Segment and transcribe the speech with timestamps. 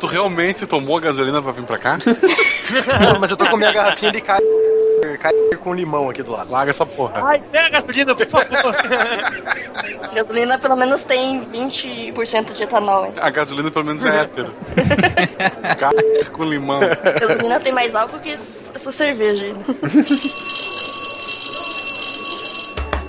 [0.00, 1.98] Tu realmente tomou a gasolina pra vir pra cá?
[3.12, 4.40] Não, mas eu tô com minha garrafinha de cai
[5.16, 6.50] cai com limão aqui do lado.
[6.50, 7.22] Larga essa porra.
[7.24, 8.74] Ai, pega a gasolina, por favor.
[10.14, 13.06] Gasolina pelo menos tem 20% de etanol.
[13.06, 13.12] hein?
[13.20, 14.52] A gasolina pelo menos é hétero.
[15.78, 15.96] Cara
[16.32, 16.80] com limão.
[17.20, 18.30] Gasolina tem mais álcool que
[18.74, 19.54] essa cerveja aí.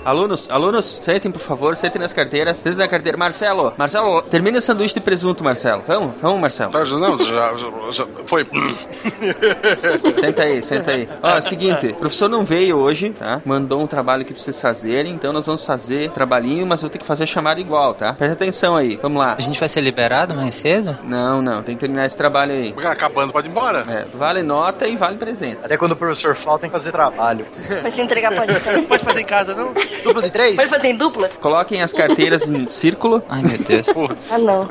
[0.04, 2.56] Alunos, alunos, sentem, por favor, sentem nas carteiras.
[2.56, 3.18] Sentem na carteira.
[3.18, 5.82] Marcelo, Marcelo, termina o sanduíche de presunto, Marcelo.
[5.86, 6.72] Vamos, vamos, Marcelo.
[6.72, 8.46] Tá, Não, já, já, já foi.
[10.20, 11.08] Senta aí, senta aí.
[11.22, 13.40] Ó, é o seguinte, o professor não veio hoje, tá?
[13.44, 17.00] Mandou um trabalho aqui pra vocês fazerem, então nós vamos fazer trabalhinho, mas eu tenho
[17.00, 18.12] que fazer a chamada igual, tá?
[18.12, 19.34] Presta atenção aí, vamos lá.
[19.36, 20.96] A gente vai ser liberado mais cedo?
[21.04, 22.72] Não, não, tem que terminar esse trabalho aí.
[22.72, 23.84] Cara, acabando, pode ir embora.
[23.88, 25.58] É, vale nota e vale presente.
[25.64, 27.46] Até quando o professor falta, tem que fazer trabalho.
[27.82, 28.82] Mas se entregar pode ser.
[28.82, 29.72] Pode fazer em casa, não?
[30.04, 30.56] Duplo de três?
[30.56, 31.28] Pode fazer em dupla?
[31.40, 33.22] Coloquem as carteiras em círculo.
[33.28, 33.86] Ai, meu Deus.
[33.92, 34.32] Putz.
[34.32, 34.68] Ah, não.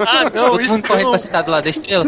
[0.00, 1.10] Ah, não, Todo isso mundo correndo não.
[1.10, 2.04] pra sentar do lado da estrela?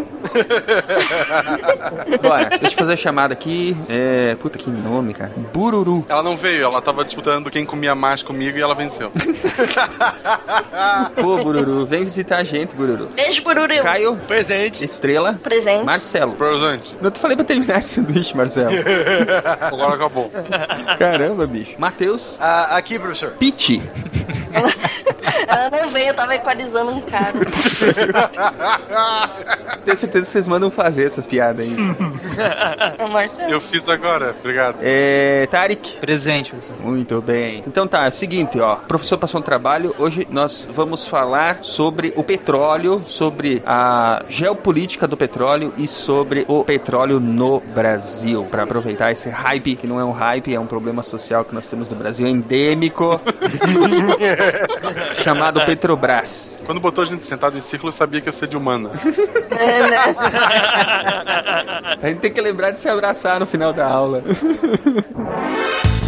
[2.23, 3.77] Bora, deixa eu fazer a chamada aqui.
[3.89, 4.37] É.
[4.41, 5.33] Puta que nome, cara.
[5.53, 6.05] Bururu.
[6.09, 9.11] Ela não veio, ela tava disputando quem comia mais comigo e ela venceu.
[11.21, 13.09] Pô, Bururu, vem visitar a gente, Bururu.
[13.15, 13.83] Beijo, Bururu.
[13.83, 14.85] Caio, Presente.
[14.85, 15.85] Estrela, Presente.
[15.85, 16.33] Marcelo.
[16.33, 16.95] Presente.
[17.01, 18.71] Não te falei pra terminar esse sanduíche, Marcelo.
[19.61, 20.31] Agora acabou.
[20.99, 21.75] Caramba, bicho.
[21.79, 22.08] Matheus,
[22.39, 23.33] Ah, aqui, professor.
[23.39, 23.83] Pete.
[25.47, 27.33] Ela não veio, eu tava equalizando um cara.
[29.85, 31.75] Tenho certeza que vocês mandam fazer essas piadas aí.
[32.99, 33.51] O Marcelo.
[33.51, 34.79] Eu fiz agora, obrigado.
[34.81, 35.47] É.
[35.51, 35.97] Tarik.
[35.97, 36.77] Presente, professor.
[36.81, 37.63] Muito bem.
[37.67, 38.75] Então tá, é o seguinte, ó.
[38.75, 39.95] O professor passou um trabalho.
[39.99, 46.65] Hoje nós vamos falar sobre o petróleo, sobre a geopolítica do petróleo e sobre o
[46.65, 48.47] petróleo no Brasil.
[48.51, 51.69] Pra aproveitar esse hype, que não é um hype, é um problema social que nós
[51.69, 53.21] temos no Brasil endêmico,
[55.23, 56.59] chamado Petrobras.
[56.65, 58.91] Quando botou a gente sentado em círculo, eu sabia que ia ser de humana.
[59.51, 59.99] É, né?
[62.01, 64.23] A gente tem que lembrar de se abraçar no final da aula.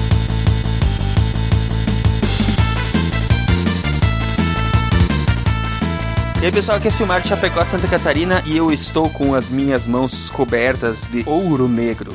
[6.41, 9.51] E aí pessoal, aqui é Silmar de Chapecó, Santa Catarina e eu estou com as
[9.51, 12.15] minhas mãos cobertas de ouro negro.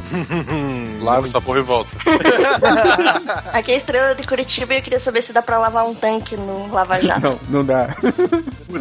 [1.00, 1.92] Lava essa porra e volta.
[3.54, 5.94] Aqui é a estrela de Curitiba e eu queria saber se dá pra lavar um
[5.94, 7.22] tanque no Lava Jato.
[7.22, 7.94] Não, não dá.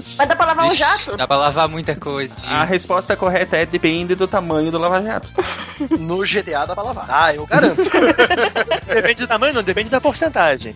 [0.03, 1.17] Mas dá pra lavar um jato?
[1.17, 2.33] Dá pra lavar muita coisa.
[2.43, 5.29] A resposta correta é depende do tamanho do lava-jato.
[5.99, 7.07] No GTA dá pra lavar.
[7.09, 7.83] Ah, eu garanto.
[8.87, 10.73] Depende do tamanho, não, depende da porcentagem.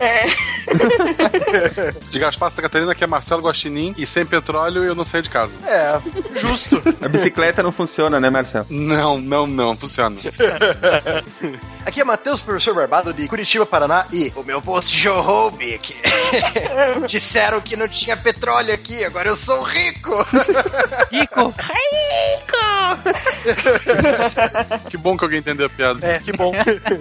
[2.10, 4.26] De Gaspar, Santa Catarina, que é Marcelo Guaxinim e sem
[4.58, 5.52] petróleo eu não saio de casa.
[5.64, 6.00] É,
[6.34, 6.82] justo.
[7.00, 8.66] A bicicleta não funciona, né, Marcelo?
[8.68, 10.16] Não, não, não, funciona.
[11.86, 15.96] Aqui é Matheus, professor Barbado de Curitiba, Paraná e o meu posto jorrou, Bic.
[17.08, 20.12] Disseram que não tinha petróleo aqui, agora eu sou rico.
[21.10, 21.54] Rico!
[24.90, 26.06] Que bom que alguém entendeu a piada.
[26.06, 26.52] É, que bom.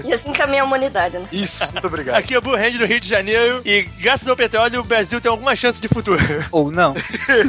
[0.06, 1.28] E assim caminha a humanidade, né?
[1.32, 2.16] Isso, muito obrigado.
[2.16, 5.20] Aqui é o Blue Hand do Rio de Janeiro e graças ao petróleo o Brasil
[5.20, 6.18] tem alguma chance de futuro.
[6.52, 6.94] Ou não.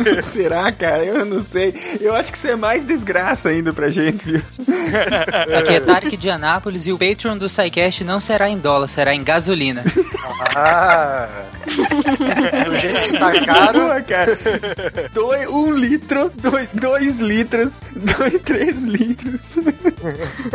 [0.23, 1.05] Será, cara?
[1.05, 1.75] Eu não sei.
[2.01, 4.43] Eu acho que isso é mais desgraça ainda pra gente, viu?
[5.59, 9.15] Aqui é Tarek de Anápolis e o Patreon do SciCast não será em dólar, será
[9.15, 9.83] em gasolina.
[10.57, 11.29] Ah,
[12.65, 13.81] do jeito que tá caro.
[13.81, 14.39] Boa, cara.
[15.13, 19.59] Dois, um litro, dois, dois litros, dois, três litros.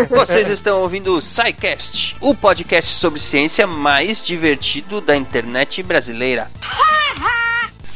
[0.10, 6.50] Vocês estão ouvindo o SciCast, o podcast sobre ciência mais divertido da internet brasileira.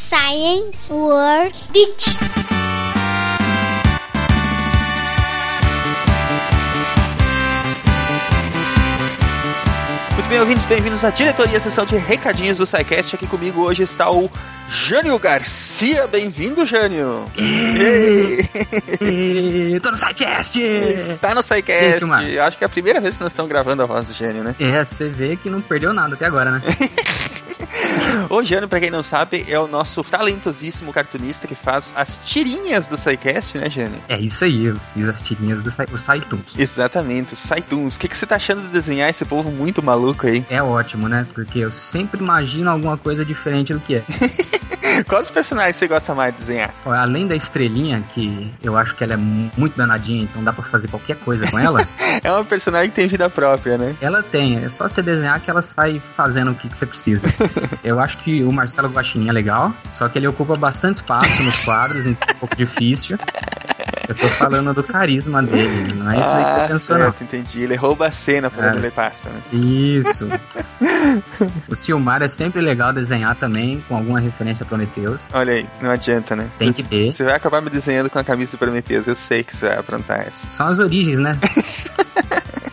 [0.08, 2.18] Science World Beach.
[10.14, 13.16] Muito bem, ouvintes, bem-vindos à diretoria, sessão de recadinhos do SciCast.
[13.16, 14.32] Aqui comigo hoje está o
[14.70, 16.08] Jânio Garcia.
[16.08, 17.30] Bem-vindo, Jânio.
[17.36, 18.48] Ei.
[19.84, 20.58] Tô no SciCast!
[20.62, 22.06] Está no SciCast.
[22.06, 22.42] Isso.
[22.42, 24.56] Acho que é a primeira vez que nós estamos gravando a voz do Jânio, né?
[24.58, 26.62] É, você vê que não perdeu nada até agora, né?
[28.30, 32.88] O Jânio, pra quem não sabe, é o nosso talentosíssimo cartunista que faz as tirinhas
[32.88, 34.02] do SciCast, né, Jânio?
[34.08, 36.58] É isso aí, eu fiz as tirinhas do, SciTunes.
[36.58, 37.96] Exatamente, os Saituns.
[37.96, 40.46] O que, que você tá achando de desenhar esse povo muito maluco aí?
[40.50, 41.26] É ótimo, né?
[41.34, 44.04] Porque eu sempre imagino alguma coisa diferente do que é.
[45.06, 46.74] Quais personagens você gosta mais de desenhar?
[46.86, 50.64] Além da estrelinha, que eu acho que ela é mu- muito danadinha, então dá pra
[50.64, 51.86] fazer qualquer coisa com ela.
[52.24, 53.96] É uma personagem que tem vida própria, né?
[54.02, 57.28] ela tem, é só você desenhar que ela sai fazendo o que, que você precisa.
[57.84, 61.56] Eu acho que o Marcelo Guaxinim é legal, só que ele ocupa bastante espaço nos
[61.64, 63.20] quadros, então é um pouco difícil.
[64.08, 67.04] Eu tô falando do carisma dele, não é isso aí que você ah, pensou, não.
[67.06, 67.62] certo, entendi.
[67.62, 68.70] Ele rouba a cena por É.
[68.70, 69.42] onde ele passa, né?
[69.52, 70.28] Isso.
[71.68, 75.24] o Silmar é sempre legal desenhar também, com alguma referência a Prometheus.
[75.34, 76.50] Olha aí, não adianta, né?
[76.58, 77.12] Tem Você- que ter.
[77.12, 79.78] Você vai acabar me desenhando com a camisa do Prometheus, eu sei que você vai
[79.78, 80.50] aprontar essa.
[80.52, 81.38] São as origens, né?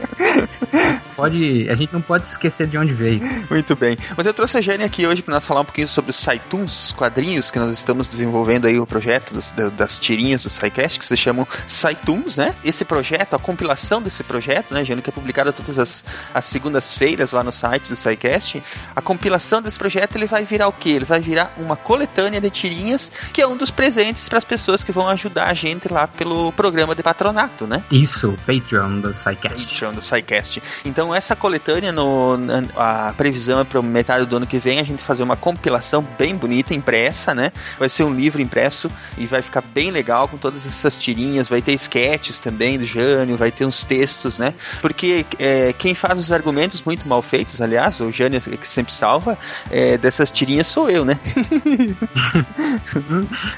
[1.16, 3.20] pode, a gente não pode esquecer de onde veio.
[3.50, 3.96] Muito bem.
[4.16, 6.86] Mas eu trouxe a Jane aqui hoje para nós falar um pouquinho sobre os Saituns,
[6.86, 10.98] os quadrinhos que nós estamos desenvolvendo aí, o projeto dos- da- das tirinhas do SciCast,
[10.98, 12.54] que se chamam Saituns, né?
[12.64, 17.32] Esse projeto, a compilação desse projeto, né, Jane, que é publicada todas as, as segundas-feiras
[17.32, 18.62] lá no site do SciCast,
[18.94, 20.90] a compilação desse projeto, ele vai virar o quê?
[20.90, 24.82] Ele vai virar uma coletânea de tirinhas, que é um dos presentes para as pessoas
[24.82, 27.84] que vão ajudar a gente lá pelo programa de patronato, né?
[27.90, 29.66] Isso, Patreon do SciCast.
[29.66, 30.62] Patreon do SciCast.
[30.84, 32.36] Então essa coletânea, no,
[32.76, 36.36] a previsão é para metade do ano que vem a gente fazer uma compilação bem
[36.36, 37.50] bonita, impressa, né?
[37.78, 41.60] Vai ser um livro impresso e vai ficar bem legal com todas essas tirinhas, vai
[41.60, 44.54] ter sketches também do Jânio, vai ter uns textos, né?
[44.80, 48.92] Porque é, quem faz os argumentos muito mal feitos, aliás, o Jânio é que sempre
[48.92, 49.36] salva,
[49.70, 51.18] é, dessas tirinhas sou eu, né?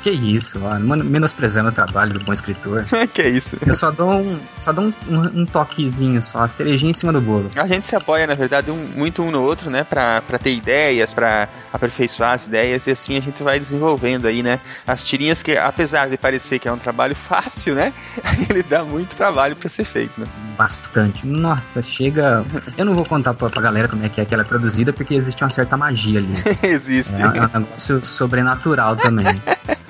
[0.03, 2.85] Que isso, men- menosprezando o trabalho do bom escritor.
[3.13, 3.57] que é isso.
[3.67, 7.13] Eu só dou um, só dou um, um- um toquezinho só, a cerejinha em cima
[7.13, 7.36] do bolo.
[7.57, 9.85] A gente se apoia, na verdade, um- muito um no outro, né?
[9.85, 14.43] Pra, pra ter ideias, pra aperfeiçoar as ideias, e assim a gente vai desenvolvendo aí,
[14.43, 14.61] né?
[14.87, 17.93] As tirinhas que, apesar de parecer que é um trabalho fácil, né?
[18.49, 20.27] Ele dá muito trabalho pra ser feito, né?
[20.57, 21.27] Bastante.
[21.27, 22.45] Nossa, chega.
[22.77, 24.93] Eu não vou contar pra, pra galera como é que é que ela é produzida,
[24.93, 26.35] porque existe uma certa magia ali.
[26.63, 27.13] Existe.
[27.15, 29.27] É, é um negócio sobrenatural também.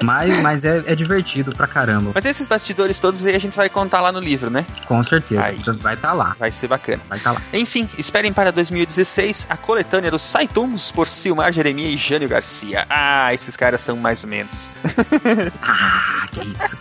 [0.03, 2.11] Mas, mas é, é divertido pra caramba.
[2.15, 4.67] Mas esses bastidores todos aí a gente vai contar lá no livro, né?
[4.87, 5.45] Com certeza.
[5.47, 5.59] Aí.
[5.81, 6.37] Vai estar lá.
[6.39, 7.01] Vai ser bacana.
[7.09, 7.36] Vai estar lá.
[7.53, 12.87] Enfim, esperem para 2016 a coletânea dos Saituns por Silmar Jeremias e Jânio Garcia.
[12.89, 14.71] Ah, esses caras são mais ou menos.
[15.69, 16.77] Ah, que isso.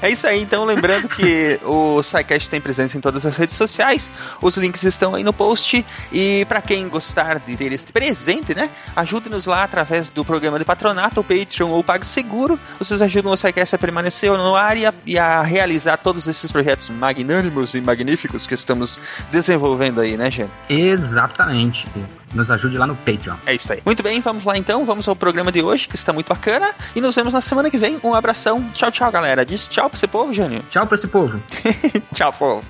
[0.00, 4.12] É isso aí, então lembrando que o SciCast tem presença em todas as redes sociais,
[4.40, 8.70] os links estão aí no post e para quem gostar de ter este presente, né,
[8.96, 13.36] ajude-nos lá através do programa de patronato, o Patreon ou o PagSeguro, vocês ajudam o
[13.36, 17.80] SciCast a permanecer no ar e a, e a realizar todos esses projetos magnânimos e
[17.80, 18.98] magníficos que estamos
[19.30, 19.51] desenvolvendo
[20.00, 20.50] aí, né, gente?
[20.68, 21.86] Exatamente.
[22.34, 23.36] Nos ajude lá no Patreon.
[23.46, 23.82] É isso aí.
[23.84, 27.00] Muito bem, vamos lá então, vamos ao programa de hoje, que está muito bacana, e
[27.00, 27.98] nos vemos na semana que vem.
[28.02, 29.44] Um abração, tchau, tchau, galera.
[29.44, 30.62] Diz tchau pro esse povo, Jânio.
[30.70, 31.42] Tchau pra esse povo.
[32.14, 32.64] tchau, povo.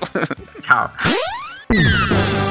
[0.61, 0.91] Tchau.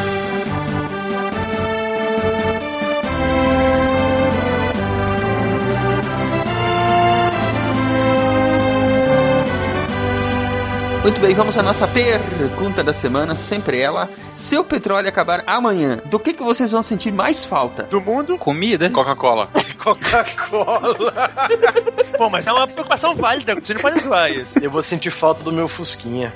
[11.01, 14.07] Muito bem, vamos à nossa pergunta da semana, sempre ela.
[14.33, 17.83] Se o petróleo acabar amanhã, do que, que vocês vão sentir mais falta?
[17.83, 18.38] Do mundo?
[18.38, 18.88] Comida?
[18.92, 19.50] Coca-Cola.
[19.80, 21.31] Coca-Cola.
[22.19, 24.59] Pô, mas é uma preocupação válida, você não pode zoar isso.
[24.62, 26.31] Eu vou sentir falta do meu Fusquinha.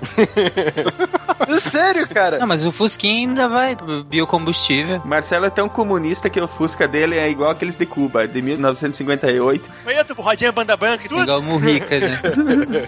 [1.62, 2.40] Sério, cara?
[2.40, 3.78] Não, mas o Fusquinha ainda vai
[4.08, 5.00] biocombustível.
[5.06, 9.70] Marcelo é tão comunista que o Fusca dele é igual aqueles de Cuba, de 1958,
[9.86, 11.22] Mas eu com rodinha banda branca e tudo.
[11.22, 12.20] Igual Murrica, né?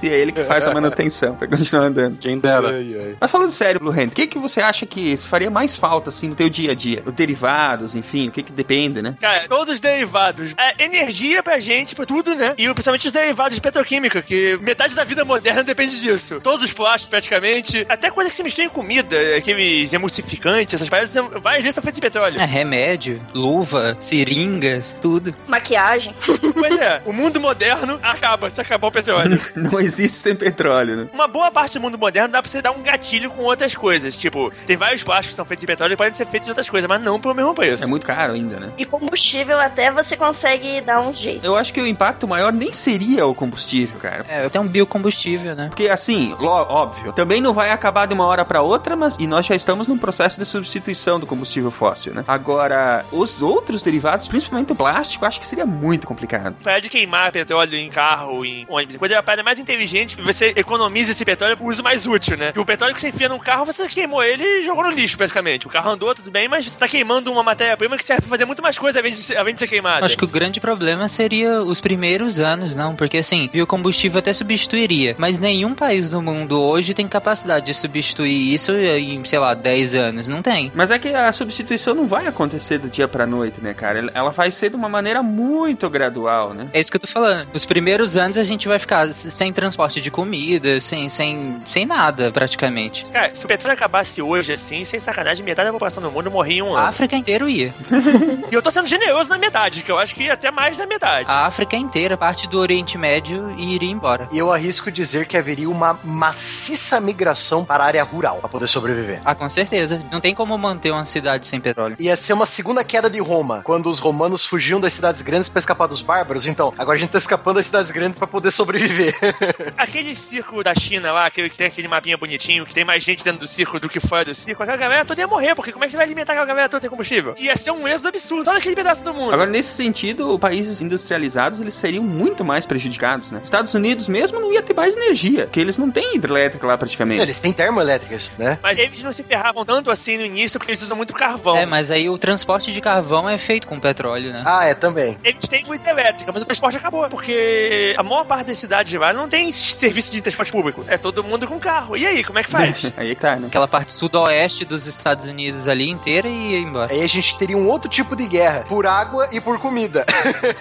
[0.01, 2.17] e é ele que faz a manutenção pra continuar andando.
[2.17, 2.73] Quem dera.
[3.19, 6.29] Mas falando sério, Blue Hand, o que, que você acha que faria mais falta, assim,
[6.29, 7.03] no teu dia a dia?
[7.05, 9.15] Os derivados, enfim, o que que depende, né?
[9.19, 10.53] Cara, todos os derivados.
[10.57, 12.53] É energia pra gente, pra tudo, né?
[12.57, 16.39] E principalmente os derivados de petroquímica, que metade da vida moderna depende disso.
[16.41, 17.85] Todos os plásticos, praticamente.
[17.89, 21.11] Até coisa que se mistura em comida, aqueles emulsificantes, essas paradas,
[21.41, 22.39] várias vezes são feitas de petróleo.
[22.39, 25.33] É, remédio, luva, seringas, tudo.
[25.47, 26.15] Maquiagem.
[26.59, 29.39] Pois é, o mundo moderno acaba se acabar o petróleo.
[29.55, 31.07] Não existe sem petróleo, né?
[31.13, 34.15] Uma boa parte do mundo moderno dá pra você dar um gatilho com outras coisas.
[34.15, 36.69] Tipo, tem vários plásticos que são feitos de petróleo e podem ser feitos de outras
[36.69, 37.83] coisas, mas não pelo mesmo preço.
[37.83, 38.71] É muito caro ainda, né?
[38.77, 41.43] E combustível até você consegue dar um jeito.
[41.43, 44.23] Eu acho que o impacto maior nem seria o combustível, cara.
[44.29, 45.65] É, até um biocombustível, né?
[45.69, 49.43] Porque assim, óbvio, também não vai acabar de uma hora pra outra, mas e nós
[49.47, 52.23] já estamos num processo de substituição do combustível fóssil, né?
[52.27, 56.55] Agora, os outros derivados, principalmente o plástico, acho que seria muito complicado.
[56.61, 60.21] Para de queimar petróleo em carro, em ônibus, coisa é a parada mais inteligente que
[60.21, 62.47] você economiza esse petróleo pro uso mais útil, né?
[62.47, 65.17] Porque o petróleo que você enfia num carro, você queimou ele e jogou no lixo,
[65.17, 65.67] basicamente.
[65.67, 68.45] O carro andou, tudo bem, mas você tá queimando uma matéria-prima que serve pra fazer
[68.45, 70.05] muito mais coisa além de ser, de ser queimada.
[70.05, 72.95] Acho que o grande problema seria os primeiros anos, não?
[72.95, 78.53] Porque assim, biocombustível até substituiria, mas nenhum país do mundo hoje tem capacidade de substituir
[78.53, 80.27] isso em, sei lá, 10 anos.
[80.27, 80.71] Não tem.
[80.75, 84.09] Mas é que a substituição não vai acontecer do dia pra noite, né, cara?
[84.13, 86.67] Ela- vai ser de uma maneira muito gradual, né?
[86.73, 87.47] É isso que eu tô falando.
[87.53, 91.85] Os primeiros anos a gente vai ficar sem transporte de comida, sem, sem sem, sem
[91.85, 93.05] nada, praticamente.
[93.05, 96.57] Cara, se o petróleo acabasse hoje, assim, sem sacanagem, metade da população do mundo morria
[96.57, 96.89] em um A ano.
[96.89, 97.73] África inteira ia.
[98.49, 100.85] E eu tô sendo generoso na metade, que eu acho que ia até mais da
[100.85, 101.29] metade.
[101.29, 104.27] A África inteira, parte do Oriente Médio, e iria embora.
[104.31, 108.67] E eu arrisco dizer que haveria uma maciça migração para a área rural para poder
[108.67, 109.19] sobreviver.
[109.25, 110.01] Ah, com certeza.
[110.11, 111.97] Não tem como manter uma cidade sem petróleo.
[111.99, 115.59] Ia ser uma segunda queda de Roma, quando os romanos fugiam das cidades grandes para
[115.59, 116.47] escapar dos bárbaros.
[116.47, 119.13] Então, agora a gente tá escapando das cidades grandes para poder sobreviver.
[119.77, 123.23] Aquele circo da China lá, aquele que tem aquele mapinha bonitinho, que tem mais gente
[123.23, 125.83] dentro do circo do que fora do circo, aquela galera toda ia morrer, porque como
[125.83, 127.35] é que você vai alimentar aquela galera toda sem combustível?
[127.37, 128.49] Ia ser um êxodo absurdo.
[128.49, 129.33] Olha aquele pedaço do mundo.
[129.33, 133.41] Agora, nesse sentido, países industrializados, eles seriam muito mais prejudicados, né?
[133.43, 137.21] Estados Unidos mesmo não ia ter mais energia, porque eles não têm hidrelétrica lá praticamente.
[137.21, 138.59] Eles têm termoelétricas, né?
[138.61, 141.57] Mas eles não se ferravam tanto assim no início, porque eles usam muito carvão.
[141.57, 144.43] É, mas aí o transporte de carvão é feito com petróleo, né?
[144.45, 145.17] Ah, é, também.
[145.23, 147.07] Eles têm luz elétrica, mas o transporte acabou.
[147.09, 150.85] Porque a maior parte das cidades lá não tem serviço de transporte público.
[150.87, 151.95] É todo mundo com carro.
[151.97, 152.85] E aí, como é que faz?
[152.97, 153.47] Aí que tá, né?
[153.47, 156.91] Aquela parte sudoeste dos Estados Unidos ali inteira e ia embora.
[156.91, 160.05] Aí a gente teria um outro tipo de guerra, por água e por comida.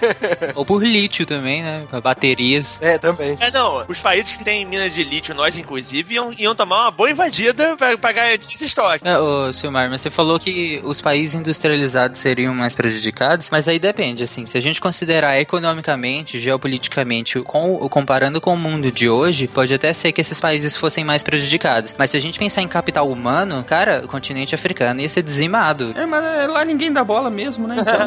[0.55, 1.85] Ou por lítio também, né?
[1.89, 2.77] Pra baterias.
[2.81, 3.37] É, também.
[3.39, 3.85] É, não.
[3.87, 7.75] Os países que têm mina de lítio, nós inclusive, iam, iam tomar uma boa invadida
[7.75, 9.07] pra, pra garantir esse estoque.
[9.07, 13.79] É, ô, Silmar, mas você falou que os países industrializados seriam mais prejudicados, mas aí
[13.79, 19.47] depende, assim, se a gente considerar economicamente, geopoliticamente, com, comparando com o mundo de hoje,
[19.47, 21.95] pode até ser que esses países fossem mais prejudicados.
[21.97, 25.93] Mas se a gente pensar em capital humano, cara, o continente africano ia ser dizimado.
[25.95, 27.77] É, mas é, lá ninguém dá bola mesmo, né?
[27.79, 27.97] Então,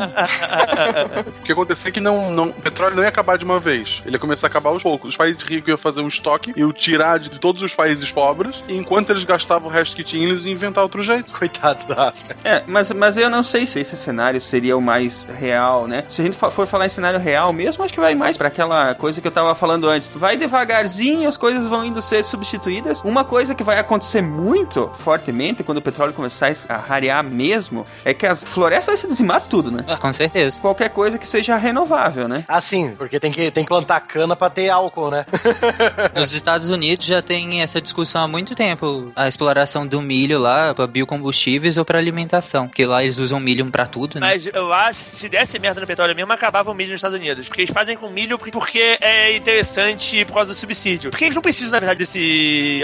[1.41, 4.03] O que acontecia é que não, não, o petróleo não ia acabar de uma vez.
[4.05, 5.11] Ele ia começar a acabar aos poucos.
[5.11, 8.77] Os países ricos iam fazer um estoque, iam tirar de todos os países pobres, e
[8.77, 11.31] enquanto eles gastavam o resto que tinham, eles iam inventar outro jeito.
[11.33, 12.37] Coitado da África.
[12.45, 16.05] é, mas, mas eu não sei se esse cenário seria o mais real, né?
[16.09, 18.95] Se a gente for falar em cenário real mesmo, acho que vai mais pra aquela
[18.95, 20.11] coisa que eu tava falando antes.
[20.15, 23.03] Vai devagarzinho, as coisas vão indo ser substituídas.
[23.03, 28.13] Uma coisa que vai acontecer muito fortemente quando o petróleo começar a rarear mesmo é
[28.13, 29.85] que as florestas vão se dizimar tudo, né?
[29.87, 30.61] Ah, com certeza.
[30.61, 32.45] Qualquer coisa que seja renovável, né?
[32.49, 35.27] Ah, sim, porque tem que, tem que plantar cana pra ter álcool, né?
[36.15, 39.13] Nos Estados Unidos já tem essa discussão há muito tempo.
[39.15, 42.67] A exploração do milho lá para biocombustíveis ou para alimentação.
[42.67, 44.27] Porque lá eles usam milho para tudo, né?
[44.27, 47.49] Mas lá, se desse merda no petróleo mesmo, acabava o milho nos Estados Unidos.
[47.49, 51.11] Porque eles fazem com milho porque é interessante por causa do subsídio.
[51.11, 52.10] Porque eles não precisam, na verdade, desse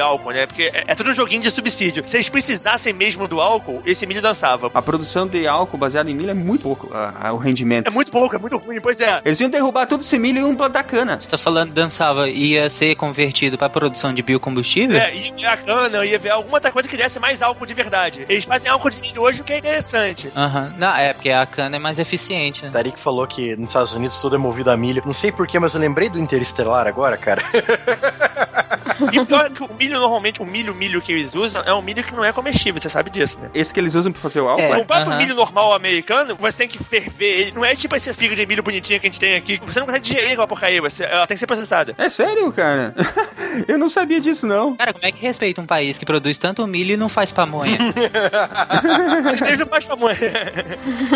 [0.00, 0.46] álcool, né?
[0.46, 2.06] Porque é, é tudo um joguinho de subsídio.
[2.06, 4.70] Se eles precisassem mesmo do álcool, esse milho dançava.
[4.72, 7.88] A produção de álcool baseado em milho é muito pouco ah, ah, o rendimento.
[7.88, 8.80] É muito pouco, é muito ruim.
[8.80, 9.20] Pois é.
[9.24, 11.18] Eles iam derrubar todo esse milho e iam plantar cana.
[11.20, 14.96] Você tá falando dançava ia ser convertido para produção de biocombustível?
[14.96, 17.74] É, ia ver a cana, ia ver alguma outra coisa que desse mais álcool de
[17.74, 18.26] verdade.
[18.28, 20.30] Eles fazem álcool de milho hoje, o que é interessante.
[20.34, 20.74] Aham.
[20.78, 22.70] Não, é porque a cana é mais eficiente, né?
[22.70, 25.02] Tarik falou que nos Estados Unidos tudo é movido a milho.
[25.04, 27.42] Não sei porquê, mas eu lembrei do Interestelar agora, cara.
[29.22, 31.82] E pior é que o milho, normalmente, o milho, milho que eles usam é um
[31.82, 33.50] milho que não é comestível, você sabe disso, né?
[33.54, 34.62] Esse que eles usam pra fazer o álcool?
[34.62, 34.70] É.
[34.70, 34.76] é?
[34.76, 35.18] O próprio Aham.
[35.18, 37.52] milho normal americano, você tem que ferver ele.
[37.52, 39.60] Não é tipo essa figa de milho bonitinha que a gente tem aqui.
[39.66, 41.94] Você não consegue digerir aquela porcaria, você, ela tem que ser processada.
[41.98, 42.94] É sério, cara?
[43.68, 44.76] eu não sabia disso, não.
[44.76, 47.78] Cara, como é que respeita um país que produz tanto milho e não faz pamonha?
[49.46, 50.16] Eles não fazem pamonha.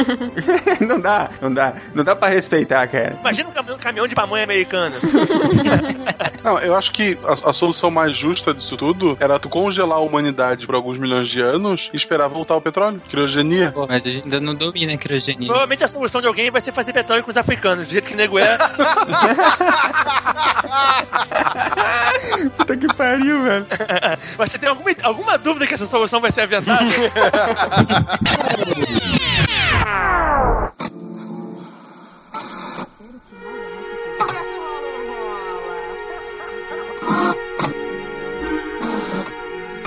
[0.80, 1.74] não dá, não dá.
[1.94, 3.16] Não dá pra respeitar, cara.
[3.20, 4.96] Imagina um caminhão, caminhão de pamonha americano.
[6.42, 10.00] Não, eu acho que a, a solução mais justa disso tudo era tu congelar a
[10.00, 13.00] humanidade por alguns milhões de anos e esperar voltar o petróleo.
[13.08, 13.72] Criogenia.
[13.72, 15.46] Pô, mas a gente ainda não domina a criogenia.
[15.46, 18.14] Provavelmente a solução de alguém vai ser fazer petróleo com os africanos, do jeito que
[18.14, 18.58] nego é.
[22.56, 23.66] Puta que pariu, velho.
[24.38, 26.84] Mas você tem alguma, alguma dúvida que essa solução vai ser aventada?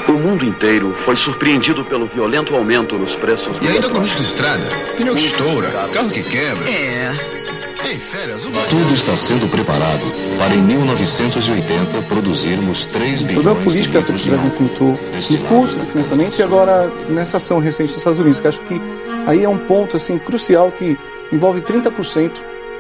[0.08, 4.20] O mundo inteiro foi surpreendido pelo violento aumento nos preços do E ainda com risco
[4.20, 4.64] de estrada.
[4.98, 6.70] Pneu que estoura, carro que quebra.
[6.70, 7.14] É.
[7.90, 8.62] Em férias, uma...
[8.64, 10.06] Tudo está sendo preparado
[10.38, 15.38] para em 1980 produzirmos 3 O bilhões de político é que a Petrobras enfrentou no
[15.48, 18.82] curso do financiamento e agora nessa ação recente dos Estados Unidos, que acho que
[19.28, 20.98] aí é um ponto assim crucial que
[21.32, 22.32] envolve 30%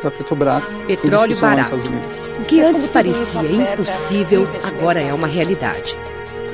[0.03, 0.69] da Petrobras.
[0.69, 1.75] em Petróleo barato.
[2.39, 5.97] O que antes parecia impossível, agora é uma realidade.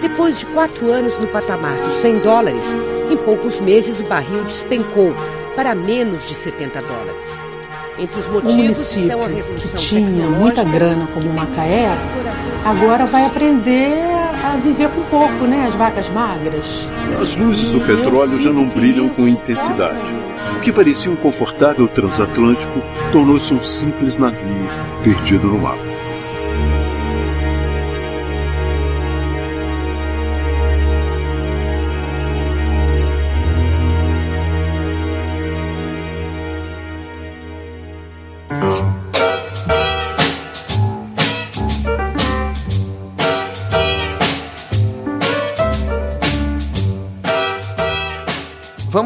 [0.02, 2.76] Depois de quatro anos no patamar dos 100 dólares,
[3.12, 5.14] em poucos meses o barril despencou
[5.56, 7.38] para menos de 70 dólares.
[7.98, 11.90] Entre os Um motivos estão a município que tinha muita grana como Macaé,
[12.64, 13.94] agora vai aprender
[14.42, 15.66] a viver com pouco, né?
[15.68, 16.88] As vacas magras.
[17.22, 20.00] As luzes do petróleo já não brilham com intensidade.
[20.58, 24.70] O que parecia um confortável transatlântico tornou-se um simples navio
[25.04, 25.89] perdido no mar.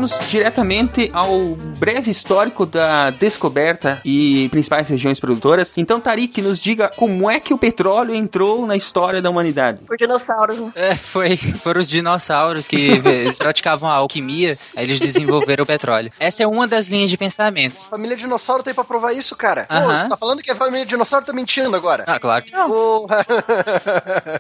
[0.03, 5.74] Vamos diretamente ao breve histórico da descoberta e principais regiões produtoras.
[5.77, 9.79] Então, Tarik, nos diga como é que o petróleo entrou na história da humanidade.
[9.86, 10.72] Por dinossauros, né?
[10.75, 13.01] É, foi, foram os dinossauros que
[13.39, 16.12] praticavam a alquimia, aí eles desenvolveram o petróleo.
[16.19, 17.86] Essa é uma das linhas de pensamento.
[17.86, 19.65] Família dinossauro tem pra provar isso, cara.
[19.69, 19.95] Pô, Aham.
[19.95, 22.03] você tá falando que a família dinossauro tá mentindo agora?
[22.07, 22.67] Ah, claro que não.
[22.67, 23.25] Porra.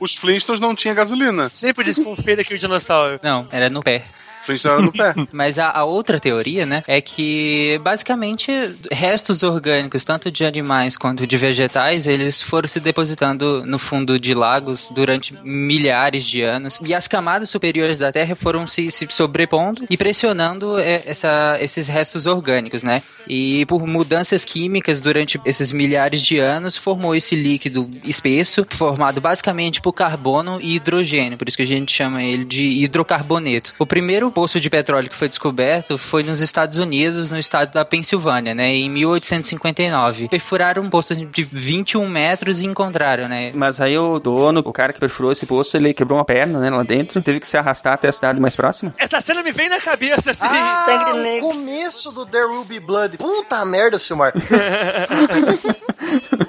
[0.01, 1.49] Os Flintstones não tinha gasolina.
[1.53, 3.17] Sempre desconfia daquele dinossauro.
[3.23, 4.03] Não, era no pé.
[4.49, 5.13] Era no pé.
[5.31, 8.51] Mas a, a outra teoria, né, é que basicamente
[8.91, 14.33] restos orgânicos, tanto de animais quanto de vegetais, eles foram se depositando no fundo de
[14.33, 19.85] lagos durante milhares de anos e as camadas superiores da Terra foram se, se sobrepondo
[19.89, 23.01] e pressionando é, essa, esses restos orgânicos, né?
[23.27, 29.81] E por mudanças químicas durante esses milhares de anos formou esse líquido espesso, formado basicamente
[29.81, 33.73] por carbono e hidrogênio, por isso que a gente chama ele de hidrocarboneto.
[33.79, 37.85] O primeiro poço de petróleo que foi descoberto foi nos Estados Unidos, no estado da
[37.85, 40.27] Pensilvânia, né, em 1859.
[40.27, 43.51] Perfuraram um poço de 21 metros e encontraram, né?
[43.53, 46.69] Mas aí o dono, o cara que perfurou esse poço, ele quebrou uma perna, né,
[46.69, 48.91] lá dentro, teve que se arrastar até a cidade mais próxima.
[48.97, 50.41] Essa cena me vem na cabeça, assim.
[50.43, 51.49] Ah, Sangue o negro.
[51.49, 53.17] começo do There Will Be Blood.
[53.17, 54.33] Puta merda, Silmar.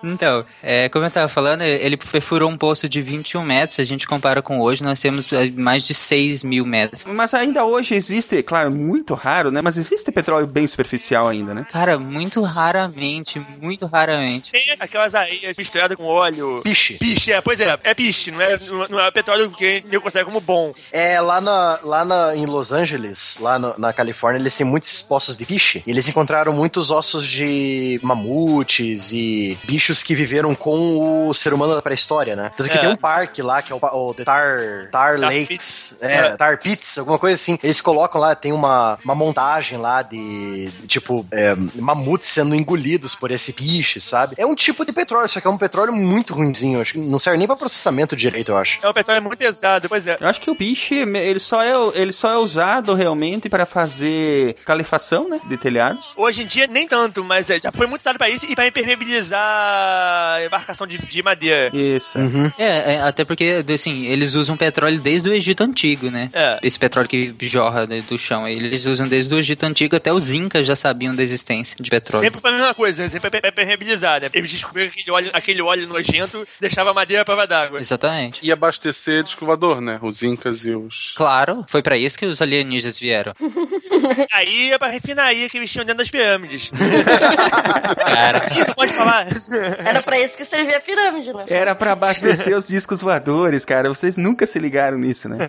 [0.02, 3.76] Então, é, como eu tava falando, ele perfurou um poço de 21 metros.
[3.76, 7.04] Se a gente compara com hoje, nós temos é, mais de 6 mil metros.
[7.04, 11.66] Mas ainda hoje existe, claro, muito raro, né, mas existe petróleo bem superficial ainda, né?
[11.70, 14.50] Cara, muito raramente, muito raramente.
[14.52, 16.60] Tem aquelas areias misturadas com óleo.
[16.62, 16.94] Piche.
[16.94, 18.58] Piche, é, pois é, é piche, não é,
[18.90, 20.72] não é petróleo que eu considero como bom.
[20.92, 25.02] É, lá, na, lá na, em Los Angeles, lá no- na Califórnia, eles têm muitos
[25.02, 25.82] poços de piche.
[25.86, 31.74] E eles encontraram muitos ossos de mamutes e bichos que viveram com o ser humano
[31.74, 32.50] da pré-história, né?
[32.56, 32.80] Tanto que É.
[32.80, 35.46] tem um parque lá, que é o, o The Tar, Tar, Lakes.
[35.46, 35.96] Pits.
[36.00, 36.36] É, É.
[36.36, 37.58] Tar Pits, alguma coisa assim.
[37.62, 43.14] Eles colocam lá, tem uma, uma montagem lá de, de, tipo, é, mamutes sendo engolidos
[43.14, 44.34] por esse piche, sabe?
[44.38, 46.80] É um tipo de petróleo, só que é um petróleo muito ruinzinho.
[46.80, 48.78] Acho que não serve nem pra processamento direito, eu acho.
[48.82, 50.16] É um petróleo muito pesado, pois é.
[50.20, 54.54] Eu acho que o piche, ele só é, ele só é usado realmente para fazer
[54.64, 56.12] calefação, né, de telhados.
[56.16, 58.66] Hoje em dia, nem tanto, mas é, já foi muito usado pra isso e pra
[58.66, 59.43] impermeabilizar
[60.46, 61.70] embarcação de, de madeira.
[61.74, 62.18] Isso.
[62.58, 66.30] É, é, até porque, assim, eles usam petróleo desde o Egito Antigo, né?
[66.32, 66.58] É.
[66.62, 68.46] Esse petróleo que jorra né, do chão.
[68.46, 72.24] Eles usam desde o Egito Antigo, até os Incas já sabiam da existência de petróleo.
[72.24, 73.08] Sempre foi a mesma coisa, né?
[73.08, 74.30] sempre pra impermeabilizar, né?
[74.32, 77.80] Eles descobriram que aquele óleo, aquele óleo nojento deixava a madeira à prova d'água.
[77.80, 78.40] Exatamente.
[78.42, 79.98] E abastecer de escovador, né?
[80.02, 81.14] Os incas e os...
[81.16, 83.32] Claro, foi pra isso que os alienígenas vieram.
[84.32, 86.70] Aí é pra refinaria que eles tinham dentro das pirâmides.
[87.98, 89.26] Cara, Isso pode falar.
[89.84, 91.44] Era pra isso que servia a pirâmide, né?
[91.48, 93.88] Era para abastecer os discos voadores, cara.
[93.88, 95.48] Vocês nunca se ligaram nisso, né?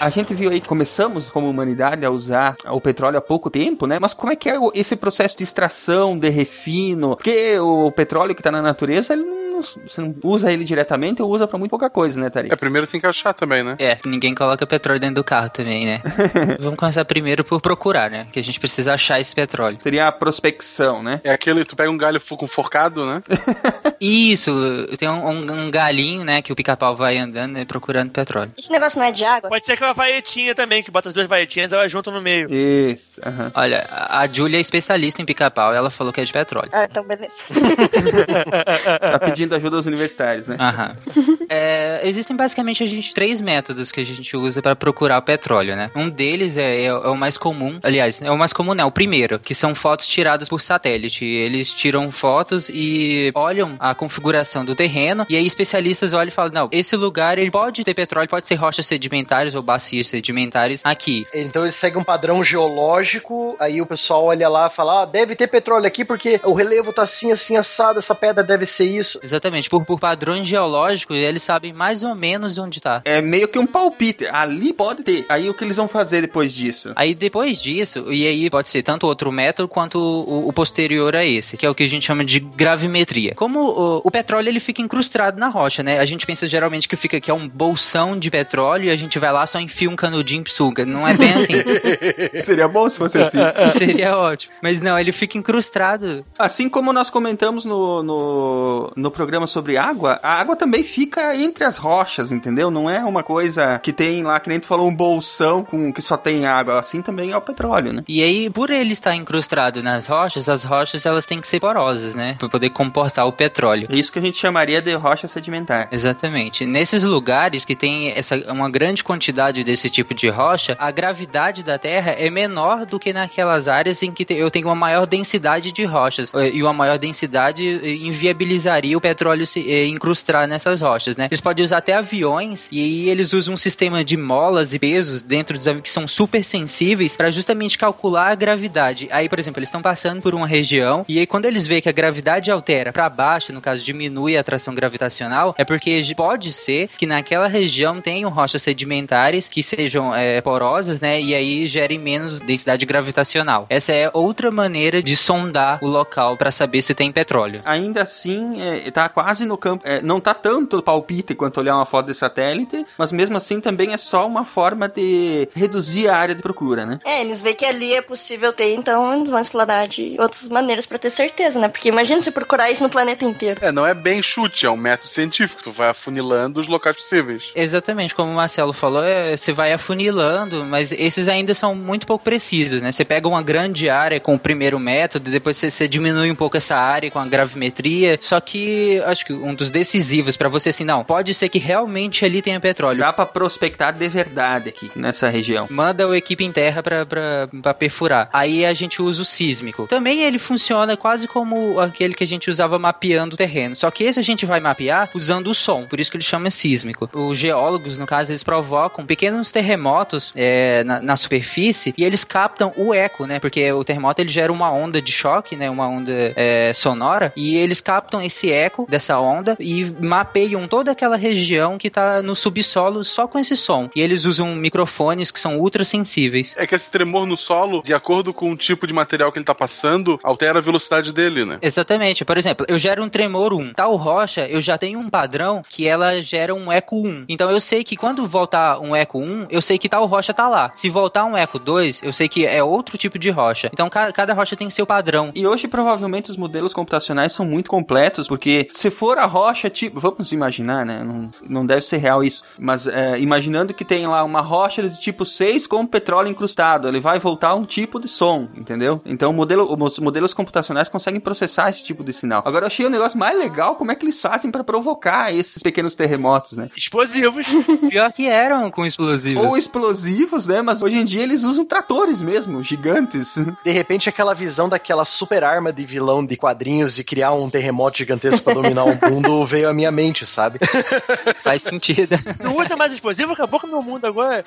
[0.00, 3.84] A gente viu aí que começamos como humanidade a usar o petróleo há pouco tempo,
[3.84, 3.98] né?
[4.00, 7.16] Mas como é que é esse processo de extração, de refino?
[7.16, 11.30] Porque o petróleo que tá na natureza, ele não, você não usa ele diretamente ou
[11.30, 12.48] usa pra muito pouca coisa, né, Tari?
[12.52, 13.76] É, primeiro tem que achar também, né?
[13.78, 16.02] É, ninguém coloca petróleo dentro do carro também, né?
[16.60, 18.26] Vamos começar primeiro por procurar, né?
[18.32, 19.78] Que a gente precisa achar esse petróleo.
[19.82, 21.20] Seria a prospecção, né?
[21.24, 23.22] É aquele, tu pega um galho com forcado, né?
[24.00, 24.52] Isso,
[24.98, 26.40] tem um, um- um galinho, né?
[26.42, 28.52] Que o pica-pau vai andando né, procurando petróleo.
[28.56, 29.48] Esse negócio não é de água?
[29.50, 32.46] Pode ser aquela vaetinha também, que bota as duas vaetinhas e elas juntam no meio.
[32.52, 33.50] Isso, aham.
[33.54, 36.70] Olha, a a Julia é especialista em pica-pau, ela falou que é de petróleo.
[36.72, 37.32] Ah, então beleza.
[39.00, 40.56] Tá pedindo ajuda aos universitários, né?
[40.58, 40.96] Aham.
[41.50, 45.74] É, existem basicamente a gente três métodos que a gente usa para procurar o petróleo,
[45.74, 45.90] né?
[45.96, 48.84] Um deles é, é- é o mais comum, aliás, é o mais comum, né?
[48.84, 51.24] O primeiro, que são fotos tiradas por satélite.
[51.24, 56.52] Eles tiram fotos e olham a configuração do terreno e aí especialistas olham e falam,
[56.52, 61.26] não, esse lugar ele pode ter petróleo, pode ser rochas sedimentares ou bacias sedimentares aqui.
[61.32, 65.34] Então eles seguem um padrão geológico, aí o pessoal olha lá e fala, ah, deve
[65.34, 69.18] ter petróleo aqui porque o relevo tá assim, assim, assado, essa pedra deve ser isso.
[69.22, 69.37] Exatamente,
[69.68, 73.02] por, por padrões geológicos, eles sabem mais ou menos onde tá.
[73.04, 74.26] É meio que um palpite.
[74.32, 75.26] Ali pode ter.
[75.28, 76.92] Aí o que eles vão fazer depois disso?
[76.96, 81.24] Aí depois disso, e aí pode ser tanto outro método quanto o, o posterior a
[81.24, 83.34] esse, que é o que a gente chama de gravimetria.
[83.34, 85.98] Como o, o petróleo ele fica incrustado na rocha, né?
[85.98, 89.18] A gente pensa geralmente que fica aqui é um bolsão de petróleo e a gente
[89.18, 90.84] vai lá só enfia um canudinho e suga.
[90.84, 91.54] Não é bem assim.
[92.44, 93.38] Seria bom se fosse assim.
[93.76, 94.52] Seria ótimo.
[94.62, 96.24] Mas não, ele fica incrustado.
[96.38, 101.36] Assim como nós comentamos no, no, no programa programa sobre água, a água também fica
[101.36, 102.70] entre as rochas, entendeu?
[102.70, 106.00] Não é uma coisa que tem lá, que nem tu falou, um bolsão com que
[106.00, 106.80] só tem água.
[106.80, 108.02] Assim também é o petróleo, né?
[108.08, 112.14] E aí, por ele estar incrustado nas rochas, as rochas elas têm que ser porosas,
[112.14, 112.36] né?
[112.38, 113.86] Pra poder comportar o petróleo.
[113.90, 115.88] É isso que a gente chamaria de rocha sedimentar.
[115.92, 116.64] Exatamente.
[116.64, 121.78] Nesses lugares que tem essa, uma grande quantidade desse tipo de rocha, a gravidade da
[121.78, 125.84] Terra é menor do que naquelas áreas em que eu tenho uma maior densidade de
[125.84, 126.32] rochas.
[126.50, 127.62] E uma maior densidade
[128.02, 131.26] inviabilizaria o petróleo se eh, incrustar nessas rochas, né?
[131.30, 135.54] Eles podem usar até aviões e eles usam um sistema de molas e pesos dentro
[135.54, 139.08] dos aviões que são super sensíveis para justamente calcular a gravidade.
[139.10, 141.88] Aí, por exemplo, eles estão passando por uma região e aí quando eles veem que
[141.88, 146.88] a gravidade altera para baixo, no caso diminui a atração gravitacional, é porque pode ser
[146.96, 151.20] que naquela região tenham rochas sedimentares que sejam é, porosas, né?
[151.20, 153.66] E aí gerem menos densidade gravitacional.
[153.68, 157.62] Essa é outra maneira de sondar o local para saber se tem petróleo.
[157.64, 159.84] Ainda assim, é, tá quase no campo.
[159.86, 163.92] É, não tá tanto palpite quanto olhar uma foto de satélite, mas mesmo assim também
[163.92, 166.98] é só uma forma de reduzir a área de procura, né?
[167.04, 170.86] É, eles veem que ali é possível ter, então eles vão explorar de outras maneiras
[170.86, 171.68] para ter certeza, né?
[171.68, 173.60] Porque imagina se procurar isso no planeta inteiro.
[173.62, 175.62] É, não é bem chute, é um método científico.
[175.62, 177.50] Tu vai afunilando os locais possíveis.
[177.54, 182.24] Exatamente, como o Marcelo falou, é, você vai afunilando, mas esses ainda são muito pouco
[182.24, 182.92] precisos, né?
[182.92, 186.56] Você pega uma grande área com o primeiro método, depois você, você diminui um pouco
[186.56, 188.18] essa área com a gravimetria.
[188.20, 192.24] Só que acho que um dos decisivos para você assim, não, pode ser que realmente
[192.24, 192.98] ali tenha petróleo.
[192.98, 195.66] Dá para prospectar de verdade aqui nessa região.
[195.70, 198.28] Manda a equipe em terra para perfurar.
[198.32, 199.86] Aí a gente usa o sísmico.
[199.86, 203.74] Também ele funciona quase como aquele que a gente usava mapeando o terreno.
[203.74, 206.50] Só que esse a gente vai mapear usando o som, por isso que ele chama
[206.50, 207.08] sísmico.
[207.12, 212.72] Os geólogos, no caso, eles provocam pequenos terremotos é, na, na, superfície e eles captam
[212.76, 213.38] o eco, né?
[213.38, 215.68] Porque o terremoto ele gera uma onda de choque, né?
[215.70, 221.16] Uma onda é, sonora e eles captam esse eco dessa onda e mapeiam toda aquela
[221.16, 223.88] região que tá no subsolo só com esse som.
[223.94, 226.54] E eles usam microfones que são ultra sensíveis.
[226.56, 229.44] É que esse tremor no solo, de acordo com o tipo de material que ele
[229.44, 231.58] tá passando, altera a velocidade dele, né?
[231.62, 232.24] Exatamente.
[232.24, 233.72] Por exemplo, eu gero um tremor 1.
[233.74, 237.24] Tal rocha, eu já tenho um padrão que ela gera um eco 1.
[237.28, 240.48] Então eu sei que quando voltar um eco 1, eu sei que tal rocha tá
[240.48, 240.70] lá.
[240.74, 243.70] Se voltar um eco 2, eu sei que é outro tipo de rocha.
[243.72, 245.30] Então cada, cada rocha tem seu padrão.
[245.34, 250.00] E hoje provavelmente os modelos computacionais são muito completos, porque se for a rocha, tipo,
[250.00, 251.02] vamos imaginar, né?
[251.02, 254.96] Não, não deve ser real isso, mas é, imaginando que tem lá uma rocha do
[254.96, 259.00] tipo 6 com petróleo incrustado, ele vai voltar um tipo de som, entendeu?
[259.04, 262.42] Então o modelo, os modelos computacionais conseguem processar esse tipo de sinal.
[262.44, 265.62] Agora eu achei o negócio mais legal como é que eles fazem para provocar esses
[265.62, 266.68] pequenos terremotos, né?
[266.76, 267.46] Explosivos.
[267.88, 269.44] Pior que eram com explosivos.
[269.44, 270.62] Ou explosivos, né?
[270.62, 273.36] Mas hoje em dia eles usam tratores mesmo, gigantes.
[273.64, 277.98] De repente aquela visão daquela super arma de vilão de quadrinhos e criar um terremoto
[277.98, 280.58] gigantesco pra dominar o mundo veio à minha mente, sabe?
[281.42, 282.18] Faz sentido.
[282.42, 284.44] Não usa mais explosivo, acabou com o meu mundo agora.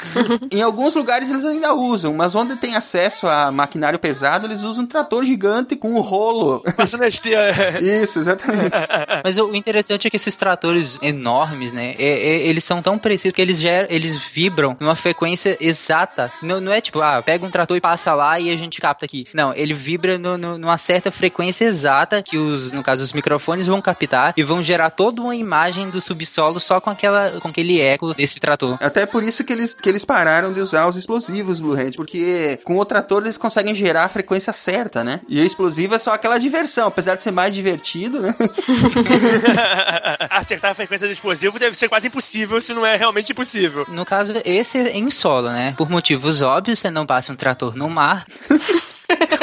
[0.52, 4.84] em alguns lugares eles ainda usam, mas onde tem acesso a maquinário pesado, eles usam
[4.84, 6.62] um trator gigante com um rolo.
[6.76, 7.80] Passando esteira.
[7.82, 8.72] Isso, exatamente.
[9.24, 13.36] mas o interessante é que esses tratores enormes, né, é, é, eles são tão precisos
[13.36, 16.32] que eles geram, eles vibram numa frequência exata.
[16.42, 19.06] Não, não é tipo, ah, pega um trator e passa lá e a gente capta
[19.06, 19.28] aqui.
[19.34, 23.68] Não, ele vibra no, no, numa certa frequência exata que os, no caso, os microfones
[23.68, 24.01] vão captar
[24.36, 28.40] e vão gerar toda uma imagem do subsolo só com aquela com aquele eco desse
[28.40, 28.78] trator.
[28.82, 32.78] Até por isso que eles, que eles pararam de usar os explosivos Blu-ray, porque com
[32.78, 35.22] o trator eles conseguem gerar a frequência certa, né?
[35.28, 38.36] E o explosivo é só aquela diversão, apesar de ser mais divertido, né?
[40.30, 43.86] Acertar a frequência do explosivo deve ser quase impossível, se não é realmente impossível.
[43.90, 45.74] No caso, esse é em solo, né?
[45.78, 48.26] Por motivos óbvios, você não passa um trator no mar.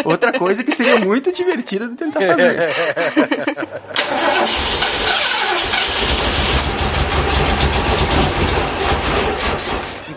[0.04, 2.70] Outra coisa que seria muito divertida de tentar fazer.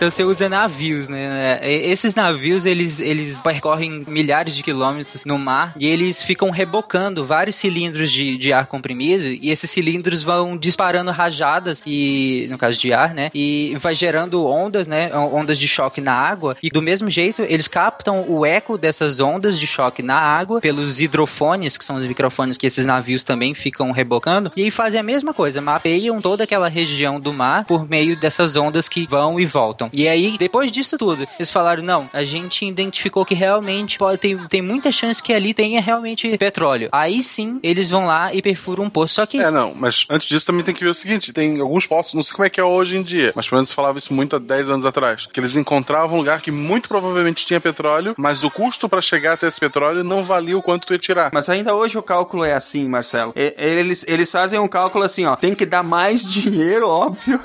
[0.01, 1.59] Então você usa navios, né?
[1.61, 7.55] Esses navios, eles, eles percorrem milhares de quilômetros no mar e eles ficam rebocando vários
[7.57, 12.91] cilindros de, de ar comprimido e esses cilindros vão disparando rajadas e, no caso de
[12.91, 13.29] ar, né?
[13.31, 15.15] E vai gerando ondas, né?
[15.15, 19.59] Ondas de choque na água e do mesmo jeito eles captam o eco dessas ondas
[19.59, 23.91] de choque na água pelos hidrofones, que são os microfones que esses navios também ficam
[23.91, 28.17] rebocando e aí fazem a mesma coisa, mapeiam toda aquela região do mar por meio
[28.17, 29.90] dessas ondas que vão e voltam.
[29.93, 34.37] E aí, depois disso tudo, eles falaram: não, a gente identificou que realmente pode, tem,
[34.47, 36.89] tem muita chance que ali tenha realmente petróleo.
[36.91, 39.15] Aí sim, eles vão lá e perfuram um poço.
[39.15, 39.39] Só que.
[39.39, 42.23] É, não, mas antes disso também tem que ver o seguinte: tem alguns poços, não
[42.23, 44.35] sei como é que é hoje em dia, mas pelo menos se falava isso muito
[44.35, 45.27] há 10 anos atrás.
[45.31, 49.33] Que eles encontravam um lugar que muito provavelmente tinha petróleo, mas o custo para chegar
[49.33, 51.31] até esse petróleo não valia o quanto tu ia tirar.
[51.33, 53.33] Mas ainda hoje o cálculo é assim, Marcelo.
[53.35, 55.35] Eles, eles fazem um cálculo assim, ó.
[55.35, 57.39] Tem que dar mais dinheiro, óbvio,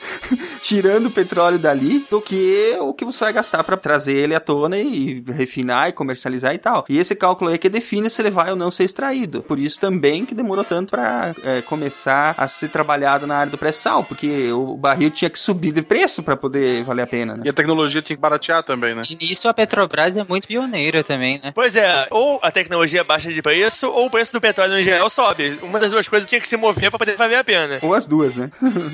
[0.60, 4.40] tirando o petróleo dali, do que o que você vai gastar pra trazer ele à
[4.40, 6.84] tona e refinar e comercializar e tal.
[6.88, 9.42] E esse cálculo aí que define se ele vai ou não ser extraído.
[9.42, 13.58] Por isso também que demorou tanto pra é, começar a ser trabalhado na área do
[13.58, 17.42] pré-sal, porque o barril tinha que subir de preço pra poder valer a pena, né?
[17.44, 19.02] E a tecnologia tinha que baratear também, né?
[19.08, 21.52] E nisso a Petrobras é muito pioneira também, né?
[21.54, 25.08] Pois é, ou a tecnologia baixa de preço, ou o preço do petróleo em geral
[25.10, 25.58] sobe.
[25.62, 27.78] Uma das duas coisas tinha que se mover pra poder valer a pena.
[27.82, 28.50] Ou as duas, né?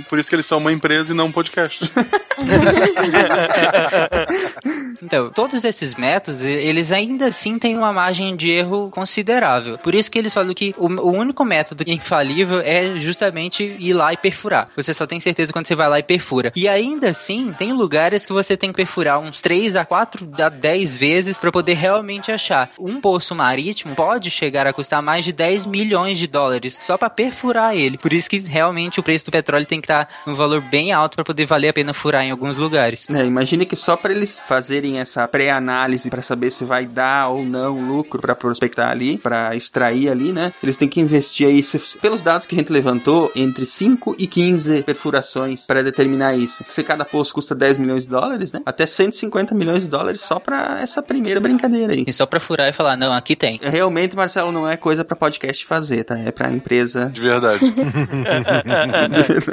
[0.08, 1.90] Por isso que eles são uma empresa e não um podcast.
[5.02, 9.78] Então, todos esses métodos, eles ainda assim têm uma margem de erro considerável.
[9.78, 14.12] Por isso que eles falam que o, o único método infalível é justamente ir lá
[14.12, 14.68] e perfurar.
[14.76, 16.52] Você só tem certeza quando você vai lá e perfura.
[16.54, 20.48] E ainda assim, tem lugares que você tem que perfurar uns 3 a 4 a
[20.48, 22.70] 10 vezes para poder realmente achar.
[22.78, 27.08] Um poço marítimo pode chegar a custar mais de 10 milhões de dólares só para
[27.08, 27.96] perfurar ele.
[27.96, 31.14] Por isso que realmente o preço do petróleo tem que estar num valor bem alto
[31.14, 33.06] para poder valer a pena furar em alguns lugares.
[33.10, 37.44] É, imagine que só para eles fazerem essa pré-análise para saber se vai dar ou
[37.44, 40.52] não lucro para prospectar ali, para extrair ali, né?
[40.62, 44.26] Eles têm que investir aí, se- pelos dados que a gente levantou, entre 5 e
[44.26, 46.64] 15 perfurações para determinar isso.
[46.68, 48.60] Se cada poço custa 10 milhões de dólares, né?
[48.66, 52.04] Até 150 milhões de dólares só para essa primeira brincadeira aí.
[52.06, 53.58] E só pra furar e falar, não, aqui tem.
[53.62, 56.18] Realmente, Marcelo, não é coisa para podcast fazer, tá?
[56.18, 57.10] É para empresa.
[57.14, 57.60] De verdade.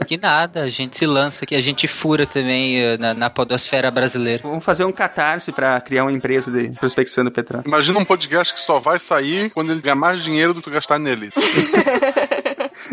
[0.08, 4.44] que nada, a gente se lança aqui, a gente fura também na, na podosfera brasileira.
[4.44, 7.64] Vamos fazer um catarse para criar uma empresa de prospecção do petróleo.
[7.66, 11.00] Imagina um podcast que só vai sair quando ele ganhar mais dinheiro do que gastar
[11.00, 11.30] nele.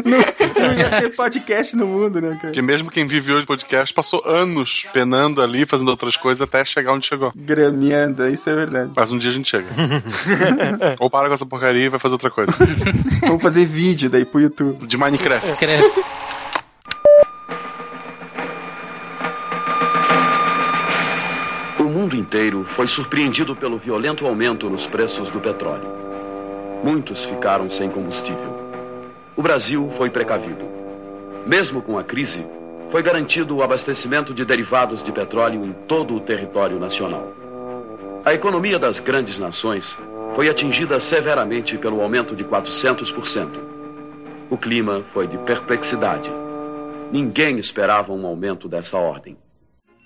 [0.04, 2.40] Não ia ter podcast no mundo, né, cara?
[2.40, 6.92] Porque mesmo quem vive hoje podcast passou anos penando ali, fazendo outras coisas até chegar
[6.92, 7.32] onde chegou.
[7.34, 8.90] Grameando, isso é verdade.
[8.94, 9.68] Mas um dia a gente chega.
[10.98, 12.52] Ou para com essa porcaria e vai fazer outra coisa.
[13.20, 14.86] Vamos fazer vídeo daí pro YouTube.
[14.86, 15.52] De Minecraft.
[15.52, 16.43] O
[22.34, 25.86] inteiro foi surpreendido pelo violento aumento nos preços do petróleo.
[26.82, 28.58] Muitos ficaram sem combustível.
[29.36, 30.64] O Brasil foi precavido.
[31.46, 32.44] Mesmo com a crise,
[32.90, 37.32] foi garantido o abastecimento de derivados de petróleo em todo o território nacional.
[38.24, 39.96] A economia das grandes nações
[40.34, 43.48] foi atingida severamente pelo aumento de 400%.
[44.50, 46.32] O clima foi de perplexidade.
[47.12, 49.36] Ninguém esperava um aumento dessa ordem.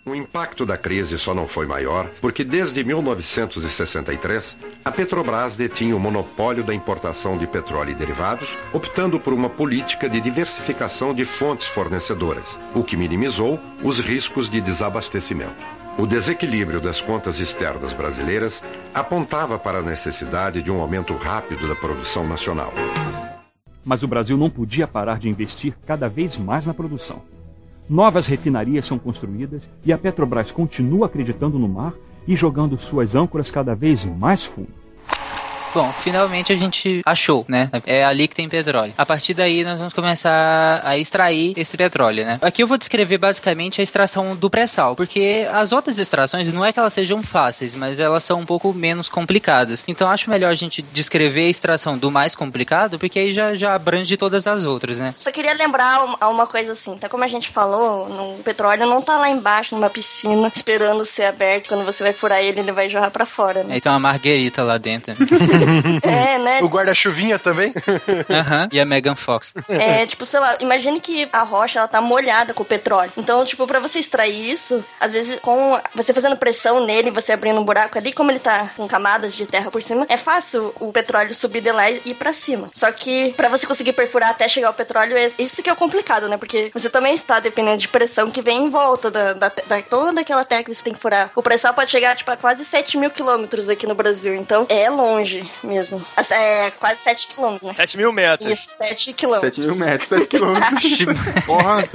[0.09, 6.01] O impacto da crise só não foi maior porque desde 1963 a Petrobras detinha o
[6.01, 11.67] monopólio da importação de petróleo e derivados, optando por uma política de diversificação de fontes
[11.67, 15.53] fornecedoras, o que minimizou os riscos de desabastecimento.
[15.99, 18.63] O desequilíbrio das contas externas brasileiras
[18.95, 22.73] apontava para a necessidade de um aumento rápido da produção nacional.
[23.85, 27.23] Mas o Brasil não podia parar de investir cada vez mais na produção.
[27.89, 31.95] Novas refinarias são construídas e a Petrobras continua acreditando no mar
[32.27, 34.88] e jogando suas âncoras cada vez mais fundo.
[35.75, 37.71] Bom, finalmente a gente achou, né?
[37.87, 38.93] É ali que tem petróleo.
[38.97, 42.39] A partir daí nós vamos começar a extrair esse petróleo, né?
[42.43, 46.73] Aqui eu vou descrever basicamente a extração do pré-sal, porque as outras extrações não é
[46.73, 49.85] que elas sejam fáceis, mas elas são um pouco menos complicadas.
[49.87, 53.75] Então acho melhor a gente descrever a extração do mais complicado, porque aí já, já
[53.75, 55.13] abrange todas as outras, né?
[55.17, 57.09] Só queria lembrar uma- coisa assim, tá?
[57.11, 61.25] Como a gente falou, no- o petróleo não tá lá embaixo numa piscina esperando ser
[61.25, 61.69] aberto.
[61.69, 63.75] Quando você vai furar ele, ele vai jorrar pra fora, né?
[63.75, 65.15] Aí tem uma marguerita lá dentro.
[66.03, 66.61] É, né?
[66.63, 67.73] O guarda-chuvinha também?
[68.31, 68.69] Aham.
[68.73, 69.53] E a Megan Fox.
[69.69, 73.13] É, tipo, sei lá, imagine que a rocha ela tá molhada com o petróleo.
[73.17, 77.61] Então, tipo, pra você extrair isso, às vezes com você fazendo pressão nele, você abrindo
[77.61, 80.93] um buraco ali, como ele tá com camadas de terra por cima, é fácil o
[80.93, 82.71] petróleo subir de lá e ir pra cima.
[82.73, 85.77] Só que pra você conseguir perfurar até chegar ao petróleo, é isso que é o
[85.77, 86.37] complicado, né?
[86.37, 90.21] Porque você também está dependendo de pressão que vem em volta da, da, da toda
[90.21, 91.31] aquela terra que você tem que furar.
[91.35, 94.35] O pressão pode chegar, tipo, a quase 7 mil quilômetros aqui no Brasil.
[94.35, 95.48] Então, é longe.
[95.63, 96.03] Mesmo.
[96.31, 97.75] É quase 7 quilômetros, né?
[97.75, 98.51] 7 mil metros.
[98.53, 99.55] Isso, 7 quilômetros.
[99.57, 100.83] 7 mil metros, 7 quilômetros.
[101.47, 101.89] Porra.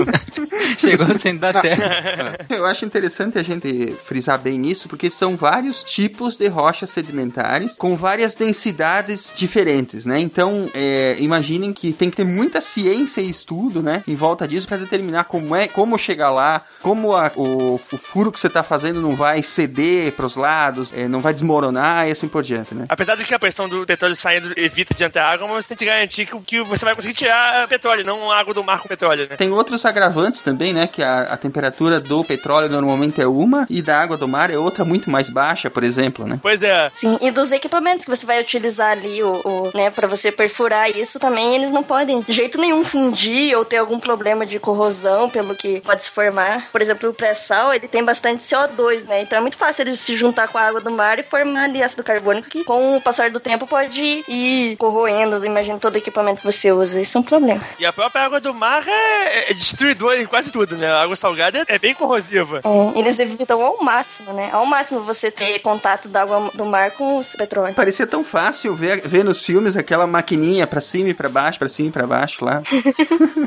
[0.77, 2.37] Chegou ao centro da Terra.
[2.49, 7.75] Eu acho interessante a gente frisar bem nisso, porque são vários tipos de rochas sedimentares
[7.75, 10.19] com várias densidades diferentes, né?
[10.19, 14.67] Então, é, imaginem que tem que ter muita ciência e estudo, né, em volta disso
[14.67, 18.63] para determinar como é, como chegar lá, como a- o, o furo que você tá
[18.63, 22.85] fazendo não vai ceder pros lados, é, não vai desmoronar e assim por diante, né?
[22.89, 25.77] Apesar de que a pressão do petróleo saindo evita de entrar água, mas você tem
[25.77, 29.27] que garantir que, que você vai conseguir tirar petróleo, não água do mar com petróleo,
[29.29, 29.35] né?
[29.35, 30.87] Tem outros agravantes também, né?
[30.87, 34.57] Que a, a temperatura do petróleo normalmente é uma e da água do mar é
[34.57, 36.39] outra muito mais baixa, por exemplo, né?
[36.41, 36.89] Pois é.
[36.93, 40.89] Sim, e dos equipamentos que você vai utilizar ali, o, o, né, pra você perfurar
[40.89, 45.29] isso também, eles não podem de jeito nenhum fundir ou ter algum problema de corrosão
[45.29, 46.69] pelo que pode se formar.
[46.71, 49.21] Por exemplo, o pré-sal, ele tem bastante CO2, né?
[49.21, 51.83] Então é muito fácil ele se juntar com a água do mar e formar ali
[51.83, 56.39] ácido carbônico que com o passar do tempo pode ir corroendo, imagina todo o equipamento
[56.39, 57.01] que você usa.
[57.01, 57.61] Isso é um problema.
[57.79, 60.87] E a própria água do mar é, é destruidora em quase tudo, né?
[60.87, 62.61] A água salgada é bem corrosiva.
[62.63, 64.49] É, eles evitam ao máximo, né?
[64.53, 67.73] Ao máximo você ter contato da água do mar com o petróleo.
[67.73, 71.67] Parecia tão fácil ver, ver nos filmes aquela maquininha pra cima e pra baixo, pra
[71.67, 72.61] cima e pra baixo lá.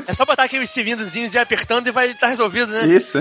[0.07, 2.85] É só botar aqueles cilindozinhos e apertando e vai estar resolvido, né?
[2.85, 3.17] Isso.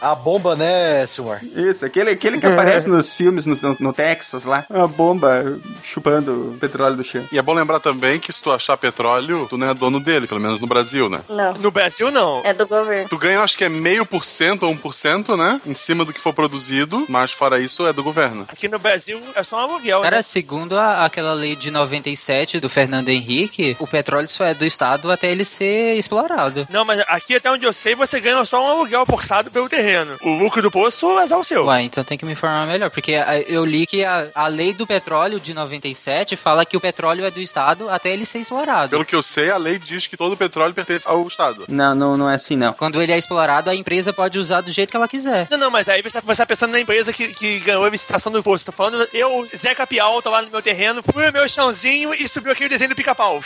[0.00, 1.44] A bomba, né, Silmar?
[1.44, 4.64] Isso, aquele, aquele que aparece nos filmes no, no, no Texas lá.
[4.68, 7.24] A bomba chupando o petróleo do chão.
[7.32, 10.26] E é bom lembrar também que se tu achar petróleo, tu não é dono dele,
[10.26, 11.20] pelo menos no Brasil, né?
[11.28, 11.54] Não.
[11.54, 12.42] No Brasil, não.
[12.44, 13.08] É do governo.
[13.08, 15.60] Tu ganha, acho que é meio por cento ou um por cento, né?
[15.66, 18.46] Em cima do que for produzido, mas fora isso é do governo.
[18.48, 20.22] Aqui no Brasil é só um aluguel, Cara, né?
[20.22, 25.10] segundo a- aquela lei de 97 do Fernando Henrique, o petróleo só é do Estado
[25.10, 26.66] até ele ser explorado.
[26.70, 30.16] Não, mas aqui até onde eu sei, você ganha só um aluguel forçado pelo terreno.
[30.22, 31.66] O lucro do poço é só o seu.
[31.66, 33.12] Ué, então tem que me informar melhor, porque
[33.46, 35.91] eu li que a, a lei do petróleo de 97
[36.36, 38.90] fala que o petróleo é do Estado até ele ser explorado.
[38.90, 41.64] Pelo que eu sei, a lei diz que todo o petróleo pertence ao Estado.
[41.68, 42.72] Não, não, não é assim não.
[42.72, 45.46] Quando ele é explorado, a empresa pode usar do jeito que ela quiser.
[45.50, 48.30] Não, não, mas aí você, você tá pensando na empresa que, que ganhou a licitação
[48.30, 48.66] do poço.
[48.66, 52.28] Tô falando, eu, Zé Capial, tô lá no meu terreno, fui no meu chãozinho e
[52.28, 53.42] subiu aquele desenho do pica-pau.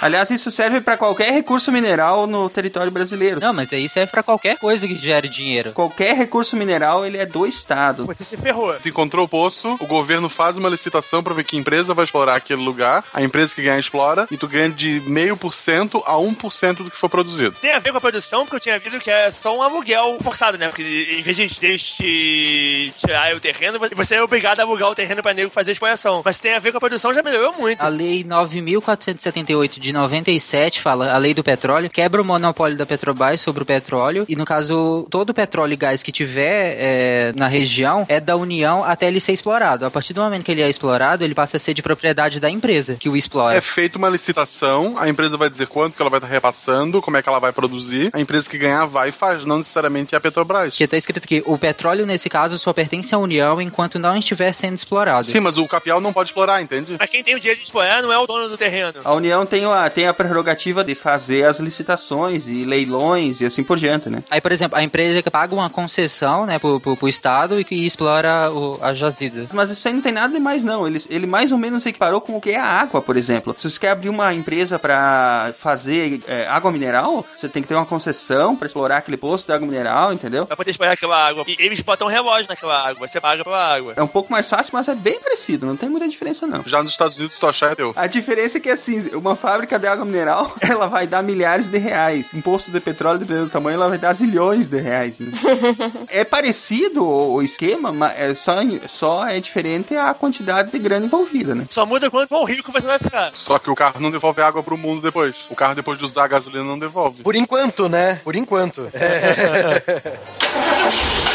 [0.00, 3.40] Aliás, isso serve pra qualquer recurso mineral no território brasileiro.
[3.40, 5.72] Não, mas aí serve pra qualquer coisa que gere dinheiro.
[5.72, 8.04] Qualquer recurso mineral, ele é do Estado.
[8.04, 8.74] Você se ferrou.
[8.74, 12.36] Tu encontrou o poço, o governo faz uma licitação pra ver que empresa vai explorar
[12.36, 16.16] aquele lugar, a empresa que ganha explora, e tu ganha de meio por cento a
[16.18, 17.56] um por cento do que for produzido.
[17.60, 20.18] Tem a ver com a produção, porque eu tinha visto que é só um aluguel
[20.22, 20.68] forçado, né?
[20.68, 20.82] Porque
[21.18, 25.22] em vez de eles te tirar o terreno, você é obrigado a alugar o terreno
[25.22, 26.22] pra nego fazer a exploração.
[26.24, 27.80] Mas se tem a ver com a produção, já melhorou muito.
[27.82, 33.40] A lei 9.478 de 97 fala, a lei do petróleo, quebra o monopólio da Petrobras
[33.40, 37.46] sobre o petróleo e, no caso, todo o petróleo e gás que tiver é, na
[37.46, 39.84] região é da União até ele ser explorado.
[39.86, 42.50] A partir do momento que ele é explorado, ele passa a ser de propriedade da
[42.50, 43.56] empresa que o explora.
[43.56, 47.16] É feita uma licitação, a empresa vai dizer quanto que ela vai estar repassando, como
[47.16, 50.18] é que ela vai produzir, a empresa que ganhar vai e faz, não necessariamente é
[50.18, 50.74] a Petrobras.
[50.74, 54.52] Que tá escrito aqui, o petróleo nesse caso só pertence à União enquanto não estiver
[54.52, 55.26] sendo explorado.
[55.26, 56.96] Sim, mas o capial não pode explorar, entende?
[56.98, 59.00] Mas quem tem o direito de explorar não é o dono do terreno.
[59.04, 63.62] A União tem a, tem a prerrogativa de fazer as licitações e leilões e assim
[63.62, 64.22] por diante, né?
[64.30, 67.64] Aí, por exemplo, a empresa que paga uma concessão, né, pro, pro, pro Estado e
[67.64, 69.46] que explora o, a jazida.
[69.52, 70.86] Mas isso aí não tem nada demais, não.
[70.86, 73.54] Ele, ele mais ou menos se equiparou com o que é a água, por exemplo.
[73.58, 77.74] Se você quer abrir uma empresa pra fazer é, água mineral, você tem que ter
[77.74, 80.46] uma concessão pra explorar aquele poço de água mineral, entendeu?
[80.46, 81.44] Pra poder explorar aquela água.
[81.46, 83.06] E eles botam um relógio naquela água.
[83.06, 83.94] Você paga pela água.
[83.96, 85.66] É um pouco mais fácil, mas é bem parecido.
[85.66, 86.62] Não tem muita diferença, não.
[86.64, 87.92] Já nos Estados Unidos, tu achar, é teu.
[87.96, 91.78] A diferença é que, assim, uma fábrica de água mineral, ela vai dar milhares de
[91.78, 92.30] reais.
[92.34, 95.32] Um poço de petróleo, dependendo do tamanho, ela vai dar zilhões de reais, né?
[96.08, 101.06] é parecido o, o esquema, mas é só, só é diferente a quantidade de grana
[101.06, 101.64] envolvida, né?
[101.70, 103.30] Só muda quanto quão rico você vai ficar.
[103.34, 105.36] Só que o carro não devolve água pro mundo depois.
[105.48, 107.22] O carro, depois de usar a gasolina, não devolve.
[107.22, 108.20] Por enquanto, né?
[108.24, 108.90] Por enquanto.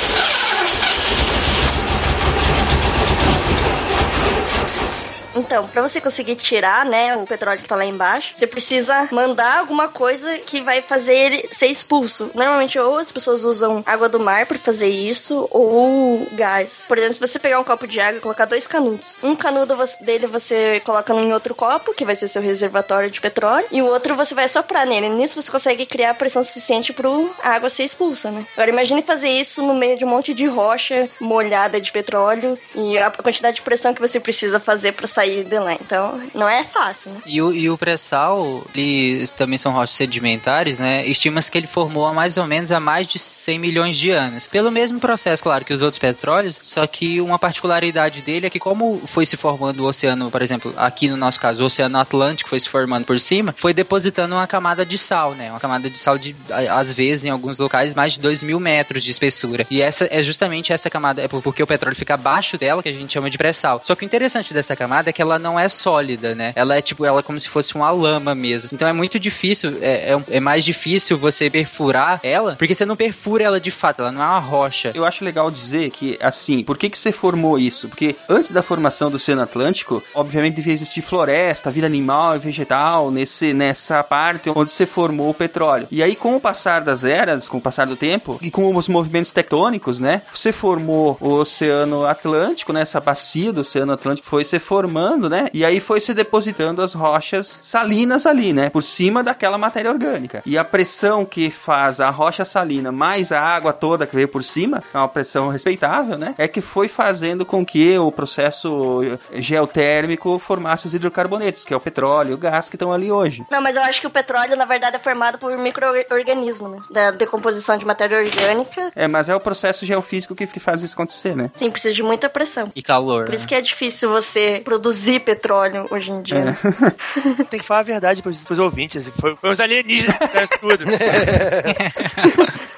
[5.35, 9.59] Então, pra você conseguir tirar, né, o petróleo que tá lá embaixo, você precisa mandar
[9.59, 12.31] alguma coisa que vai fazer ele ser expulso.
[12.33, 16.85] Normalmente, ou as pessoas usam água do mar pra fazer isso, ou gás.
[16.87, 19.75] Por exemplo, se você pegar um copo de água e colocar dois canudos, um canudo
[20.01, 23.87] dele você coloca em outro copo, que vai ser seu reservatório de petróleo, e o
[23.87, 25.09] outro você vai soprar nele.
[25.09, 28.45] Nisso você consegue criar pressão suficiente pro a água ser expulsa, né?
[28.53, 32.97] Agora imagine fazer isso no meio de um monte de rocha molhada de petróleo e
[32.97, 35.73] a quantidade de pressão que você precisa fazer pra sair sair de lá.
[35.73, 37.21] Então, não é fácil, né?
[37.25, 41.05] E o, e o pré-sal, eles também são rochas sedimentares, né?
[41.05, 44.47] Estima-se que ele formou há mais ou menos há mais de 100 milhões de anos.
[44.47, 48.59] Pelo mesmo processo, claro, que os outros petróleos, só que uma particularidade dele é que
[48.59, 52.49] como foi se formando o oceano, por exemplo, aqui no nosso caso, o oceano Atlântico
[52.49, 55.49] foi se formando por cima, foi depositando uma camada de sal, né?
[55.49, 56.35] Uma camada de sal de,
[56.69, 59.65] às vezes, em alguns locais, mais de 2 mil metros de espessura.
[59.69, 62.93] E essa é justamente essa camada, é porque o petróleo fica abaixo dela, que a
[62.93, 63.81] gente chama de pré-sal.
[63.83, 66.51] Só que o interessante dessa camada é que ela não é sólida, né?
[66.56, 68.69] Ela é tipo, ela é como se fosse uma lama mesmo.
[68.71, 72.95] Então é muito difícil, é, é, é mais difícil você perfurar ela, porque você não
[72.95, 74.91] perfura ela de fato, ela não é uma rocha.
[74.93, 77.88] Eu acho legal dizer que, assim, por que que você formou isso?
[77.88, 83.09] Porque antes da formação do Oceano Atlântico, obviamente devia existir floresta, vida animal e vegetal
[83.09, 85.88] nesse, nessa parte onde você formou o petróleo.
[85.89, 88.89] E aí, com o passar das eras, com o passar do tempo, e com os
[88.89, 94.43] movimentos tectônicos, né, você formou o Oceano Atlântico, né, essa bacia do Oceano Atlântico foi
[94.43, 99.24] se formando, né, e aí foi se depositando as rochas salinas ali, né, por cima
[99.24, 100.41] daquela matéria orgânica.
[100.45, 104.43] E a pressão que faz a rocha salina mais a água toda que veio por
[104.43, 109.01] cima, é uma pressão respeitável, né, é que foi fazendo com que o processo
[109.34, 113.45] geotérmico formasse os hidrocarbonetos, que é o petróleo, o gás que estão ali hoje.
[113.51, 116.80] Não, mas eu acho que o petróleo, na verdade, é formado por micro-organismo, né?
[116.89, 118.91] Da decomposição de matéria orgânica.
[118.95, 121.51] É, mas é o processo geofísico que, que faz isso acontecer, né?
[121.53, 122.72] Sim, precisa de muita pressão.
[122.76, 123.26] E calor.
[123.26, 124.84] Por isso que é difícil você produzir
[125.23, 126.45] petróleo hoje em dia.
[126.45, 126.57] né?
[127.49, 129.09] Tem que falar a verdade pros, pros ouvintes.
[129.19, 130.86] Foi, foi os alienígenas que fizeram isso tudo.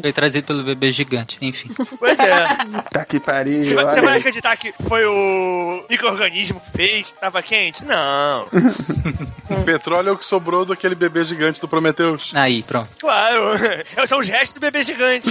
[0.00, 1.70] Foi trazido pelo bebê gigante, enfim.
[1.98, 2.44] Pois é.
[2.90, 3.62] Tá que pariu.
[3.62, 7.14] Você, você vai acreditar que foi o micro-organismo que fez?
[7.20, 7.84] Tava quente?
[7.84, 8.48] Não.
[9.50, 12.32] O petróleo é o que sobrou daquele bebê gigante do Prometheus.
[12.34, 12.88] Aí, pronto.
[12.98, 13.58] Claro.
[14.06, 15.28] São os restos do bebê gigante.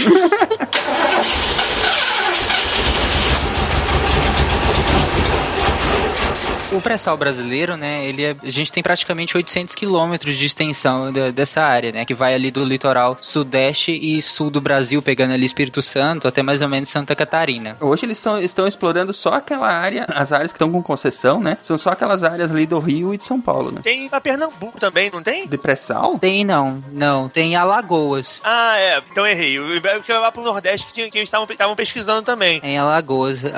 [6.72, 11.30] O pré-sal brasileiro, né, ele é- a gente tem praticamente 800 quilômetros de extensão da-
[11.30, 15.46] dessa área, né, que vai ali do litoral sudeste e sul do Brasil, pegando ali
[15.46, 17.76] Espírito Santo até mais ou menos Santa Catarina.
[17.82, 21.58] Hoje eles são, estão explorando só aquela área, as áreas que estão com concessão, né?
[21.62, 23.82] São só aquelas áreas ali do Rio e de São Paulo, né?
[23.84, 25.46] Tem pra Pernambuco também, não tem?
[25.48, 26.18] De pré-sal?
[26.20, 28.36] Tem não, não, tem Alagoas.
[28.46, 29.04] Ah, é.
[29.12, 29.58] Então errei.
[29.58, 32.62] Eu que eu lá pro Nordeste que, que eles estavam estavam pesquisando também.
[32.64, 33.44] Em Alagoas.
[33.44, 33.50] A-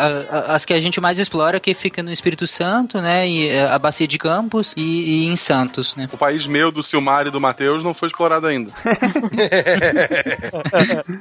[0.52, 3.28] a- as que a gente mais explora que fica no Espírito Santo, né?
[3.28, 6.08] E eh, a Bacia de Campos e, e em Santos, né?
[6.12, 8.72] O país meu, do Silmar e do Matheus, não foi explorado ainda.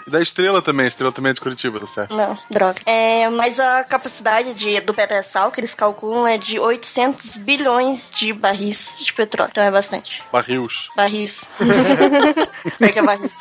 [0.07, 2.15] e da Estrela também, a Estrela também é de Curitiba, tá certo?
[2.15, 2.81] Não, droga.
[2.87, 8.33] É, mas a capacidade de, do pré-sal que eles calculam é de 800 bilhões de
[8.33, 9.51] barris de petróleo.
[9.51, 10.23] Então é bastante.
[10.33, 10.89] Barris.
[10.97, 11.51] Barris.
[12.79, 13.33] Pega barris.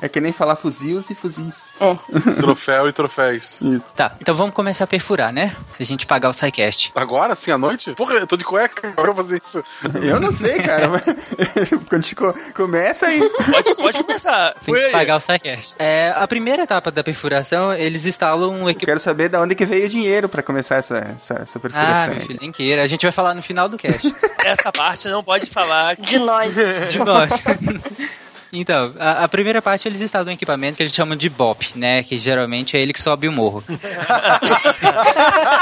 [0.00, 1.74] É que nem falar fuzis e fuzis.
[1.80, 2.30] É.
[2.40, 3.56] Troféu e troféus.
[3.60, 3.86] Isso.
[3.94, 5.56] Tá, então vamos começar a perfurar, né?
[5.78, 6.92] A gente pagar o SciCast.
[6.94, 7.92] Agora, assim, à noite?
[7.94, 9.62] Porra, eu tô de cueca, agora eu vou fazer isso.
[10.02, 10.88] Eu não sei, cara.
[10.88, 11.04] mas-
[11.88, 13.20] Quando a começa aí.
[13.50, 14.54] Pode, pode começar.
[14.64, 15.74] Tem que pagar o SciCast.
[15.78, 18.86] É, a primeira etapa da perfuração, eles instalam um Eu equipamento.
[18.86, 22.06] quero saber de onde que veio o dinheiro pra começar essa, essa, essa Ah, perfuração.
[22.08, 22.26] meu aí.
[22.26, 22.82] filho, nem queira.
[22.82, 24.14] A gente vai falar no final do cast.
[24.44, 25.96] Essa parte não pode falar.
[25.96, 26.54] De nós.
[26.88, 27.30] de nós.
[28.52, 32.02] Então, a, a primeira parte eles instalam um equipamento que eles chamam de BOP, né?
[32.02, 33.62] Que geralmente é ele que sobe o morro.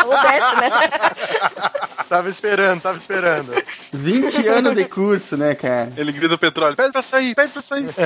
[0.06, 0.70] Ou desce, né?
[2.08, 3.52] Tava esperando, tava esperando.
[3.92, 5.92] 20 anos de curso, né, cara?
[5.96, 7.88] Ele grita o petróleo, pede pra sair, pede pra sair.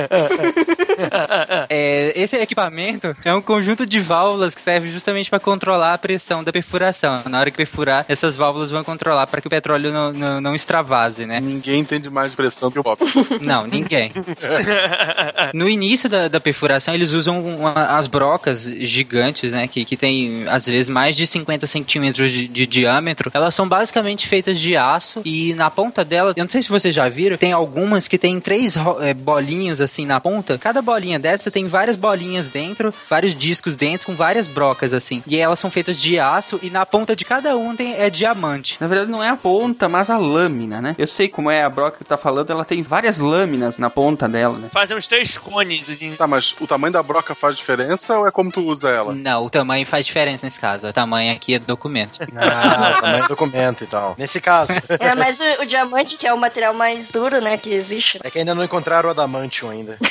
[1.69, 6.43] É, esse equipamento é um conjunto de válvulas que serve justamente para controlar a pressão
[6.43, 7.23] da perfuração.
[7.25, 10.55] Na hora que perfurar, essas válvulas vão controlar para que o petróleo não, não, não
[10.55, 11.39] extravase, né?
[11.39, 13.01] Ninguém entende mais de pressão que o Pop.
[13.41, 14.11] Não, ninguém.
[15.53, 19.67] No início da, da perfuração, eles usam uma- as brocas gigantes, né?
[19.67, 23.29] Que, que tem, às vezes, mais de 50 centímetros de, de diâmetro.
[23.33, 26.93] Elas são basicamente feitas de aço e na ponta dela, eu não sei se vocês
[26.93, 30.57] já viram, tem algumas que tem três é, bolinhas assim na ponta.
[30.57, 35.21] Cada bolinha dessa tem várias bolinhas dentro, vários discos dentro com várias brocas assim.
[35.27, 38.77] E elas são feitas de aço e na ponta de cada um tem, é diamante.
[38.79, 40.95] Na verdade, não é a ponta, mas a lâmina, né?
[40.97, 44.27] Eu sei como é a broca que tá falando, ela tem várias lâminas na ponta
[44.27, 44.69] dela, né?
[44.71, 45.89] Fazer uns três cones.
[45.89, 46.15] Assim.
[46.15, 49.13] Tá, mas o tamanho da broca faz diferença ou é como tu usa ela?
[49.13, 50.87] Não, o tamanho faz diferença nesse caso.
[50.87, 52.19] O tamanho aqui é do documento.
[52.35, 54.15] Ah, tamanho do documento e tal.
[54.17, 54.73] Nesse caso.
[54.99, 58.19] É, mas o, o diamante, que é o material mais duro, né, que existe.
[58.23, 59.97] É que ainda não encontraram o adamantium ainda.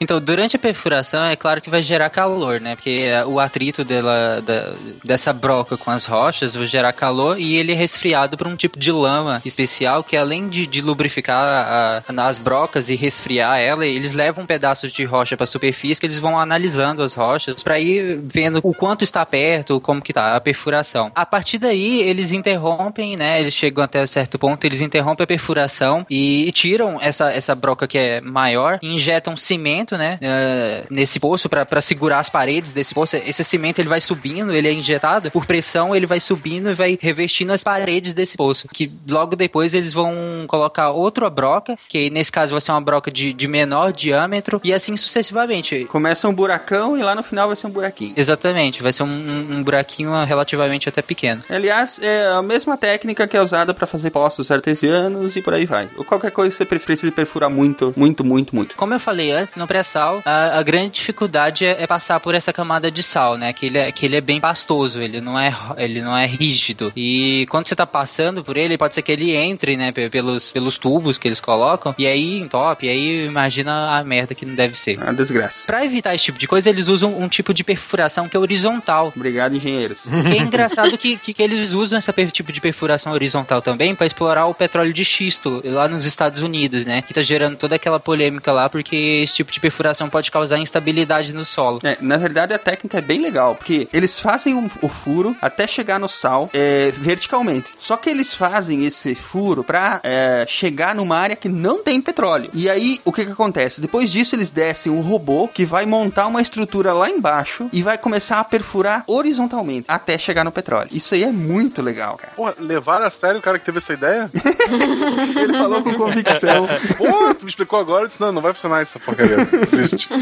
[0.00, 2.74] Então, durante a perfuração, é claro que vai gerar calor, né?
[2.74, 7.56] Porque é, o atrito dela, da- dessa broca com as rochas vai gerar calor e
[7.56, 12.26] ele é resfriado por um tipo de lama especial que, além de, de lubrificar a-
[12.28, 16.18] as brocas e resfriar ela, eles levam pedaços de rocha para a superfície que eles
[16.18, 20.40] vão analisando as rochas para ir vendo o quanto está perto, como que tá a
[20.40, 21.10] perfuração.
[21.14, 23.40] A partir daí, eles interrompem, né?
[23.40, 27.98] Eles chegam até certo ponto, eles interrompem a perfuração e, tiram essa, essa broca que
[27.98, 30.18] é maior, injetam cimento, né?
[30.20, 33.16] eh, nesse poço para segurar as paredes desse poço.
[33.16, 36.98] Esse cimento ele vai subindo, ele é injetado por pressão, ele vai subindo e vai
[37.00, 38.68] revestindo as paredes desse poço.
[38.72, 43.10] Que logo depois eles vão colocar outra broca, que nesse caso vai ser uma broca
[43.10, 45.84] de, de menor diâmetro, e assim sucessivamente.
[45.86, 48.14] Começa um buracão e lá no final vai ser um buraquinho.
[48.16, 51.42] Exatamente, vai ser um, um- buraquinho relativamente até pequeno.
[51.48, 55.64] Aliás, é a mesma técnica que é usada para fazer postos artesianos e por aí
[55.64, 55.88] vai.
[55.96, 58.74] Ou qualquer coisa que você precisa perfurar muito, muito, muito, muito.
[58.76, 62.52] Como eu falei antes, no pré-sal, a, a grande dificuldade é, é passar por essa
[62.52, 63.52] camada de sal, né?
[63.52, 66.92] Que ele, é, que ele é bem pastoso, ele não é, ele não é rígido.
[66.96, 69.92] E quando você tá passando por ele, pode ser que ele entre, né?
[69.92, 74.34] pe- Pelos, pelos tubos que eles colocam, e aí entope, e aí imagina a merda
[74.34, 75.02] que não deve ser.
[75.02, 75.66] A desgraça.
[75.66, 79.12] Pra evitar esse tipo de coisa, eles usam um tipo de perfuração que é horizontal.
[79.14, 80.00] Obrigado, engenheiros.
[80.24, 84.06] Que é engraçado que, que, que eles usam esse tipo de perfuração horizontal também para
[84.06, 87.02] explorar o petróleo de xisto lá nos Estados Unidos, né?
[87.02, 91.32] Que tá gerando toda aquela polêmica lá, porque esse tipo de perfuração pode causar instabilidade
[91.34, 91.80] no solo.
[91.82, 95.66] É, na verdade a técnica é bem legal, porque eles fazem um- o furo até
[95.66, 97.70] chegar no sal é, verticalmente.
[97.78, 102.33] Só que eles fazem esse furo pra é, chegar numa área que não tem petróleo.
[102.52, 103.80] E aí, o que que acontece?
[103.80, 107.98] Depois disso, eles descem um robô que vai montar uma estrutura lá embaixo e vai
[107.98, 110.88] começar a perfurar horizontalmente até chegar no petróleo.
[110.92, 112.32] Isso aí é muito legal, cara.
[112.34, 114.30] Porra, levaram a sério o cara que teve essa ideia?
[115.40, 116.66] Ele falou com convicção.
[116.96, 119.36] Pô, tu me explicou agora, eu disse, não, não vai funcionar essa porcaria.
[119.44, 120.08] Desiste.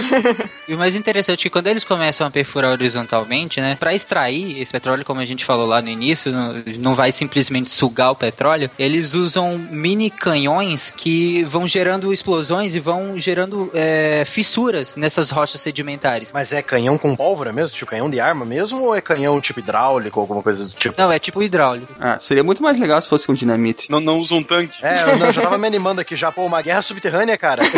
[0.68, 4.60] E o mais interessante é que quando eles começam a perfurar horizontalmente, né, para extrair
[4.60, 8.14] esse petróleo, como a gente falou lá no início, não, não vai simplesmente sugar o
[8.14, 15.30] petróleo, eles usam mini canhões que vão gerando explosões e vão gerando é, fissuras nessas
[15.30, 16.30] rochas sedimentares.
[16.32, 17.74] Mas é canhão com pólvora mesmo?
[17.76, 18.80] Tipo canhão de arma mesmo?
[18.82, 20.94] Ou é canhão tipo hidráulico ou alguma coisa do tipo?
[21.00, 21.92] Não, é tipo hidráulico.
[22.00, 23.90] Ah, seria muito mais legal se fosse com dinamite.
[23.90, 24.84] Não, não usa um tanque.
[24.84, 26.30] É, eu, eu já tava me animando aqui já.
[26.30, 27.62] Pô, uma guerra subterrânea, cara.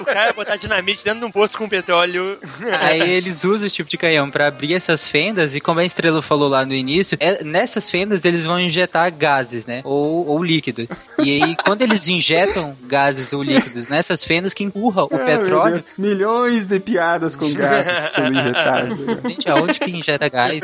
[0.00, 2.36] O cara ia botar dinamite dentro de um poço com petróleo.
[2.80, 6.20] Aí eles usam esse tipo de canhão pra abrir essas fendas e como a Estrela
[6.20, 9.80] falou lá no início, é- nessas fendas eles vão injetar gases, né?
[9.84, 10.86] Ou, ou líquidos.
[11.22, 15.84] E aí quando eles injetam gases ou líquidos nessas fendas que empurra o Ah, petróleo,
[15.96, 18.98] milhões de piadas com gases sendo injetadas.
[19.28, 20.60] gente, aonde que injeta gás?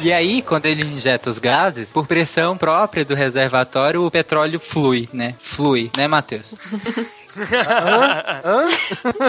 [0.00, 5.08] E aí, quando ele injeta os gases, por pressão própria do reservatório, o petróleo flui,
[5.12, 5.34] né?
[5.42, 6.54] Flui, né, Matheus?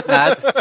[0.07, 0.53] Nada.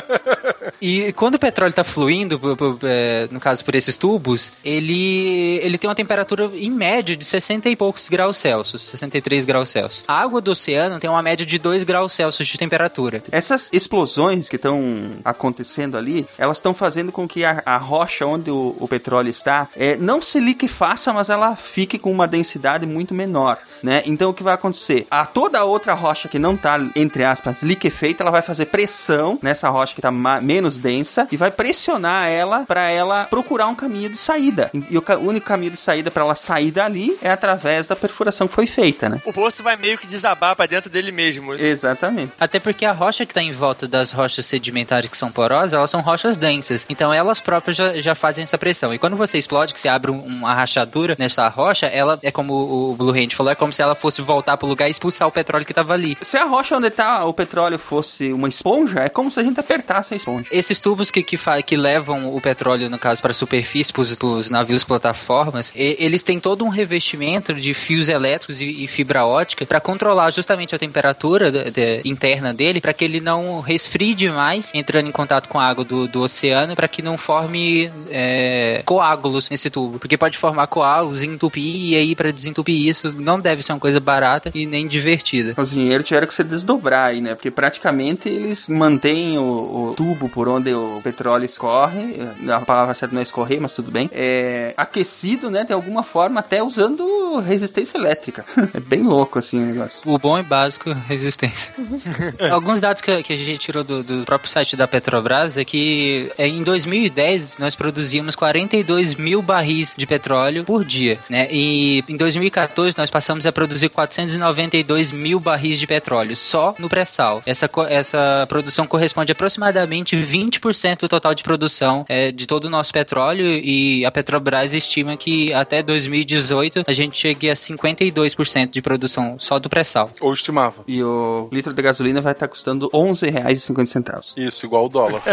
[0.80, 2.40] E quando o petróleo está fluindo,
[2.82, 7.68] é, no caso por esses tubos, ele, ele tem uma temperatura em média de 60
[7.68, 10.05] e poucos graus Celsius, 63 graus Celsius.
[10.07, 13.22] A água do oceano tem uma média de 2 graus Celsius de temperatura.
[13.30, 18.51] Essas explosões que estão acontecendo ali, elas estão fazendo com que a, a rocha onde
[18.51, 23.14] o, o petróleo está é, não se liquefaça, mas ela fique com uma densidade muito
[23.14, 24.03] menor, né?
[24.07, 25.07] Então o que vai acontecer?
[25.11, 29.39] A toda a outra rocha que não está, entre aspas, liquefeita, ela vai fazer pressão
[29.43, 34.09] nessa rocha que está menos densa e vai pressionar ela para ela procurar um caminho
[34.09, 34.70] de saída.
[34.72, 38.55] E o, único caminho de saída para ela sair dali é através da perfuração que
[38.55, 39.20] foi feita, né?
[39.24, 41.55] O poço vai meio que desabar pra dentro dele mesmo.
[41.55, 42.32] Exatamente.
[42.39, 45.91] Até porque a rocha que está em volta das rochas sedimentares que são porosas, elas
[45.91, 46.87] são rochas densas.
[46.89, 48.95] Então elas próprias já, já fazem essa pressão.
[48.95, 52.55] E quando você explode, que você abre um- uma rachadura nessa rocha, ela é como
[52.55, 55.32] o Blue Hand falou, é como se ela fosse voltar pro lugar e expulsar o
[55.32, 56.16] petróleo que estava ali.
[56.22, 59.59] Se a rocha onde tá o petróleo fosse uma esponja, é como se a gente
[59.61, 60.47] apertasse a esponja.
[60.51, 64.51] Esses tubos que, que, que levam o petróleo, no caso, para a superfície, para os
[64.51, 69.64] navios plataformas, e- eles têm todo um revestimento de fios elétricos e, e fibra ótica
[69.66, 74.70] para controlar justamente a temperatura de- de- interna dele, para que ele não resfrie demais,
[74.75, 79.49] entrando em contato com a água do, do oceano, para que não forme é, coágulos
[79.49, 79.99] nesse tubo.
[79.99, 84.01] Porque pode formar coágulos, entupir, e aí para desentupir isso não deve ser uma coisa
[84.01, 85.55] barata e nem divertida.
[85.57, 87.34] Os engenheiros tiveram que se desdobrar aí, né?
[87.34, 89.42] Porque praticamente eles mantêm o,
[89.90, 93.90] o tubo por onde o petróleo escorre, a palavra certa não é escorrer, mas tudo
[93.90, 98.44] bem, é aquecido, né, de alguma forma, até usando resistência elétrica.
[98.74, 100.00] é bem louco, assim, o negócio.
[100.04, 101.72] O bom e básico, resistência.
[102.50, 106.30] Alguns dados que, que a gente tirou do, do próprio site da Petrobras é que
[106.38, 111.48] é, em 2010 nós produzíamos 42 mil barris de petróleo por dia, né?
[111.50, 117.42] E em 2014 nós passamos a produzir 492 mil barris de petróleo só no pré-sal.
[117.44, 122.70] Essa, essa produção corresponde a aproximadamente 20% do total de produção é, de todo o
[122.70, 128.80] nosso petróleo e a Petrobras estima que até 2018 a gente chegue a 52% de
[128.80, 130.09] produção só do pré-sal.
[130.20, 130.82] Ou estimava.
[130.86, 134.34] E o litro de gasolina vai estar custando R$ 11,50.
[134.36, 135.22] Isso, igual o dólar.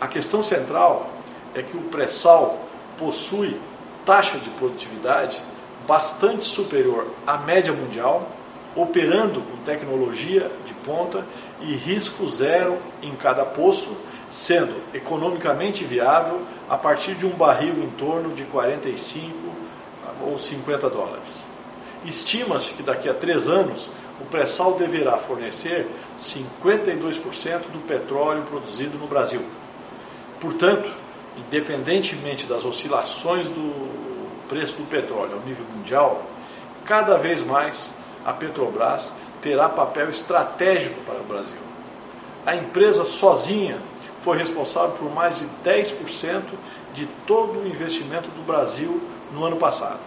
[0.00, 1.10] A questão central
[1.54, 3.58] é que o pré-sal possui
[4.04, 5.38] taxa de produtividade
[5.86, 8.28] bastante superior à média mundial,
[8.76, 11.24] operando com tecnologia de ponta
[11.60, 13.96] e risco zero em cada poço,
[14.28, 19.32] sendo economicamente viável a partir de um barril em torno de 45
[20.22, 21.46] ou 50 dólares.
[22.04, 29.06] Estima-se que daqui a três anos o pré-sal deverá fornecer 52% do petróleo produzido no
[29.06, 29.42] Brasil.
[30.40, 30.90] Portanto,
[31.36, 36.22] independentemente das oscilações do preço do petróleo ao nível mundial,
[36.84, 37.92] cada vez mais
[38.24, 41.56] a Petrobras terá papel estratégico para o Brasil.
[42.46, 43.78] A empresa sozinha
[44.18, 46.42] foi responsável por mais de 10%
[46.92, 49.02] de todo o investimento do Brasil
[49.32, 50.00] no ano passado.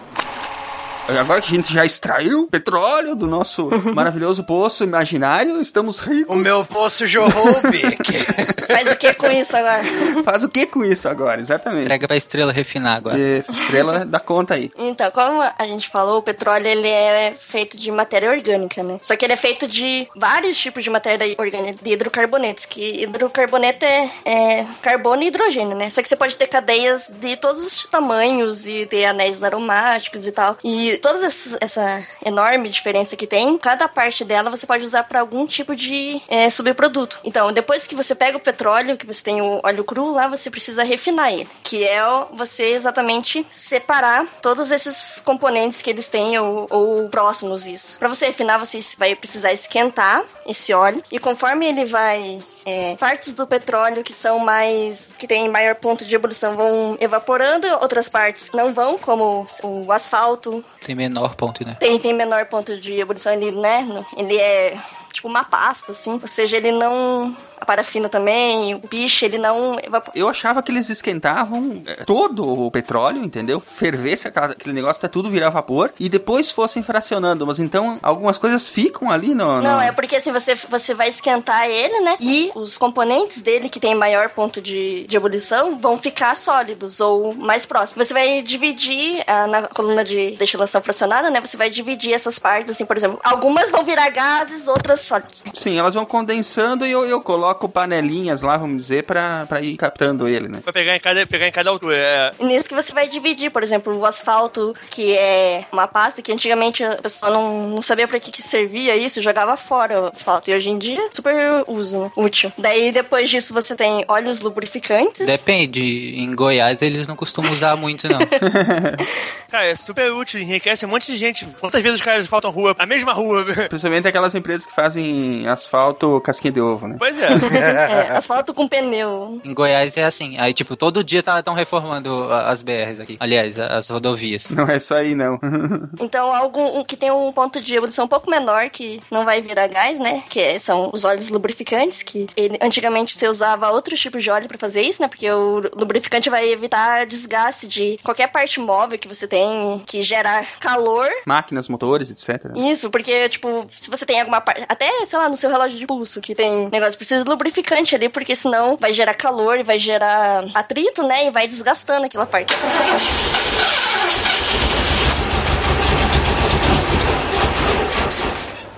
[1.08, 6.36] Agora que a gente já extraiu petróleo do nosso maravilhoso poço imaginário, estamos ricos.
[6.36, 8.26] O meu poço jorrou, Bic.
[8.68, 9.84] Faz o que com isso agora?
[10.24, 11.84] Faz o que com isso agora, exatamente.
[11.84, 13.18] Entrega pra estrela refinar agora.
[13.18, 14.70] Isso, estrela dá conta aí.
[14.78, 18.99] Então, como a gente falou, o petróleo ele é feito de matéria orgânica, né?
[19.01, 23.86] Só que ele é feito de vários tipos de matéria orgânica, de hidrocarbonetos, que hidrocarboneto
[23.86, 25.89] é, é carbono e hidrogênio, né?
[25.89, 30.32] Só que você pode ter cadeias de todos os tamanhos e ter anéis aromáticos e
[30.32, 30.58] tal.
[30.64, 35.45] E toda essa, enorme diferença que tem, cada parte dela você pode usar para algum
[35.45, 37.20] tipo de é, subproduto.
[37.24, 40.50] Então, depois que você pega o petróleo, que você tem o óleo cru lá, você
[40.50, 42.02] precisa refinar ele, que é
[42.34, 47.98] você exatamente separar todos esses componentes que eles têm ou, ou próximos isso.
[47.98, 53.32] Para você refinar, você vai precisar esquentar esse óleo e conforme ele vai é, partes
[53.32, 58.51] do petróleo que são mais que tem maior ponto de ebulição vão evaporando, outras partes
[58.51, 61.78] não vão, como o asfalto, Tem menor ponto, né?
[61.80, 63.88] tem, tem menor ponto de ebulição, ele, né?
[64.18, 64.78] Ele é
[65.13, 66.20] tipo uma pasta, assim.
[66.22, 67.36] Ou seja, ele não.
[67.60, 70.12] A parafina também, o piche, ele não evapora.
[70.18, 73.60] Eu achava que eles esquentavam eh, todo o petróleo, entendeu?
[73.60, 77.45] Fervesse aquele negócio até tudo virar vapor e depois fossem fracionando.
[77.47, 79.55] Mas então algumas coisas ficam ali no.
[79.58, 82.16] no- Não, é porque assim, você, você vai esquentar ele, né?
[82.20, 87.34] E os componentes dele, que tem maior ponto de, de ebulição, vão ficar sólidos ou
[87.34, 88.08] mais próximos.
[88.08, 91.41] Você vai dividir ah, na coluna de destilação fracionada, né?
[91.41, 93.20] Você vai dividir essas partes, assim, por exemplo.
[93.24, 95.43] Algumas vão virar gases, outras sólidos.
[95.53, 99.76] Sim, elas vão condensando e eu, eu coloco panelinhas lá, vamos dizer, pra, pra ir
[99.78, 100.60] captando ele, né?
[100.64, 101.95] Vai pegar em cada, pegar em cada altura.
[101.98, 102.32] É.
[102.39, 106.32] E Nisso que você vai dividir, por exemplo, o asfalto, que é uma pasta que
[106.32, 110.50] antigamente a pessoa não, não sabia pra que, que servia isso, jogava fora o asfalto.
[110.50, 112.52] E hoje em dia, super uso, útil.
[112.58, 115.26] Daí depois disso você tem óleos lubrificantes.
[115.26, 115.82] Depende.
[116.18, 118.20] Em Goiás eles não costumam usar muito, não.
[119.50, 121.48] Cara, é super útil, enriquece um monte de gente.
[121.60, 123.45] Quantas vezes os caras faltam rua, a mesma rua?
[123.70, 126.95] Principalmente aquelas empresas que fazem asfalto casquinha de ovo, né?
[127.00, 127.30] Pois é.
[127.46, 129.42] É, asfalto com pneu.
[129.44, 130.38] Em Goiás é assim.
[130.38, 133.18] Aí, tipo, todo dia estão reformando a- as BRs aqui.
[133.20, 134.48] Aliás, as rodovias.
[134.50, 135.40] Não é só aí, não.
[136.00, 139.68] Então, algo que tem um ponto de ebulição um pouco menor, que não vai virar
[139.68, 140.24] gás, né?
[140.30, 144.48] Que é- são os óleos lubrificantes, que ele- antigamente você usava outros tipos de óleo
[144.48, 145.08] pra fazer isso, né?
[145.08, 150.46] Porque o lubrificante vai evitar desgaste de qualquer parte móvel que você tem, que gera
[150.60, 151.08] calor.
[151.26, 152.52] Máquinas, motores, etc.
[152.56, 154.66] Isso, porque, tipo, se você tem alguma parte.
[154.70, 158.36] Até, sei lá, no seu relógio de pulso, que tem negócio, precisa lubrificante ali, porque
[158.36, 161.28] senão vai gerar calor e vai gerar atrito, né?
[161.28, 162.54] E vai desgastando aquela parte.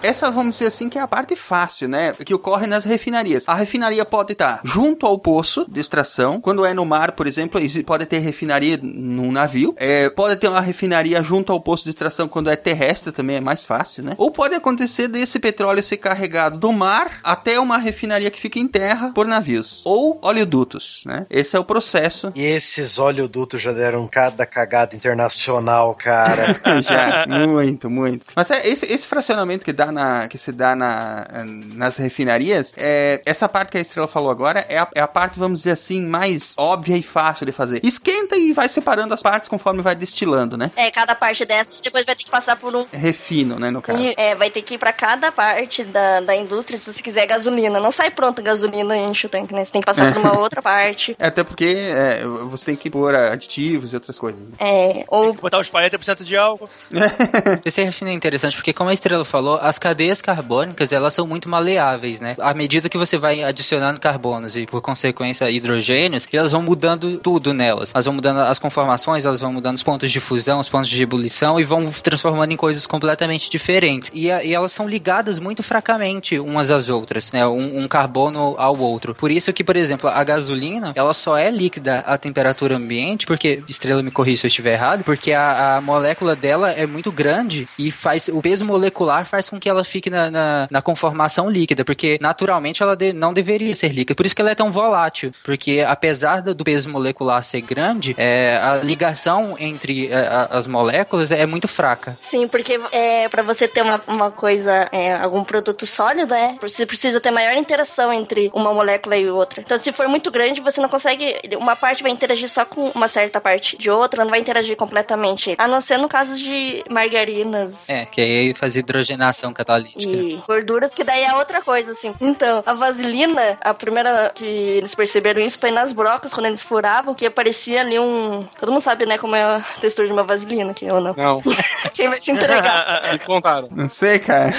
[0.02, 2.14] Essa, vamos dizer assim, que é a parte fácil, né?
[2.26, 3.44] Que ocorre nas refinarias.
[3.48, 6.40] A refinaria pode estar junto ao poço de extração.
[6.40, 9.76] Quando é no mar, por exemplo, pode ter refinaria num navio.
[9.78, 13.42] É, pode ter uma refinaria junto ao poço de extração quando é terrestre, também é
[13.42, 14.14] mais fácil, né?
[14.18, 18.68] Ou pode acontecer desse petróleo ser carregado do mar até uma refinaria que fica em
[18.68, 19.82] terra por navios.
[19.84, 21.26] Ou oleodutos, né?
[21.30, 22.32] Esse é o processo.
[22.36, 26.60] E esses oleodutos já deram cada cagada internacional, cara.
[26.82, 28.28] Já, muito, muito.
[28.36, 31.28] Mas é, esse, esse fracionamento que dá dá na que se dá na,
[31.74, 35.40] nas refinarias, é, essa parte que a Estrela falou agora é a, é a parte,
[35.40, 37.82] vamos dizer assim, mais óbvia e fácil de fazer.
[37.84, 40.72] Esquenta e vai separando as partes conforme vai destilando, né?
[40.76, 42.86] É, cada parte dessas depois vai ter que passar por um.
[42.92, 44.00] Refino, né, no caso.
[44.02, 47.26] E, é, vai ter que ir pra cada parte da, da indústria se você quiser
[47.26, 47.80] gasolina.
[47.80, 49.64] Não sai pronto gasolina e enche o tanque, né?
[49.66, 50.12] Você tem que passar É.
[50.12, 51.16] por uma outra parte.
[51.20, 54.40] É, Até porque é, você tem que pôr aditivos e outras coisas.
[54.42, 54.54] né?
[54.60, 56.70] É, ou Botar uns 40% de álcool.
[57.66, 61.50] Esse refino é interessante porque, como a Estrela falou, as cadeias carbônicas elas são muito
[61.50, 62.36] maleáveis, né?
[62.40, 67.54] À medida que você vai adicionando carbonos e, por consequência, hidrogênios, elas vão mudando tudo
[67.54, 67.92] nelas.
[67.94, 71.02] Elas vão mudando as conformações, elas vão mudando os pontos de fusão, os pontos de
[71.02, 74.12] ebulição e vão transformando em coisas completamente diferentes.
[74.14, 77.46] E, a- e elas são ligadas muito fracamente umas às outras, né?
[77.48, 79.16] Um, um carbono ao outro.
[79.16, 83.64] Por isso que, por exemplo, a gasolina, ela só é líquida à temperatura ambiente, porque,
[83.68, 87.68] Estrela me corrija se eu estiver errado, porque a, a molécula dela é muito grande
[87.78, 91.84] e faz o peso molecular faz com que ela fique na, na, na conformação líquida,
[91.86, 94.16] porque naturalmente ela de- não deveria ser líquida.
[94.16, 98.16] Por isso que ela é tão volátil, porque apesar do, do peso molecular ser grande,
[98.18, 102.18] é, a ligação entre é, a- as moléculas é muito fraca.
[102.20, 106.86] Sim, porque é, para você ter uma, uma coisa, é, algum produto sólido, é, você
[106.86, 109.62] precisa ter maior interação entre uma molécula e outra.
[109.62, 111.36] Então, se for muito grande, você não consegue.
[111.58, 115.56] Uma parte vai interagir só com uma certa parte de outra, não vai interagir completamente.
[115.58, 117.90] A não ser no caso de margarinas.
[117.90, 120.02] É, que aí faz hidrogenação catalítica.
[120.02, 122.14] E gorduras, que daí é outra coisa, assim.
[122.22, 127.14] Então, a vaselina, a primeira que eles perceberam isso foi nas brocas, quando eles furavam,
[127.14, 128.48] que aparecia ali um.
[128.58, 131.14] Todo mundo sabe, né, como é a textura de uma vaselina, que ou não.
[131.14, 131.42] Não.
[131.94, 133.02] Quem vai se entregar?
[133.12, 133.68] Me contaram.
[133.72, 134.54] Não sei, cara.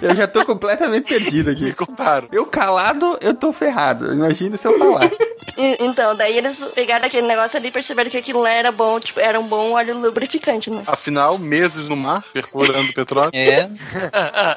[0.00, 1.64] Eu já tô completamente perdido aqui.
[1.64, 2.28] Me contaram.
[2.32, 4.12] Eu calado, eu tô ferrado.
[4.12, 5.10] Imagina se eu falar.
[5.56, 9.38] Então, daí eles pegaram aquele negócio ali e perceberam que aquilo era bom, tipo, era
[9.38, 10.82] um bom óleo lubrificante, né?
[10.86, 13.30] Afinal, meses no mar, perfurando petróleo.
[13.34, 13.68] É.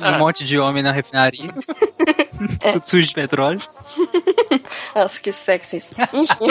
[0.02, 1.50] Um monte de homem na refinaria.
[2.74, 3.60] Tudo sujo de petróleo.
[4.96, 5.78] Nossa, que sexy.
[6.14, 6.48] Enfim.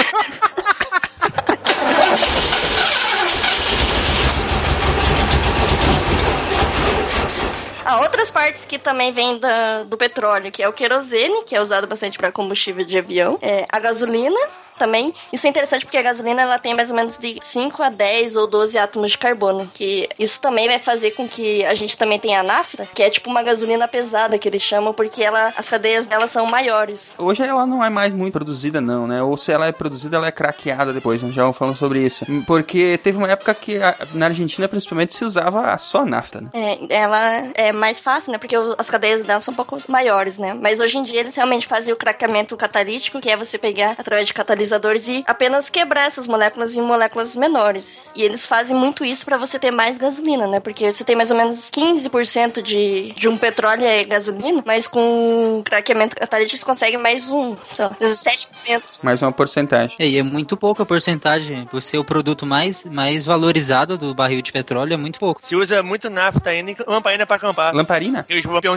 [7.84, 11.60] Há outras partes que também vêm da- do petróleo, que é o querosene, que é
[11.60, 14.38] usado bastante para combustível de avião, é a gasolina
[14.78, 15.14] também.
[15.32, 18.36] Isso é interessante porque a gasolina ela tem mais ou menos de 5 a 10
[18.36, 22.18] ou 12 átomos de carbono, que isso também vai fazer com que a gente também
[22.18, 25.68] tenha a nafta, que é tipo uma gasolina pesada que eles chamam, porque ela, as
[25.68, 27.14] cadeias dela são maiores.
[27.18, 29.22] Hoje ela não é mais muito produzida, não, né?
[29.22, 31.30] Ou se ela é produzida, ela é craqueada depois, né?
[31.32, 32.24] Já vamos falando sobre isso.
[32.46, 36.48] Porque teve uma época que a- na Argentina, principalmente, se usava só nafta, né?
[36.52, 37.20] É, ela
[37.54, 38.38] é mais fácil, né?
[38.38, 40.54] Porque as cadeias dela são um pouco maiores, né?
[40.54, 44.26] Mas hoje em dia eles realmente fazem o craqueamento catalítico, que é você pegar através
[44.26, 44.34] de
[44.66, 48.10] catalisadores e apenas quebrar essas moléculas em moléculas menores.
[48.14, 50.60] E eles fazem muito isso para você ter mais gasolina, né?
[50.60, 55.62] Porque você tem mais ou menos 15% de, de um petróleo é gasolina, mas com
[55.64, 58.82] craqueamento catalítico você consegue mais um, sei lá, 17%.
[59.02, 59.96] Mais uma porcentagem.
[59.98, 61.66] É, e é muito pouca porcentagem.
[61.66, 65.40] Por ser o produto mais, mais valorizado do barril de petróleo, é muito pouco.
[65.42, 67.74] Se usa muito nafta ainda e lamparina pra acampar.
[67.74, 68.26] Lamparina?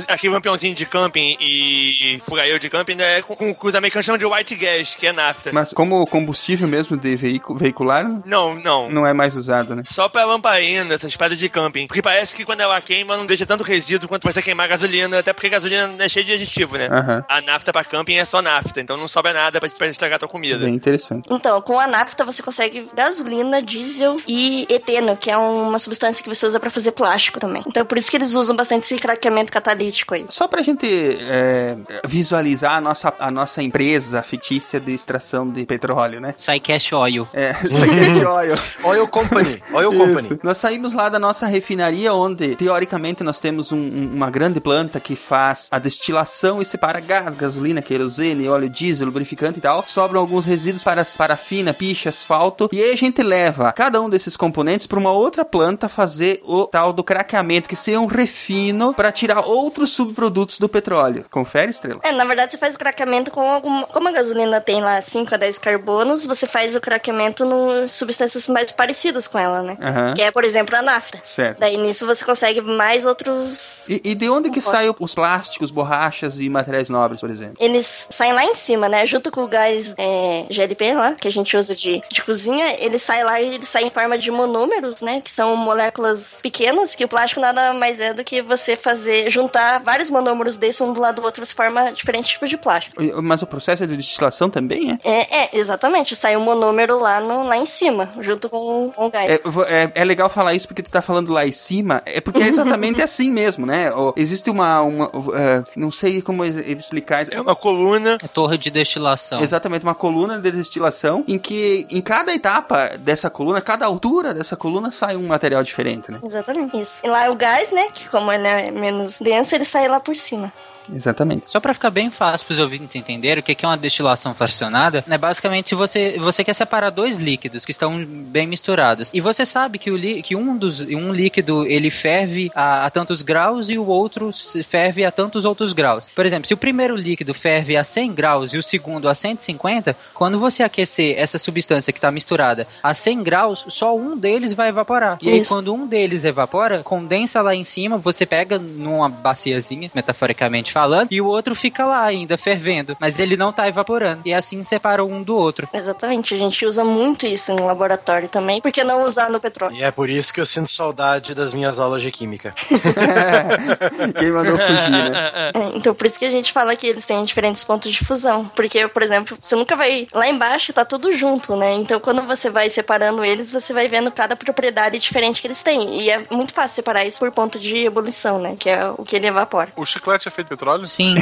[0.08, 4.18] Aquele lampiãozinho de camping e fugaeiro de camping né, com, com, com os americanos chamam
[4.18, 5.52] de white gas, que é nafta.
[5.52, 8.90] Mas como combustível mesmo de veículo, veicular, Não, não.
[8.90, 9.84] não é mais usado, né?
[9.86, 11.88] Só pra lamparina, essas espadas de camping.
[11.88, 15.32] Porque parece que quando ela queima, não deixa tanto resíduo quanto você queimar gasolina, até
[15.32, 16.90] porque gasolina é cheia de aditivo, né?
[16.92, 17.24] Aham.
[17.30, 20.20] A nafta pra camping é só nafta, então não sobra nada pra, pra estragar a
[20.20, 20.60] tua comida.
[20.66, 21.30] Bem interessante.
[21.32, 26.28] Então, com a nafta você consegue gasolina, diesel e eteno, que é uma substância que
[26.28, 27.64] você usa pra fazer plástico também.
[27.66, 30.26] Então, por isso que eles usam bastante esse craqueamento catalítico aí.
[30.28, 30.86] Só pra gente
[31.22, 36.34] é, visualizar a nossa, a nossa empresa fictícia de extração de petróleo, né?
[36.34, 37.28] Psycash Oil.
[37.34, 38.56] É, Psycast Oil.
[38.84, 39.62] Oil Company.
[39.72, 40.00] Oil Isso.
[40.00, 40.40] Company.
[40.44, 45.00] Nós saímos lá da nossa refinaria, onde teoricamente nós temos um- um- uma grande planta
[45.00, 49.84] que faz a destilação e separa gás, gasolina, querosene, óleo diesel, lubrificante e tal.
[49.86, 52.68] Sobram alguns resíduos para parafina, piche, asfalto.
[52.74, 56.66] E aí a gente leva cada um desses componentes para uma outra planta fazer o
[56.66, 61.26] tal do craqueamento, que seria um refino para tirar outros subprodutos do petróleo.
[61.30, 62.00] Confere, Estrela?
[62.04, 63.84] É, na verdade, você faz o craqueamento com alguma.
[63.88, 68.48] Como a gasolina tem lá 5 a 10 carbonos, você faz o craqueamento nos substâncias
[68.48, 69.78] mais parecidas com ela, né?
[69.82, 70.14] Aham.
[70.14, 71.22] Que é, por exemplo, a nafta.
[71.26, 71.60] Certo.
[71.60, 73.88] Daí nisso você consegue mais outros.
[73.88, 77.56] E, e de onde que saem os plásticos, borrachas e materiais nobres, por exemplo?
[77.60, 79.06] Eles saem lá em cima, né?
[79.06, 82.98] Junto com o gás é, GLP lá, que a gente usa de, de cozinha, ele
[82.98, 85.22] sai lá e ele sai em forma de monômeros, né?
[85.22, 89.82] Que são moléculas pequenas, que o plástico nada mais é do que você fazer, juntar
[89.84, 92.96] vários monômeros desses um do lado do outro, você forma diferentes tipos de plástico.
[93.22, 95.10] Mas o processo de destilação também é?
[95.10, 96.16] É, é, É, exatamente.
[96.16, 99.30] Sai o monômero lá, no, lá em cima, junto com, com o gás.
[99.32, 99.36] É,
[99.68, 102.48] é, é legal falar isso porque tu tá falando lá em cima, é porque é
[102.48, 103.90] exatamente assim mesmo, né?
[104.16, 107.26] Existe uma, uma é, não sei como ex- explicar.
[107.32, 108.18] É uma coluna.
[108.34, 109.42] Torre de destilação.
[109.42, 114.56] Exatamente, uma coluna de destilação em que em cada etapa dessa coluna, cada altura dessa
[114.56, 116.20] coluna sai um material diferente, né?
[116.24, 117.02] Exatamente isso.
[117.04, 117.88] E lá é o gás, né?
[117.94, 120.52] Que como ele é menos denso, ele sai lá por cima.
[120.92, 121.44] Exatamente.
[121.48, 125.18] Só pra ficar bem fácil pros ouvintes entenderem o que é uma destilação fracionada, é
[125.18, 129.10] basicamente você, você quer separar dois líquidos que estão bem misturados.
[129.14, 132.90] E você sabe que, o li, que um, dos, um líquido ele ferve a, a
[132.90, 136.08] tantos graus e o outro se ferve a tantos outros graus.
[136.16, 139.96] Por exemplo, se o primeiro líquido ferve a 100 graus e o segundo a 150,
[140.14, 144.70] quando você aquecer essa substância que está misturada a 100 graus, só um deles vai
[144.70, 145.18] evaporar.
[145.22, 150.72] E aí, quando um deles evapora, condensa lá em cima, você pega numa baciazinha, metaforicamente
[150.80, 154.22] falando, e o outro fica lá ainda fervendo, mas ele não tá evaporando.
[154.24, 155.68] E assim separa um do outro.
[155.74, 156.34] Exatamente.
[156.34, 158.62] A gente usa muito isso em laboratório também.
[158.62, 159.76] Por que não usar no petróleo?
[159.76, 162.54] E é por isso que eu sinto saudade das minhas aulas de química.
[164.18, 165.20] Quem mandou fugir, né?
[165.30, 168.50] É, então por isso que a gente fala que eles têm diferentes pontos de fusão.
[168.56, 170.08] Porque, por exemplo, você nunca vai.
[170.14, 171.74] Lá embaixo tá tudo junto, né?
[171.74, 176.02] Então quando você vai separando eles, você vai vendo cada propriedade diferente que eles têm.
[176.02, 178.56] E é muito fácil separar isso por ponto de ebulição, né?
[178.58, 179.72] Que é o que ele evapora.
[179.76, 180.86] O chiclete é feito petróleo?
[180.86, 181.16] Sim.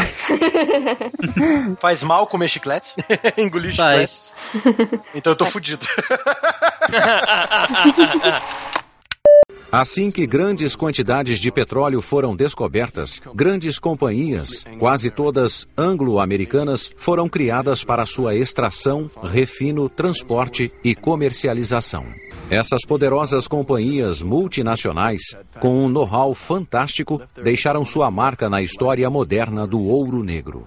[1.79, 2.95] Faz mal comer chicletes?
[3.38, 4.33] Engolir Faz.
[4.51, 4.99] chicletes?
[5.13, 5.85] Então eu tô fudido.
[9.69, 17.83] Assim que grandes quantidades de petróleo foram descobertas, grandes companhias, quase todas anglo-americanas, foram criadas
[17.83, 22.05] para sua extração, refino, transporte e comercialização.
[22.49, 25.21] Essas poderosas companhias multinacionais,
[25.59, 30.65] com um know-how fantástico, deixaram sua marca na história moderna do ouro negro.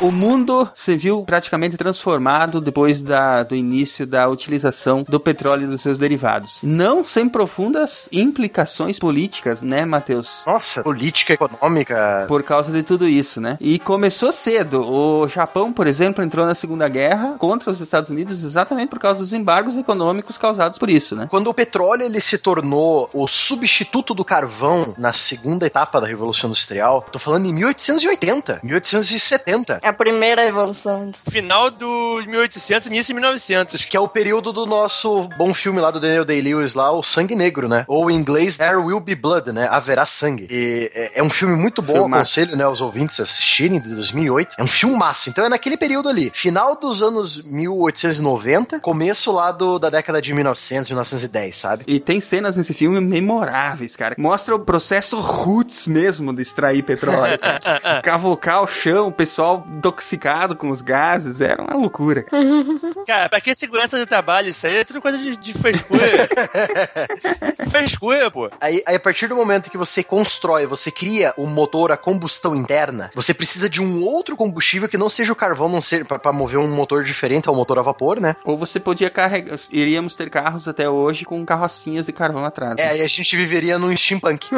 [0.00, 5.66] O mundo se viu praticamente transformado depois da, do início da utilização do petróleo e
[5.68, 6.58] dos seus derivados.
[6.64, 10.42] Não sem profundas implicações políticas, né, Matheus?
[10.46, 12.24] Nossa, política econômica.
[12.26, 13.56] Por causa de tudo isso, né?
[13.60, 14.84] E começou cedo.
[14.84, 19.20] O Japão, por exemplo, entrou na Segunda Guerra contra os Estados Unidos exatamente por causa
[19.20, 21.28] dos embargos econômicos causados por isso, né?
[21.30, 26.50] Quando o petróleo ele se tornou o substituto do carvão na segunda etapa da Revolução
[26.50, 29.83] Industrial, tô falando em 1880, 1870.
[29.84, 31.10] É a primeira evolução.
[31.28, 33.84] Final do 1800, início de 1900.
[33.84, 37.34] Que é o período do nosso bom filme lá do Daniel Day-Lewis lá, o Sangue
[37.34, 37.84] Negro, né?
[37.86, 39.68] Ou em inglês, There Will Be Blood, né?
[39.70, 40.46] Haverá Sangue.
[40.50, 42.40] E é, é um filme muito bom, Filmaço.
[42.40, 44.56] aconselho, né, aos ouvintes assistirem, de 2008.
[44.58, 45.28] É um filmaço.
[45.28, 50.32] Então é naquele período ali, final dos anos 1890, começo lá do, da década de
[50.32, 51.84] 1900, 1910, sabe?
[51.86, 54.14] E tem cenas nesse filme memoráveis, cara.
[54.16, 57.38] Mostra o processo roots mesmo de extrair petróleo.
[58.02, 62.22] Cavocar o chão, o pessoal intoxicado com os gases, era uma loucura.
[62.22, 62.44] cara.
[63.06, 64.48] Cara, pra que segurança do trabalho?
[64.48, 66.02] Isso aí é tudo coisa de, de frescura.
[67.70, 68.50] frescura, pô.
[68.60, 72.56] Aí, aí, a partir do momento que você constrói, você cria um motor a combustão
[72.56, 76.32] interna, você precisa de um outro combustível que não seja o carvão, não ser para
[76.32, 78.34] mover um motor diferente ao motor a vapor, né?
[78.44, 79.56] Ou você podia carregar.
[79.70, 82.78] Iríamos ter carros até hoje com carrocinhas de carvão atrás.
[82.78, 82.90] É, né?
[82.92, 84.48] aí a gente viveria num steampunk.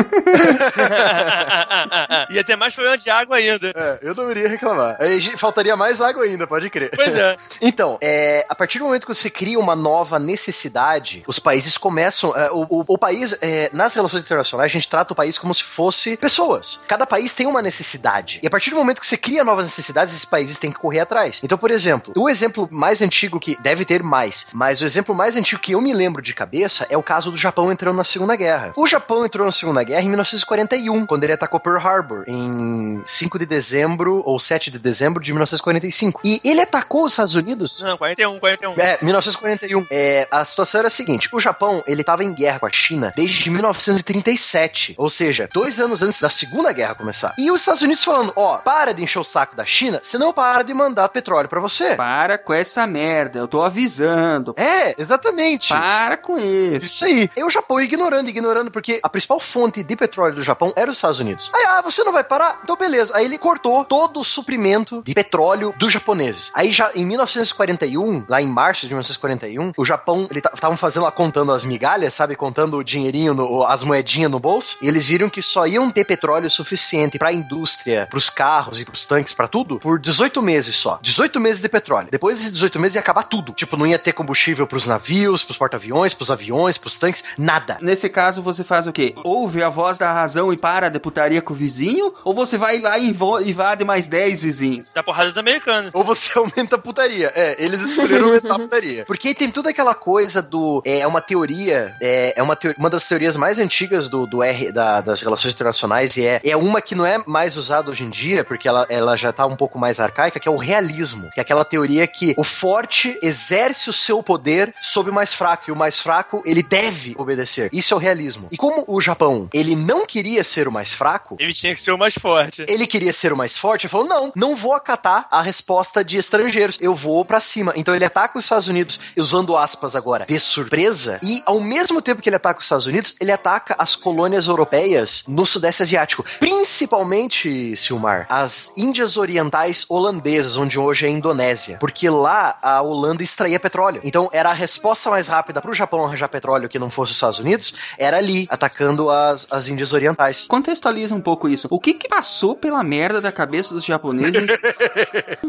[2.31, 3.73] Ia ter mais problema de água ainda.
[3.75, 4.97] É, eu não iria reclamar.
[5.07, 6.91] Aí faltaria mais água ainda, pode crer.
[6.95, 7.37] Pois é.
[7.61, 12.35] Então, é, a partir do momento que você cria uma nova necessidade, os países começam.
[12.37, 15.53] é, o, o- o país, é, nas relações internacionais, a gente trata o país como
[15.55, 16.81] se fosse pessoas.
[16.87, 18.41] Cada país tem uma necessidade.
[18.43, 21.01] E a partir do momento que você cria novas necessidades, esses países têm que correr
[21.01, 21.41] atrás.
[21.43, 25.37] Então, por exemplo, o exemplo mais antigo que deve ter mais, mas o exemplo mais
[25.37, 28.37] antigo que eu me lembro de cabeça é o caso do Japão entrando na Segunda
[28.37, 28.73] Guerra.
[28.77, 33.39] O Japão entrou na Segunda Guerra em 1941, quando ele atacou Pearl Harbor, em 5
[33.39, 36.21] de dezembro ou 7 de dezembro de 1945.
[36.25, 38.75] E ele atacou os Estados Unidos Não, 41, 41.
[38.81, 39.87] é, 1941.
[39.91, 43.13] É, a situação era a seguinte: o Japão ele estava em guerra com a China
[43.17, 47.35] desde 1937, ou seja, dois anos antes da Segunda Guerra começar.
[47.39, 50.63] E os Estados Unidos falando: ó, para de encher o saco da China, senão para
[50.63, 51.95] de mandar petróleo pra você.
[51.95, 54.55] Para com essa merda, eu tô avisando.
[54.57, 55.69] É, exatamente.
[55.69, 56.87] Para com isso.
[56.87, 57.31] Isso aí.
[57.37, 60.97] E o Japão ignorando, ignorando, porque a principal fonte de petróleo do Japão era os
[60.97, 61.51] Estados Unidos.
[61.55, 62.61] Aí, ah, você não vai parar?
[62.63, 63.17] Então beleza.
[63.17, 66.51] Aí ele cortou todo o suprimento de petróleo dos japoneses.
[66.55, 71.05] Aí já em 1941, 41, lá em março de 1941, o Japão, eles estavam fazendo
[71.05, 72.37] lá contando as migalhas, sabe?
[72.37, 74.77] Contando o dinheirinho, no, as moedinhas no bolso.
[74.83, 79.05] E eles viram que só iam ter petróleo suficiente pra indústria, pros carros e pros
[79.05, 80.99] tanques, pra tudo, por 18 meses só.
[81.03, 82.09] 18 meses de petróleo.
[82.11, 83.53] Depois desses 18 meses ia acabar tudo.
[83.53, 87.79] Tipo, não ia ter combustível pros navios, pros porta-aviões, pros aviões, pros tanques, nada.
[87.81, 89.15] Nesse caso, você faz o quê?
[89.25, 92.15] Ouve a voz da razão e para de putaria com o vizinho?
[92.25, 94.76] Ou você vai lá e invade mais 10 vizinhos?
[94.95, 95.91] Da porrada dos americanos.
[95.93, 97.33] Ou você aumenta a putaria.
[97.35, 99.05] É, eles escolheram aumentar a putaria.
[99.05, 100.83] Porque tem toda aquela coisa do.
[100.85, 101.95] É uma teoria.
[102.01, 105.55] É, é uma, teo- uma das teorias mais antigas do, do R, da- das relações
[105.55, 106.17] internacionais.
[106.17, 109.17] E é, é uma que não é mais usada hoje em dia, porque ela, ela
[109.17, 111.31] já tá um pouco mais arcaica, que é o realismo.
[111.33, 115.65] Que é aquela teoria que o forte exerce o seu poder sobre o mais fraco.
[115.69, 117.69] E o mais fraco, ele deve obedecer.
[117.73, 118.49] Isso é o realismo.
[118.51, 121.93] E como o Japão, ele não queria ser o mais fraco, Ele tinha que ser
[121.93, 122.65] o mais forte.
[122.69, 126.17] ele queria ser o mais forte, ele falou: não, não vou acatar a resposta de
[126.17, 127.73] estrangeiros, eu vou pra cima.
[127.77, 132.23] Então ele ataca os Estados Unidos, usando aspas agora, de surpresa, e ao mesmo tempo
[132.23, 136.25] que ele ataca os Estados Unidos, ele ataca as colônias europeias no Sudeste Asiático.
[136.39, 141.79] Principalmente, Silmar, as Índias Orientais holandesas, onde hoje é a Indonésia.
[141.79, 144.01] Porque lá a Holanda extraía petróleo.
[144.05, 147.39] Então era a resposta mais rápida pro Japão arranjar petróleo que não fosse os Estados
[147.39, 150.47] Unidos, era ali, atacando as, as Índias Orientais.
[150.47, 151.67] Contextualiza um pouco isso.
[151.71, 154.56] O que que passou pela merda da cabeça dos japoneses?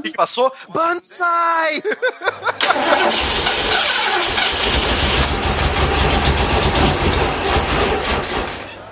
[0.03, 0.51] Que passou?
[0.69, 1.81] Banzai!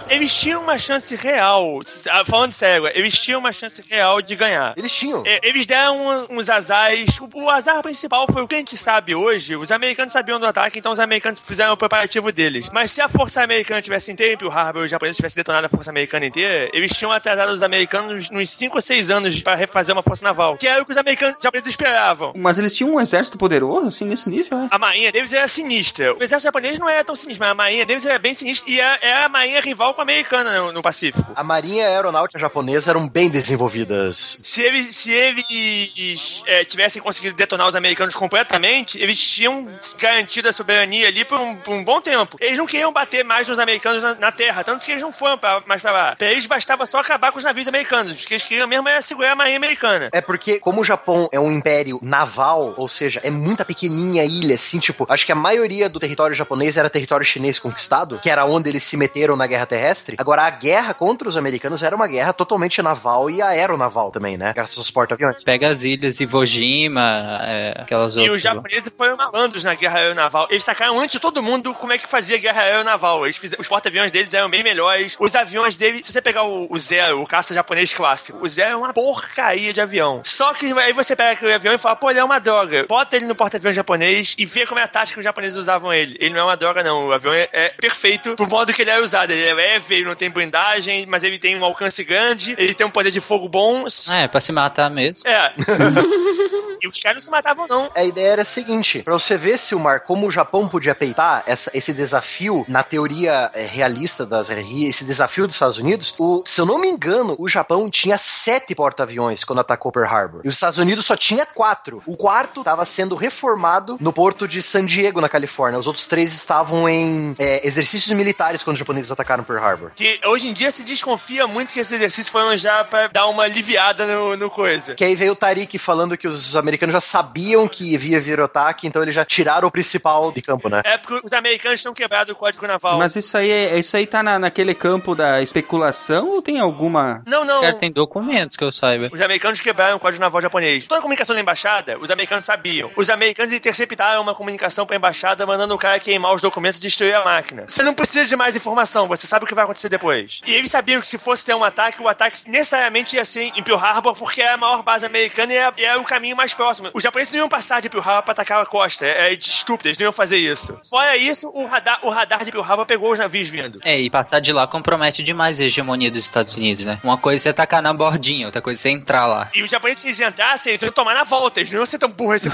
[0.10, 1.82] Eles tinham uma chance real,
[2.12, 4.74] ah, falando sério, eles tinham uma chance real de ganhar.
[4.78, 5.24] Eles tinham.
[5.26, 7.20] É, Eles deram uns azares.
[7.20, 9.56] O, o azar principal foi o que a gente sabe hoje.
[9.56, 12.70] Os americanos sabiam do ataque, então os americanos fizeram o preparativo deles.
[12.72, 15.70] Mas se a força americana tivesse em Pearl Harbor e os japoneses tivessem detonado a
[15.70, 19.94] força americana inteira, eles tinham atrasado os americanos uns 5 ou 6 anos para refazer
[19.94, 20.58] uma força naval.
[20.58, 22.32] Que era o que os americanos japoneses esperavam.
[22.36, 24.68] Mas eles tinham um exército poderoso, assim, nesse nível, é?
[24.70, 26.14] A marinha deles era sinistra.
[26.14, 28.80] O exército japonês não era tão sinistro, mas a marinha deles era bem sinistra e
[28.80, 31.26] era, era a marinha rival americana no, no Pacífico.
[31.36, 34.40] A marinha e a aeronáutica japonesa eram bem desenvolvidas.
[34.44, 39.68] Se eles, se eles é, tivessem conseguido detonar os americanos completamente, eles tinham
[39.98, 42.38] garantido a soberania ali por um, por um bom tempo.
[42.40, 45.38] Eles não queriam bater mais nos americanos na, na terra, tanto que eles não foram
[45.38, 46.16] pra, mais pra lá.
[46.16, 48.12] Pra eles bastava só acabar com os navios americanos.
[48.12, 50.10] O que eles queriam mesmo era segurar a marinha americana.
[50.12, 54.56] É porque, como o Japão é um império naval, ou seja, é muita pequenininha ilha,
[54.56, 58.46] assim, tipo, acho que a maioria do território japonês era território chinês conquistado, que era
[58.46, 59.85] onde eles se meteram na guerra terrestre.
[60.18, 64.54] Agora, a guerra contra os americanos era uma guerra totalmente naval e aeronaval também, né?
[64.54, 65.44] Graças aos porta-aviões.
[65.44, 68.38] Pega as ilhas Iwo Jima, é, aquelas E outras.
[68.38, 70.48] os japoneses foram malandros na guerra aeronaval.
[70.50, 73.26] Eles sacaram antes de todo mundo como é que fazia guerra aeronaval.
[73.26, 75.16] Eles fizeram, os porta-aviões deles eram bem melhores.
[75.20, 78.72] Os aviões deles, se você pegar o, o Zero, o caça japonês clássico, o Zero
[78.72, 80.22] é uma porcaria de avião.
[80.24, 82.86] Só que aí você pega aquele avião e fala, pô, ele é uma droga.
[82.88, 85.94] Bota ele no porta-aviões japonês e vê como é a tática que os japoneses usavam
[85.94, 86.16] ele.
[86.20, 87.08] Ele não é uma droga, não.
[87.08, 89.32] O avião é, é perfeito pro modo que ele é usado.
[89.32, 92.86] Ele é leve, ele não tem blindagem, mas ele tem um alcance grande, ele tem
[92.86, 93.86] um poder de fogo bom.
[94.12, 95.28] É, pra se matar mesmo.
[95.30, 95.54] É.
[96.82, 97.90] e os caras não se matavam, não.
[97.96, 101.72] A ideia era a seguinte: pra você ver, Silmar, como o Japão podia peitar essa-
[101.74, 106.60] esse desafio na teoria eh, realista das RI, esse desafio dos Estados Unidos, o, se
[106.60, 110.42] eu não me engano, o Japão tinha sete porta-aviões quando atacou Pearl Harbor.
[110.44, 112.02] E os Estados Unidos só tinha quatro.
[112.06, 115.80] O quarto estava sendo reformado no porto de San Diego, na Califórnia.
[115.80, 119.92] Os outros três estavam em eh, exercícios militares quando os japoneses atacaram Pearl Harbor.
[119.96, 123.44] Que hoje em dia se desconfia muito que esses exercícios foram já pra dar uma
[123.44, 124.94] aliviada no, no coisa.
[124.96, 128.88] Que aí veio o Tariq falando que os americanos já sabiam que ia vir ataque,
[128.88, 130.82] então eles já tiraram o principal de campo, né?
[130.86, 132.98] É porque os americanos tinham quebrado o código naval.
[132.98, 137.22] Mas isso aí, é- isso aí tá na, naquele campo da especulação ou tem alguma...
[137.26, 137.62] Não, não.
[137.62, 139.10] Cara, tem documentos que eu saiba.
[139.12, 140.86] Os americanos quebraram o código naval japonês.
[140.86, 142.92] Toda a comunicação da embaixada, os americanos sabiam.
[142.96, 147.16] Os americanos interceptaram uma comunicação pra embaixada mandando o cara queimar os documentos e destruir
[147.16, 147.64] a máquina.
[147.68, 150.42] Você não precisa de mais informação, você sabe o que vai acontecer depois.
[150.46, 153.64] E eles sabiam que se fosse ter um ataque, o ataque necessariamente ia ser em
[153.64, 156.54] Pearl Harbor, porque é a maior base americana e é, e é o caminho mais
[156.54, 156.90] próximo.
[156.94, 159.06] Os japoneses não iam passar de Pearl Harbor pra atacar a costa.
[159.06, 160.78] É, é estúpido, eles não iam fazer isso.
[160.90, 163.80] Fora isso, o radar, o radar de Pearl Harbor pegou os navios vindo.
[163.84, 167.00] É, e passar de lá compromete demais a hegemonia dos Estados Unidos, né?
[167.04, 169.50] Uma coisa é você atacar na bordinha, outra coisa é você entrar lá.
[169.54, 171.60] E os japoneses, se eles entrassem, eles iam tomar na volta.
[171.60, 172.50] Eles não iam ser tão burros assim.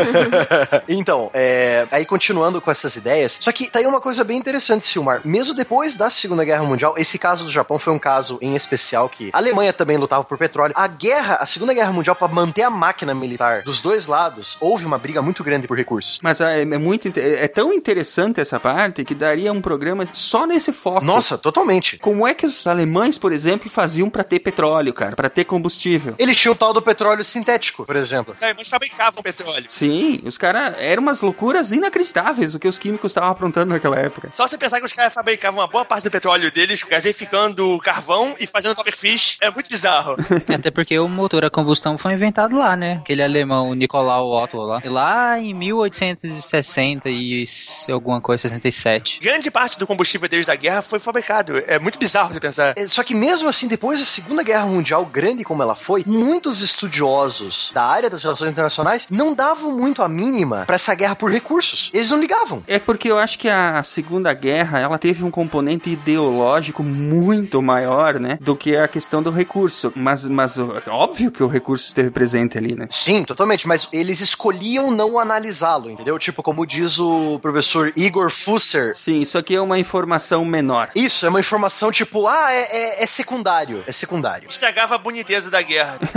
[0.88, 4.86] então, é, aí continuando com essas ideias, só que tá aí uma coisa bem interessante,
[4.86, 5.20] Silmar.
[5.24, 9.08] Mesmo depois da Segunda Guerra Mundial, esse caso do Japão foi um caso em especial
[9.08, 10.72] que a Alemanha também lutava por petróleo.
[10.76, 14.84] A guerra, a Segunda Guerra Mundial, para manter a máquina militar dos dois lados, houve
[14.84, 16.18] uma briga muito grande por recursos.
[16.22, 20.46] Mas é, é muito inte- é tão interessante essa parte que daria um programa só
[20.46, 21.04] nesse foco.
[21.04, 21.98] Nossa, totalmente.
[21.98, 26.14] Como é que os alemães, por exemplo, faziam pra ter petróleo, cara, Pra ter combustível?
[26.18, 28.34] Eles tinham o tal do petróleo sintético, por exemplo.
[28.36, 29.66] Os alemães fabricavam petróleo.
[29.68, 34.28] Sim, os caras eram umas loucuras inacreditáveis o que os químicos estavam aprontando naquela época.
[34.32, 38.34] Só você pensar que os caras fabricavam uma boa parte do petróleo deles, gaseificando carvão
[38.38, 40.16] e fazendo topperfish, é muito bizarro.
[40.52, 42.98] Até porque o motor a combustão foi inventado lá, né?
[43.02, 44.80] Aquele alemão, Nicolau Otto lá.
[44.84, 47.44] Lá em 1860 e
[47.90, 49.20] alguma coisa, 67.
[49.20, 51.58] Grande parte do combustível deles da guerra foi fabricado.
[51.66, 52.74] É muito bizarro você pensar.
[52.76, 56.62] É, Só que mesmo assim, depois da Segunda Guerra Mundial, grande como ela foi, muitos
[56.62, 61.30] estudiosos da área das relações internacionais não davam muito a mínima pra essa guerra por
[61.30, 61.90] recursos.
[61.92, 62.62] Eles não ligavam.
[62.68, 68.18] É porque eu acho que a Segunda Guerra, ela teve um componente ideológico muito maior,
[68.18, 69.92] né, do que a questão do recurso.
[69.94, 70.56] Mas, mas
[70.88, 72.86] óbvio que o recurso esteve presente ali, né?
[72.90, 76.18] Sim, totalmente, mas eles escolhiam não analisá-lo, entendeu?
[76.18, 78.94] Tipo, como diz o professor Igor Fusser.
[78.94, 80.90] Sim, isso aqui é uma informação menor.
[80.94, 82.62] Isso, é uma informação tipo, ah, é,
[83.00, 83.82] é- é secundário.
[83.86, 84.48] É secundário.
[84.48, 85.98] Estragava a boniteza da guerra.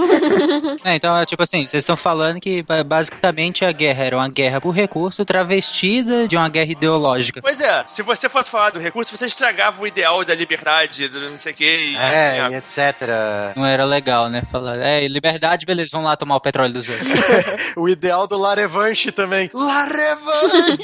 [0.84, 4.28] É, então, é tipo assim, vocês estão falando que ba- basicamente a guerra era uma
[4.28, 7.40] guerra por recurso travestida de uma guerra ideológica.
[7.42, 11.20] Pois é, se você fosse falar do recurso, você estragava o ideal da liberdade, do
[11.30, 11.96] não sei o que.
[11.96, 13.54] É, e etc.
[13.56, 14.42] Não era legal, né?
[14.50, 17.08] Falar, é, liberdade, beleza, vamos lá tomar o petróleo dos outros.
[17.76, 19.50] o ideal do La Revanche também.
[19.52, 20.78] La Revanche!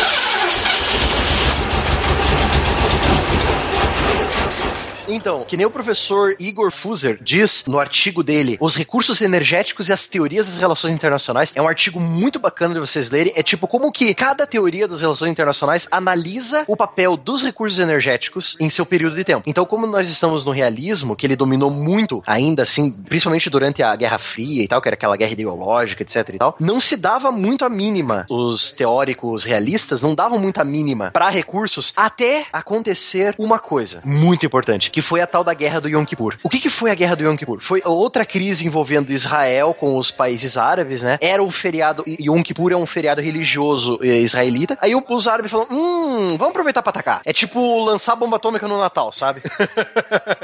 [5.14, 9.94] Então, que nem o professor Igor Fuser diz no artigo dele, Os Recursos Energéticos e
[9.94, 13.34] as Teorias das Relações Internacionais, é um artigo muito bacana de vocês lerem.
[13.36, 18.56] É tipo como que cada teoria das relações internacionais analisa o papel dos recursos energéticos
[18.58, 19.44] em seu período de tempo.
[19.46, 23.94] Então, como nós estamos no realismo, que ele dominou muito ainda assim, principalmente durante a
[23.98, 27.34] Guerra Fria e tal, que era aquela guerra ideológica, etc e tal, não se dava
[27.34, 28.26] muito a mínima.
[28.30, 34.46] Os teóricos realistas não davam muito a mínima para recursos até acontecer uma coisa muito
[34.46, 36.38] importante, que foi a tal da guerra do Yom Kippur.
[36.44, 37.60] O que, que foi a guerra do Yom Kippur?
[37.62, 41.18] Foi outra crise envolvendo Israel com os países árabes, né?
[41.22, 44.78] Era o feriado, Yom Kippur é um feriado religioso eh, israelita.
[44.82, 47.22] Aí os árabes falaram, hum, vamos aproveitar pra atacar.
[47.26, 49.42] É tipo lançar bomba atômica no Natal, sabe?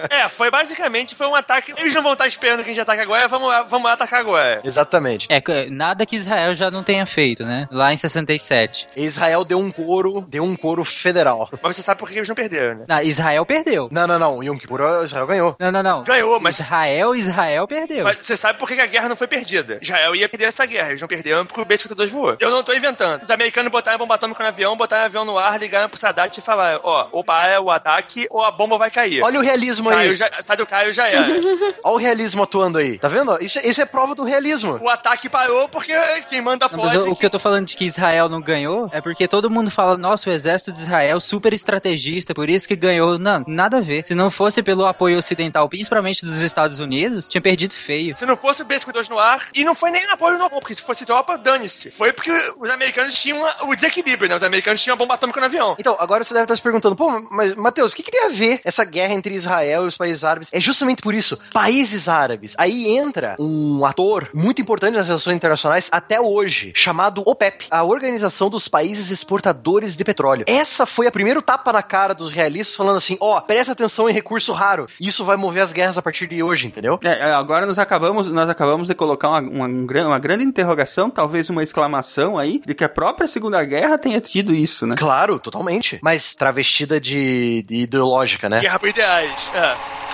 [0.09, 1.73] É, foi basicamente foi um ataque.
[1.77, 4.61] Eles não vão estar esperando que a gente ataque agora, vamos, vamos atacar agora.
[4.63, 5.27] Exatamente.
[5.29, 7.67] É, que- nada que Israel já não tenha feito, né?
[7.71, 8.87] Lá em 67.
[8.95, 11.49] Israel deu um couro, deu um couro federal.
[11.61, 12.85] Mas você sabe por que eles não perderam, né?
[12.87, 13.89] Não, Israel perdeu.
[13.91, 14.36] Não, não, não.
[14.43, 15.55] Yom Kippur, Israel ganhou.
[15.59, 16.03] Não, não, não.
[16.03, 16.59] Ganhou, mas.
[16.59, 18.03] Israel, Israel perdeu.
[18.03, 19.79] Mas você sabe por que a guerra não foi perdida?
[19.81, 20.89] Israel ia perder essa guerra.
[20.89, 22.35] Eles não perderam porque o B-52 voou.
[22.39, 23.21] Eu não tô inventando.
[23.23, 26.37] Os americanos botaram bomba atômica no avião, botaram o avião no ar, ligaram pro Sadat
[26.37, 29.21] e falaram: ó, ou para o ataque ou a bomba vai cair.
[29.21, 30.15] Olha o realismo Caio aí.
[30.15, 31.27] já, sai do Caio já era.
[31.83, 32.97] Olha o realismo atuando aí.
[32.97, 33.37] Tá vendo?
[33.41, 34.77] Isso, isso é prova do realismo.
[34.81, 35.93] o ataque parou porque
[36.29, 37.09] quem manda Não, mas pode.
[37.09, 39.69] o, o que eu tô falando de que Israel não ganhou é porque todo mundo
[39.71, 43.17] fala, nossa, o exército de Israel super estrategista, por isso que ganhou.
[43.17, 44.05] Não, nada a ver.
[44.05, 48.17] Se não fosse pelo apoio ocidental, principalmente dos Estados Unidos, tinha perdido feio.
[48.17, 50.81] Se não fosse o B-52 no ar, e não foi nem apoio no porque se
[50.81, 51.91] fosse tropa, dane-se.
[51.91, 54.35] Foi porque os americanos tinham o desequilíbrio, né?
[54.35, 55.75] Os americanos tinham a bomba atômica no avião.
[55.79, 58.29] Então, agora você deve estar se perguntando, pô, mas, Matheus, o que, que tem a
[58.29, 60.49] ver essa guerra entre Israel e os países árabes?
[60.51, 61.39] É justamente por isso.
[61.53, 62.53] Países árabes.
[62.57, 68.49] Aí entra um ator muito importante nas relações internacionais até hoje, chamado OPEP, a Organização
[68.49, 70.45] dos Países Exportadores de Petróleo.
[70.47, 74.13] Essa foi a primeira tapa na cara dos realistas, falando assim: ó, presta atenção em
[74.17, 74.87] recurso raro.
[74.99, 76.99] Isso vai mover as guerras a partir de hoje, entendeu?
[77.03, 81.09] É, é, agora nós acabamos, nós acabamos de colocar uma, uma, um uma grande interrogação,
[81.09, 84.95] talvez uma exclamação aí, de que a própria Segunda Guerra tenha tido isso, né?
[84.97, 85.99] Claro, totalmente.
[86.01, 88.59] Mas travestida de, de ideológica, né?
[88.59, 89.49] Guerra por ideais.
[89.53, 90.07] É.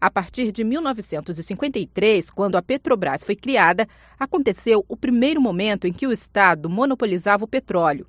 [0.00, 6.06] A partir de 1953, quando a Petrobras foi criada, aconteceu o primeiro momento em que
[6.06, 8.06] o Estado monopolizava o petróleo.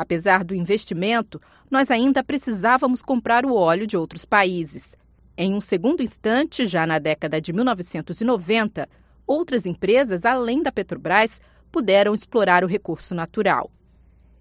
[0.00, 1.38] Apesar do investimento,
[1.70, 4.96] nós ainda precisávamos comprar o óleo de outros países.
[5.36, 8.88] Em um segundo instante, já na década de 1990,
[9.26, 11.38] outras empresas, além da Petrobras,
[11.70, 13.70] puderam explorar o recurso natural.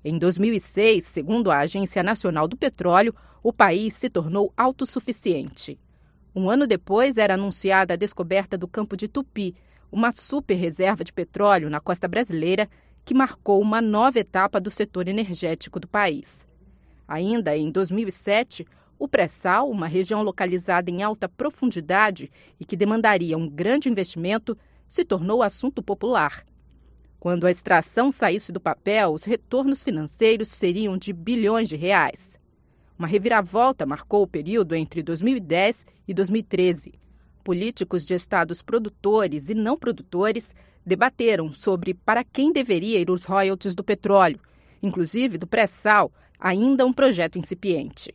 [0.02, 5.78] Em 2006, segundo a Agência Nacional do Petróleo, o país se tornou autossuficiente.
[6.34, 9.54] Um ano depois, era anunciada a descoberta do campo de Tupi,
[9.92, 12.70] uma super reserva de petróleo na costa brasileira
[13.10, 16.46] que marcou uma nova etapa do setor energético do país.
[17.08, 18.68] Ainda em 2007,
[19.00, 24.56] o pré-sal, uma região localizada em alta profundidade e que demandaria um grande investimento,
[24.88, 26.46] se tornou assunto popular.
[27.20, 32.38] Quando a extração saísse do papel, os retornos financeiros seriam de bilhões de reais.
[32.96, 36.94] Uma reviravolta marcou o período entre 2010 e 2013.
[37.44, 40.54] políticos de estados produtores e não produtores
[40.90, 44.40] debateram sobre para quem deveria ir os royalties do petróleo,
[44.82, 48.14] inclusive do pré-sal, ainda um projeto incipiente.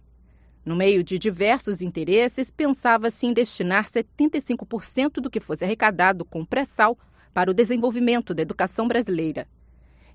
[0.65, 6.99] No meio de diversos interesses, pensava-se em destinar 75% do que fosse arrecadado com pré-sal
[7.33, 9.47] para o desenvolvimento da educação brasileira.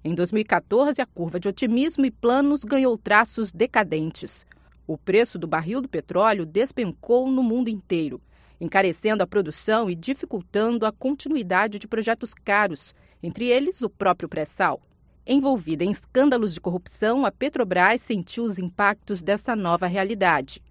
[0.04, 4.46] Em 2014, a curva de otimismo e planos ganhou traços decadentes.
[4.86, 8.20] O preço do barril do petróleo despencou no mundo inteiro,
[8.60, 14.82] encarecendo a produção e dificultando a continuidade de projetos caros, entre eles o próprio pré-sal.
[15.26, 20.62] Envolvida em escândalos de corrupção, a Petrobras sentiu os impactos dessa nova realidade.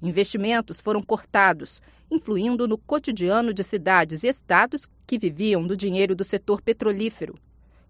[0.00, 6.24] Investimentos foram cortados, influindo no cotidiano de cidades e estados que viviam do dinheiro do
[6.24, 7.34] setor petrolífero.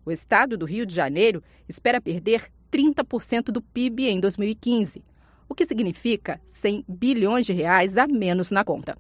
[0.04, 5.04] O estado do Rio de Janeiro espera perder 30% do PIB em 2015,
[5.48, 8.96] o que significa 100 bilhões de reais a menos na conta.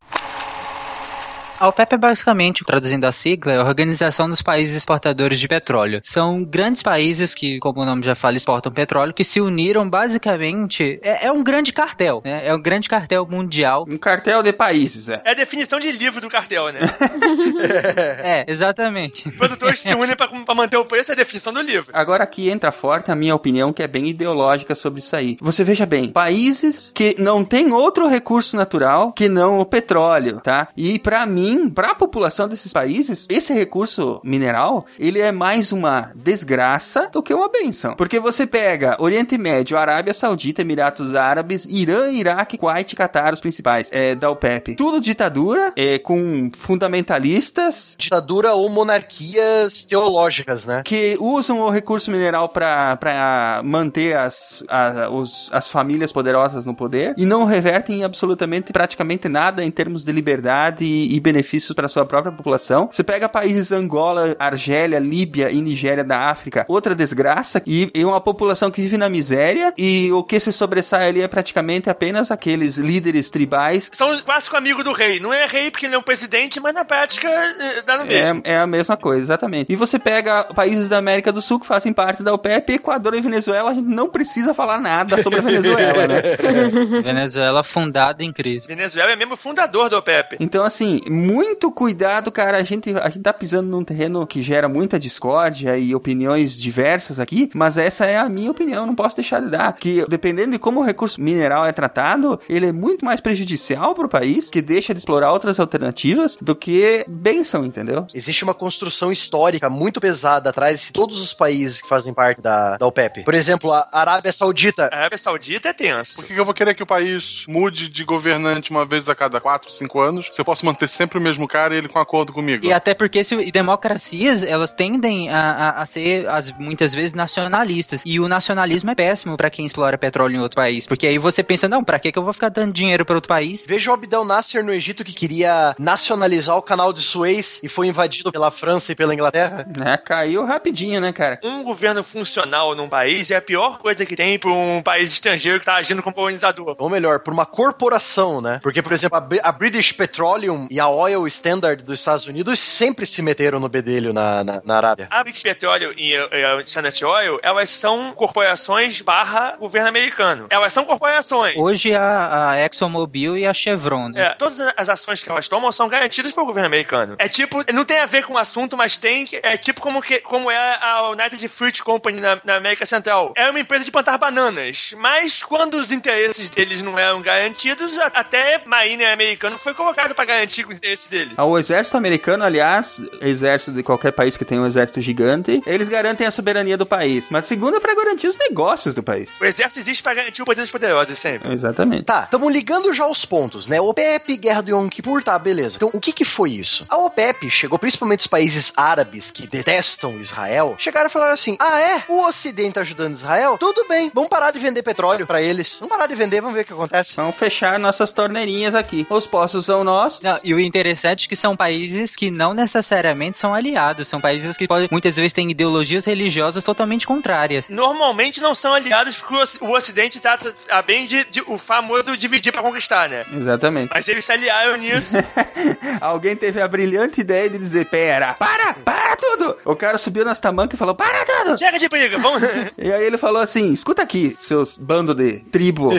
[1.58, 6.00] A OPEP é basicamente, traduzindo a sigla, é a Organização dos Países Exportadores de Petróleo.
[6.02, 11.00] São grandes países que, como o nome já fala, exportam petróleo, que se uniram basicamente.
[11.02, 12.46] É, é um grande cartel, né?
[12.46, 13.86] É um grande cartel mundial.
[13.88, 15.22] Um cartel de países, é.
[15.24, 16.80] É a definição de livro do cartel, né?
[18.22, 19.30] é, exatamente.
[19.30, 21.88] Produtores se unem pra, pra manter o preço, é a definição do livro.
[21.94, 25.38] Agora aqui entra forte a minha opinião, que é bem ideológica sobre isso aí.
[25.40, 30.68] Você veja bem, países que não têm outro recurso natural que não o petróleo, tá?
[30.76, 36.12] E para mim, para a população desses países, esse recurso mineral, ele é mais uma
[36.14, 37.94] desgraça do que uma benção.
[37.94, 43.40] Porque você pega Oriente Médio, Arábia Saudita, Emiratos Árabes, Irã, Iraque, Kuwait e Catar, os
[43.40, 44.74] principais é, da OPEP.
[44.74, 47.96] Tudo ditadura, é, com fundamentalistas.
[47.98, 50.82] Ditadura ou monarquias teológicas, né?
[50.84, 57.14] Que usam o recurso mineral para manter as, a, os, as famílias poderosas no poder
[57.16, 61.35] e não revertem absolutamente praticamente nada em termos de liberdade e, e benefícios
[61.74, 62.88] para sua própria população.
[62.90, 68.20] Você pega países Angola, Argélia, Líbia e Nigéria da África, outra desgraça e, e uma
[68.20, 72.76] população que vive na miséria e o que se sobressai ali é praticamente apenas aqueles
[72.76, 73.90] líderes tribais.
[73.92, 75.20] São o clássico amigo do rei.
[75.20, 78.42] Não é rei porque não é um presidente, mas na prática eh, dá no mesmo.
[78.44, 79.72] É, é a mesma coisa, exatamente.
[79.72, 83.20] E você pega países da América do Sul que fazem parte da OPEP, Equador e
[83.20, 86.22] Venezuela, a gente não precisa falar nada sobre a Venezuela, né?
[87.02, 88.66] Venezuela fundada em crise.
[88.66, 90.36] Venezuela é mesmo fundador da OPEP.
[90.40, 92.58] Então, assim, muito cuidado, cara.
[92.58, 97.18] A gente, a gente tá pisando num terreno que gera muita discórdia e opiniões diversas
[97.18, 99.72] aqui, mas essa é a minha opinião, não posso deixar de dar.
[99.74, 104.08] Que dependendo de como o recurso mineral é tratado, ele é muito mais prejudicial pro
[104.08, 108.06] país, que deixa de explorar outras alternativas, do que benção, entendeu?
[108.14, 112.76] Existe uma construção histórica muito pesada atrás de todos os países que fazem parte da,
[112.76, 113.24] da OPEP.
[113.24, 114.84] Por exemplo, a Arábia Saudita.
[114.92, 116.16] A Arábia Saudita é tenso.
[116.16, 119.40] Por que eu vou querer que o país mude de governante uma vez a cada
[119.40, 122.32] 4, 5 anos, se eu posso manter sempre o mesmo cara e ele com acordo
[122.32, 122.64] comigo?
[122.64, 127.14] E até porque se, e democracias, elas tendem a, a, a ser, as, muitas vezes,
[127.14, 128.02] nacionalistas.
[128.04, 130.86] E o nacionalismo é péssimo para quem explora petróleo em outro país.
[130.86, 133.28] Porque aí você pensa, não, pra que, que eu vou ficar dando dinheiro para outro
[133.28, 133.64] país?
[133.66, 137.88] Veja o Abdel Nasser no Egito que queria nacionalizar o canal de Suez e foi
[137.88, 139.66] invadido pela França e pela Inglaterra.
[139.84, 141.40] É, caiu rapidinho, né, cara?
[141.42, 145.60] Um governo funcional num país é a pior coisa que tem pra um país estrangeiro
[145.60, 146.74] que tá agindo como colonizador.
[146.78, 148.60] Ou melhor, por uma corporação, né?
[148.62, 153.06] Porque, por exemplo, a, a British Petroleum e a Oil Standard dos Estados Unidos sempre
[153.06, 155.08] se meteram no bedelho na, na, na Arábia.
[155.10, 160.46] A British Petroleum e a Standard Oil, elas são corporações barra governo americano.
[160.50, 161.56] Elas são corporações.
[161.56, 164.22] Hoje a, a ExxonMobil e a Chevron, né?
[164.26, 167.16] É, todas as ações que elas tomam são garantidas pelo governo americano.
[167.18, 170.00] É tipo, não tem a ver com o assunto, mas tem, que- é tipo como,
[170.02, 173.32] que, como é a United Fruit Company na, na América Central.
[173.36, 178.06] É uma empresa de plantar bananas, mas quando os interesses deles não eram garantidos, a-
[178.14, 181.34] até Marine americano foi colocado para garantir os interesses deles.
[181.36, 185.88] Ah, O exército americano, aliás, exército de qualquer país que tenha um exército gigante, eles
[185.88, 187.28] garantem a soberania do país.
[187.30, 189.30] Mas segundo é pra garantir os negócios do país.
[189.40, 191.52] O exército existe para garantir o poder dos poderosos sempre.
[191.52, 192.04] Exatamente.
[192.04, 193.80] Tá, estamos ligando já os pontos, né?
[193.80, 195.76] OPEP, Guerra do Yom Kippur, tá, beleza.
[195.76, 196.86] Então, o que que foi isso?
[196.88, 201.80] A OPEP chegou, principalmente os países árabes que detestam Israel, chegaram e falaram assim: ah,
[201.80, 202.04] é?
[202.08, 203.56] O Ocidente tá ajudando Israel?
[203.58, 205.76] Tudo bem, vamos parar de vender petróleo pra eles.
[205.80, 207.16] Vamos parar de vender, vamos ver o que acontece.
[207.16, 209.06] Vamos fechar nossas torneirinhas aqui.
[209.10, 210.20] Os poços são nossos.
[210.20, 214.68] Não, e o interessante que são países que não necessariamente são aliados, são países que
[214.68, 217.68] podem, muitas vezes têm ideologias religiosas totalmente contrárias.
[217.68, 221.56] Normalmente não são aliados porque o Oci- o Ocidente trata a bem de, de- o
[221.58, 223.22] famoso dividir para conquistar, né?
[223.32, 223.90] Exatamente.
[223.94, 225.16] Mas eles se aliaram nisso.
[226.00, 229.56] Alguém teve a brilhante ideia de dizer: pera, para, para tudo!
[229.64, 231.58] O cara subiu nas tamancas e falou, para tudo!
[231.58, 232.42] Chega de briga, vamos...
[232.78, 235.90] E aí ele falou assim, escuta aqui, seus bando de tribo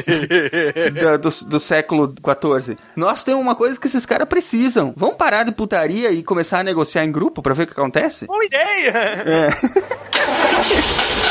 [1.01, 2.13] da- do, do século
[2.61, 2.77] XIV.
[2.95, 4.66] Nós temos uma coisa que esses caras precisam.
[4.95, 8.25] Vamos parar de putaria e começar a negociar em grupo pra ver o que acontece?
[8.25, 8.91] Boa ideia!
[8.91, 9.49] É.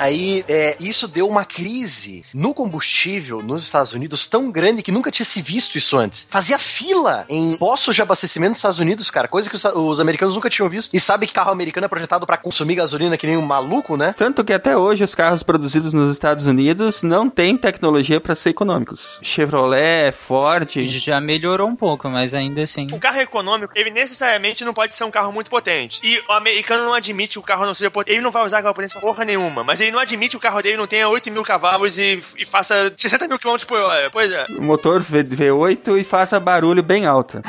[0.00, 5.10] Aí, é, isso deu uma crise no combustível nos Estados Unidos tão grande que nunca
[5.10, 6.26] tinha se visto isso antes.
[6.30, 10.34] Fazia fila em postos de abastecimento nos Estados Unidos, cara, coisa que os, os americanos
[10.34, 10.90] nunca tinham visto.
[10.94, 14.14] E sabe que carro americano é projetado pra consumir gasolina que nem um maluco, né?
[14.16, 18.50] Tanto que até hoje os carros produzidos nos Estados Unidos não têm tecnologia pra ser
[18.50, 19.20] econômicos.
[19.22, 20.68] Chevrolet, Ford.
[20.88, 22.86] Já melhorou um pouco, mas ainda assim.
[22.92, 26.00] O carro econômico, ele necessariamente não pode ser um carro muito potente.
[26.02, 28.14] E o americano não admite que o carro não seja potente.
[28.14, 29.62] Ele não vai usar aquela potência porra nenhuma.
[29.62, 32.46] Mas ele não admite que o carro dele não tenha 8 mil cavalos e, e
[32.46, 34.10] faça 60 mil quilômetros por hora.
[34.10, 34.46] Pois é.
[34.58, 37.40] O motor V- V8 e faça barulho bem alto.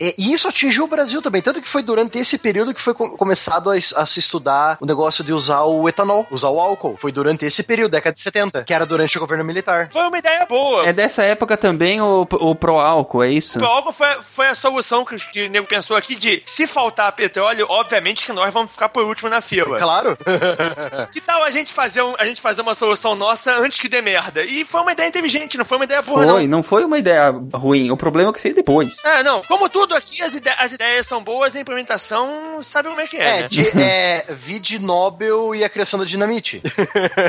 [0.00, 2.94] É, E isso atingiu o Brasil também, tanto que foi durante esse período que foi
[2.94, 6.96] co- começado a, a se estudar o negócio de usar o etanol, usar o álcool.
[7.00, 9.88] Foi durante esse período, década de 70, que era durante o governo militar.
[9.92, 10.86] Foi uma ideia boa.
[10.86, 13.58] É dessa época também o, o pro álcool, é isso?
[13.58, 17.10] O álcool foi, foi a solução que, que o nego pensou aqui de se faltar
[17.12, 19.78] petróleo, obviamente que nós vamos ficar por último na fila.
[19.78, 20.16] Claro.
[21.12, 24.00] Que tal a gente fazer um- a gente fazer uma solução nossa antes que dê
[24.02, 24.44] merda?
[24.44, 26.58] E foi uma ideia inteligente, não foi uma ideia burra, Foi, não.
[26.58, 27.90] não foi uma ideia ruim.
[27.90, 28.96] O problema é que veio depois.
[29.04, 29.42] É, não.
[29.42, 33.16] Como tudo aqui, as, ide- as ideias são boas, a implementação sabe como é que
[33.16, 33.48] é, É, né?
[33.48, 36.62] de, é vide Nobel e a criação da dinamite.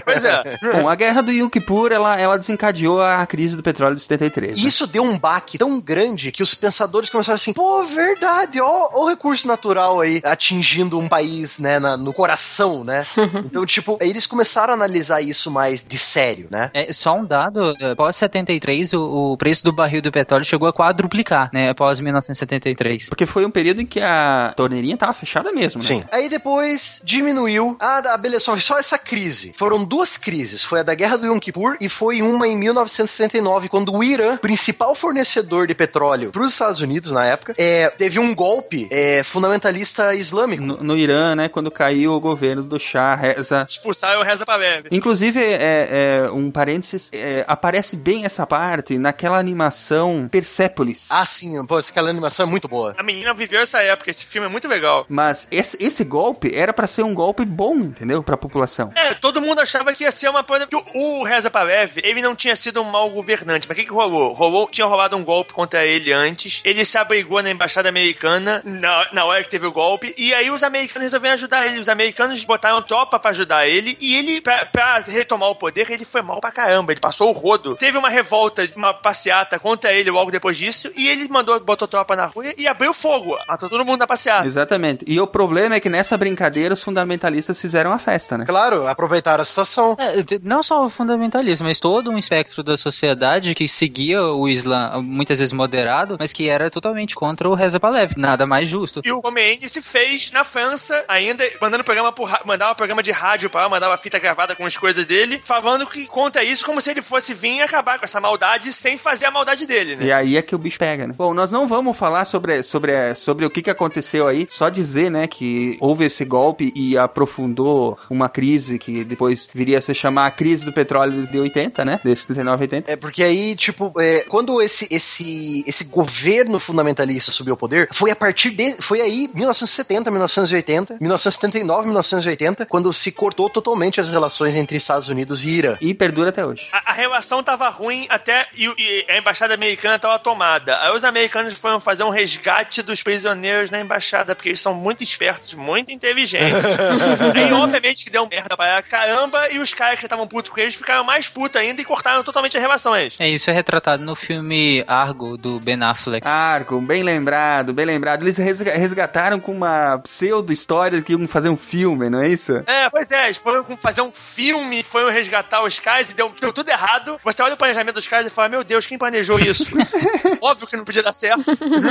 [0.05, 0.43] Pois é.
[0.73, 4.57] Bom, a guerra do Yom Kippur, ela, ela desencadeou a crise do petróleo de 73.
[4.57, 4.67] E né?
[4.67, 9.03] isso deu um baque tão grande que os pensadores começaram assim, pô, verdade, ó, ó
[9.03, 13.05] o recurso natural aí atingindo um país, né, na- no coração, né?
[13.45, 16.71] Então, tipo, eles começaram a analisar isso mais de sério, né?
[16.73, 20.73] É, só um dado, após 73, o, o preço do barril do petróleo chegou a
[20.73, 23.09] quadruplicar, né, após 1973.
[23.09, 25.87] Porque foi um período em que a torneirinha tava fechada mesmo, né?
[25.87, 26.03] Sim.
[26.11, 27.77] Aí depois diminuiu.
[27.79, 29.53] Ah, beleza, só, só essa crise.
[29.55, 30.63] Foram duas crises.
[30.63, 34.37] Foi a da Guerra do Yom Kippur e foi uma em 1979, quando o Irã,
[34.37, 39.23] principal fornecedor de petróleo para os Estados Unidos na época, é, teve um golpe é,
[39.23, 40.63] fundamentalista islâmico.
[40.63, 43.67] No, no Irã, né, quando caiu o governo do Shah, reza...
[43.69, 44.89] Expulsar pra leve.
[44.91, 51.07] Inclusive, é, é, um parênteses, é, aparece bem essa parte naquela animação Persepolis.
[51.09, 52.95] Ah, sim, pô, aquela animação é muito boa.
[52.97, 55.05] A menina viveu essa época, esse filme é muito legal.
[55.09, 58.23] Mas esse, esse golpe era pra ser um golpe bom, entendeu?
[58.23, 58.91] Pra população.
[58.95, 60.67] É, todo mundo achava que ia ser uma coisa.
[60.67, 63.67] que o, o Reza Palev, ele não tinha sido um mau governante.
[63.67, 64.33] Mas o que, que rolou?
[64.33, 66.61] Rolou, tinha rolado um golpe contra ele antes.
[66.63, 70.13] Ele se abrigou na embaixada americana na, na hora que teve o golpe.
[70.17, 71.79] E aí os americanos resolveram ajudar ele.
[71.79, 73.97] Os americanos botaram tropa pra ajudar ele.
[73.99, 76.91] E ele, pra, pra retomar o poder, ele foi mal pra caramba.
[76.91, 77.75] Ele passou o rodo.
[77.75, 80.91] Teve uma revolta, uma passeata contra ele logo depois disso.
[80.95, 83.37] E ele mandou, botou tropa na rua e abriu fogo.
[83.47, 84.45] Matou todo mundo na passeata.
[84.45, 85.05] Exatamente.
[85.07, 88.45] E o problema é que nessa brincadeira os fundamentalistas fizeram a festa, né?
[88.45, 89.95] Claro, aproveitaram a situação.
[89.99, 95.01] É, não só o fundamentalismo, mas todo um espectro da sociedade que seguia o Islã,
[95.03, 98.13] muitas vezes moderado, mas que era totalmente contra o Reza Palev.
[98.17, 99.01] Nada mais justo.
[99.03, 103.49] E o Khomeini se fez na França, ainda mandando programa por, mandava programa de rádio
[103.49, 106.91] pra lá, mandava fita gravada com as coisas dele, falando que conta isso como se
[106.91, 110.05] ele fosse vir acabar com essa maldade sem fazer a maldade dele, né?
[110.05, 111.13] E aí é que o bicho pega, né?
[111.15, 115.09] Bom, nós não vamos falar sobre, sobre, sobre o que, que aconteceu aí, só dizer,
[115.09, 120.27] né, que houve esse golpe e aprofundou uma crise que depois viria a se chamar
[120.27, 121.99] a crise do petróleo de 80, né?
[122.03, 122.91] De 79 80.
[122.91, 128.11] É porque aí, tipo, é, quando esse, esse, esse governo fundamentalista subiu ao poder, foi
[128.11, 128.73] a partir de.
[128.81, 135.43] Foi aí, 1970, 1980, 1979, 1980, quando se cortou totalmente as relações entre Estados Unidos
[135.45, 135.77] e Irã.
[135.81, 136.67] E perdura até hoje.
[136.71, 140.77] A, a relação tava ruim até e, e a embaixada americana tava tomada.
[140.81, 145.03] Aí os americanos foram fazer um resgate dos prisioneiros na embaixada, porque eles são muito
[145.03, 146.53] espertos, muito inteligentes.
[147.35, 150.59] Aí, obviamente, que deu merda pra caramba, e os caras que já estavam putos com
[150.59, 153.15] eles ficaram mais putos ainda e cortaram totalmente as relações.
[153.19, 156.25] É, isso é retratado no filme Argo, do Ben Affleck.
[156.27, 158.21] Argo, bem lembrado, bem lembrado.
[158.23, 162.51] Eles resga- resgataram com uma pseudo-história que iam fazer um filme, não é isso?
[162.67, 166.33] É, pois é, eles foram com- fazer um filme, foram resgatar os caras e deu,
[166.39, 167.17] deu tudo errado.
[167.23, 169.65] Você olha o planejamento dos caras e fala, meu Deus, quem planejou isso?
[170.41, 171.43] Óbvio que não podia dar certo.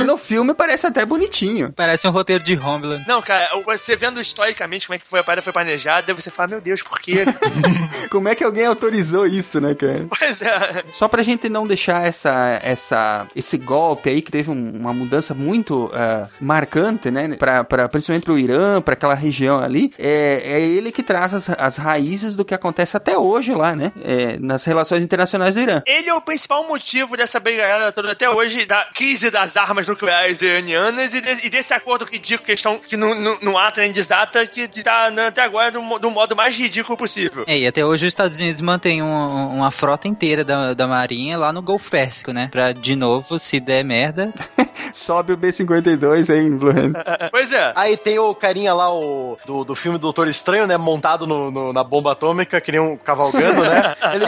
[0.05, 1.71] No filme parece até bonitinho.
[1.73, 3.03] Parece um roteiro de Homeland.
[3.07, 6.49] Não, cara, você vendo historicamente como é que foi a parada foi planejada, você fala,
[6.49, 7.25] meu Deus, por quê?
[8.09, 10.05] Como é que alguém autorizou isso, né, cara?
[10.19, 10.83] pois é.
[10.93, 15.33] Só pra gente não deixar essa, essa, esse golpe aí que teve um- uma mudança
[15.33, 17.35] muito ah, marcante, né?
[17.37, 21.49] Pra, pra, principalmente pro Irã, pra aquela região ali, é, é ele que traz as,
[21.49, 23.91] as as raízes do que acontece até hoje lá, né?
[24.03, 25.81] É, nas relações internacionais do Irã.
[25.85, 30.41] Ele é o principal motivo dessa brigalhada toda até hoje, da crise das armas nucleares
[30.41, 33.91] iranianas e, de, e desse acordo ridículo que, estão, que não, não, não ata nem
[33.91, 37.43] desata, que tá andando até agora do, do modo mais ridículo possível.
[37.47, 41.37] É, e até hoje os Estados Unidos mantêm um, uma frota inteira da, da Marinha
[41.37, 42.49] lá no Golfo Pérsico, né?
[42.51, 44.31] Pra, de novo, se der merda.
[44.93, 46.93] Sobe o B-52 aí em Blue Hand.
[47.31, 47.71] pois é.
[47.75, 50.77] Aí tem o carinha lá o, do, do filme Doutor Estranho, né?
[50.77, 53.95] Montado no, no- na bomba atômica, que nem um cavalgando, né?
[54.15, 54.25] Ele.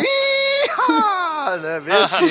[1.62, 1.80] Né?
[1.80, 2.26] Vê assim.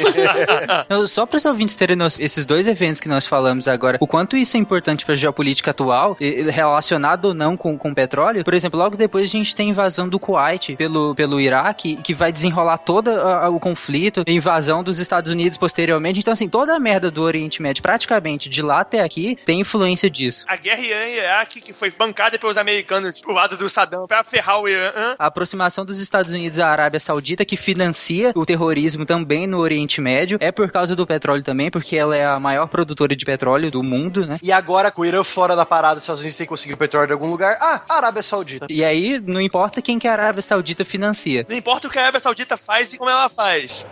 [1.07, 4.57] Só para os ouvintes terem esses dois eventos que nós falamos agora, o quanto isso
[4.57, 6.16] é importante para a geopolítica atual,
[6.51, 8.45] relacionado ou não com, com o petróleo.
[8.45, 12.15] Por exemplo, logo depois a gente tem a invasão do Kuwait pelo, pelo Iraque, que
[12.15, 16.20] vai desenrolar todo a- o conflito, a invasão dos Estados Unidos posteriormente.
[16.20, 20.11] Então, assim, toda a merda do Oriente Médio, praticamente de lá até aqui, tem influência
[20.11, 20.45] disso.
[20.49, 24.24] A guerra Irã e Iraque, que foi bancada pelos americanos pro lado do Saddam pra
[24.24, 24.93] ferrar o Irã.
[25.19, 30.01] A aproximação dos Estados Unidos à Arábia Saudita, que financia o terrorismo também no Oriente
[30.01, 33.70] Médio, é por causa do petróleo também, porque ela é a maior produtora de petróleo
[33.70, 34.39] do mundo, né?
[34.43, 37.06] E agora, com o Irã fora da parada, os Estados Unidos têm que conseguir petróleo
[37.06, 37.56] de algum lugar.
[37.60, 38.66] Ah, Arábia Saudita.
[38.68, 41.44] E aí, não importa quem que a Arábia Saudita financia.
[41.48, 43.85] Não importa o que a Arábia Saudita faz e como ela faz.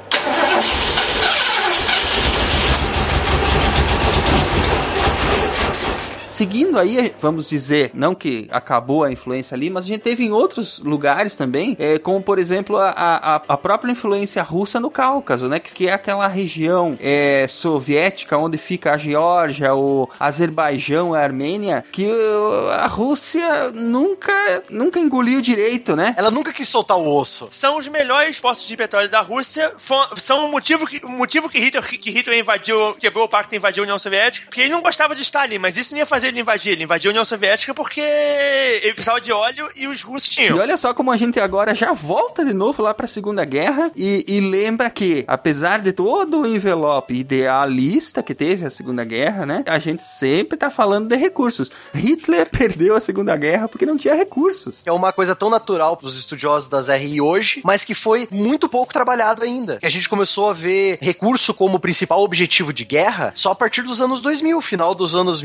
[6.32, 10.32] Seguindo aí, vamos dizer, não que acabou a influência ali, mas a gente teve em
[10.32, 15.46] outros lugares também, é, como por exemplo a, a, a própria influência russa no Cáucaso,
[15.46, 15.59] né?
[15.59, 21.84] Que, que é aquela região é, soviética onde fica a Geórgia, o Azerbaijão, a Armênia,
[21.92, 24.32] que uh, a Rússia nunca,
[24.70, 26.14] nunca engoliu direito, né?
[26.16, 27.46] Ela nunca quis soltar o osso.
[27.50, 29.70] São os melhores postos de petróleo da Rússia.
[30.16, 33.59] São o motivo que, o motivo que Hitler, que Hitler invadiu, quebrou o pacto e
[33.59, 34.46] invadiu a União Soviética.
[34.46, 36.73] Porque ele não gostava de Stalin, mas isso não ia fazer ele invadir.
[36.73, 40.57] Ele invadiu a União Soviética porque ele precisava de óleo e os russos tinham.
[40.57, 43.44] E olha só como a gente agora já volta de novo lá para a Segunda
[43.44, 49.05] Guerra e, e lembra que, apesar de todo o envelope idealista que teve a Segunda
[49.05, 49.65] Guerra, né?
[49.66, 51.70] A gente sempre tá falando de recursos.
[51.94, 54.82] Hitler perdeu a Segunda Guerra porque não tinha recursos.
[54.86, 58.93] É uma coisa tão natural pros estudiosos das RI hoje, mas que foi muito pouco
[58.93, 59.78] trabalhado ainda.
[59.82, 64.01] A gente começou a ver recurso como principal objetivo de guerra só a partir dos
[64.01, 65.43] anos 2000, final dos anos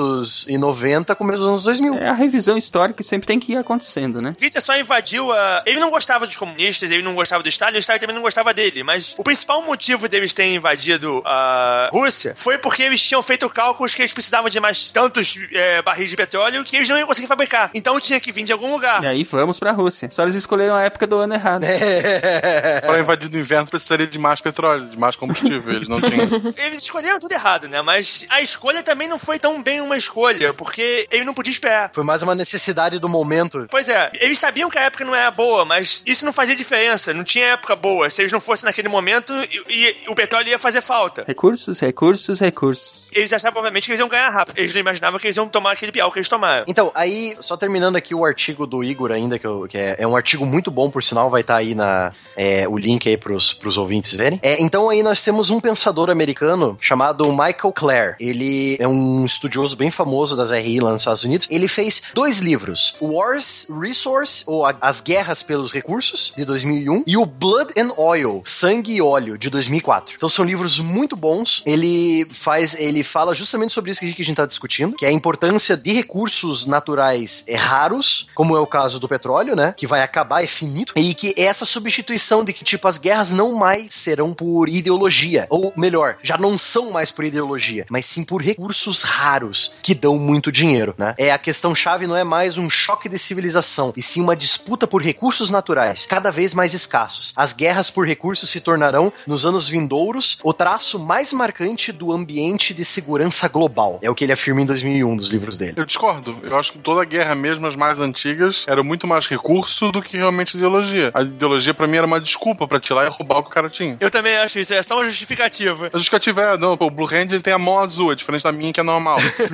[0.00, 1.94] 1990, começo dos anos 2000.
[1.94, 4.34] É a revisão histórica que sempre tem que ir acontecendo, né?
[4.40, 5.62] Hitler só invadiu a.
[5.66, 8.52] Ele não gostava dos comunistas, ele não gostava do Stalin, o Stalin também não gostava
[8.52, 8.82] dele.
[8.82, 13.94] Mas o principal motivo deles terem invadido a Rússia foi porque eles tinham feito cálculos
[13.94, 17.28] que eles precisavam de mais tantos é, barris de petróleo que eles não iam conseguir
[17.28, 17.70] fabricar.
[17.74, 19.02] Então tinha que vir de algum lugar.
[19.02, 20.08] E aí vamos pra Rússia.
[20.10, 21.66] Só eles escolheram a época do ano errado.
[22.86, 25.70] Para invadir o inverno precisaria de mais petróleo, de mais combustível.
[25.70, 26.28] Eles não tinham.
[26.56, 27.82] Eles escolheram tudo errado, né?
[27.82, 31.90] Mas a escolha também não foi tão bem uma escolha, porque ele não podia esperar.
[31.92, 33.66] Foi mais uma necessidade do momento.
[33.70, 37.12] Pois é, eles sabiam que a época não era boa, mas isso não fazia diferença.
[37.12, 38.08] Não tinha época boa.
[38.08, 39.34] Se eles não fossem naquele momento,
[39.68, 41.24] e, e o petróleo ia fazer falta.
[41.26, 43.10] Recursos, recursos, recursos.
[43.14, 44.58] Eles achavam, obviamente, que eles iam ganhar rápido.
[44.58, 46.64] Eles não imaginavam que eles iam tomar aquele piau que eles tomaram.
[46.66, 50.06] Então, aí, só terminando aqui o artigo do Igor ainda, que, eu- que é, é
[50.06, 53.52] um artigo muito bom, por sinal, vai estar aí na, é, o link aí pros,
[53.52, 54.38] pros ouvintes verem.
[54.42, 58.14] É, então aí nós temos um pensador americano chamado Michael Clare.
[58.20, 61.46] Ele é um estudioso bem famoso das RI lá nos Estados Unidos.
[61.50, 67.24] Ele fez dois livros, Wars Resource, ou As Guerras pelos Recursos, de 2001, e o
[67.24, 70.16] Blood and Oil, Sangue e Óleo, de 2004.
[70.16, 71.62] Então são livros muito bons.
[71.64, 75.12] Ele faz, ele fala justamente sobre isso que a gente está discutindo, que é a
[75.12, 79.74] importância de recursos naturais é, raros, como é o caso do petróleo, né?
[79.74, 83.32] Que vai acabar, é finito, e que é essa substituição de que, tipo, as guerras
[83.32, 88.24] não mais serão por ideologia, ou melhor, já não são mais por ideologia, mas sim
[88.24, 91.14] por recursos raros que dão muito dinheiro, né?
[91.16, 94.86] É a questão chave não é mais um choque de civilização, e sim uma disputa
[94.86, 97.32] por recursos naturais, cada vez mais escassos.
[97.36, 102.74] As guerras por recursos se tornarão, nos anos vindouros, o traço mais marcante do ambiente
[102.74, 103.98] de segurança global.
[104.02, 105.74] É o que ele afirma em 2001 dos livros dele.
[105.76, 106.36] Eu discordo.
[106.42, 110.16] Eu acho que toda guerra, mesmo as mais antigas, era muito mais recurso do que
[110.16, 111.10] realmente ideologia.
[111.14, 113.68] A ideologia, pra mim, era uma desculpa pra tirar e roubar o que o cara
[113.68, 113.96] tinha.
[114.00, 115.86] Eu também acho isso, é só uma justificativa.
[115.92, 118.42] A justificativa é, não, pô, o Blue Hand ele tem a mão azul, é diferente
[118.42, 119.18] da minha que é normal.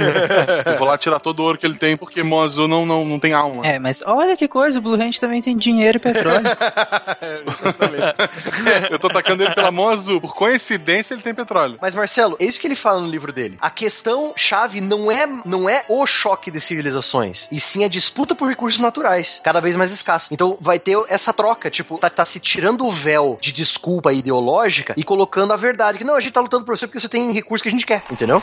[0.64, 3.04] eu vou lá tirar todo o ouro que ele tem, porque mão azul não, não,
[3.04, 3.66] não tem alma.
[3.66, 6.46] É, mas olha que coisa, o Blue Hand também tem dinheiro e petróleo.
[8.90, 10.20] Eu tô atacando ele pela mão azul.
[10.20, 11.78] Por coincidência, ele tem petróleo.
[11.80, 13.56] Mas Marcelo, é isso que ele fala no livro dele.
[13.60, 18.34] A questão chave não é, não é o choque de civilizações, e sim a disputa
[18.34, 20.30] por recursos naturais, cada vez mais escassos.
[20.32, 24.94] Então vai ter essa troca, tipo, tá, tá se tirando o véu de desculpa ideológica
[24.96, 27.32] e colocando a verdade, que não, a gente tá lutando por você porque você tem
[27.32, 28.42] recurso que a gente quer, entendeu?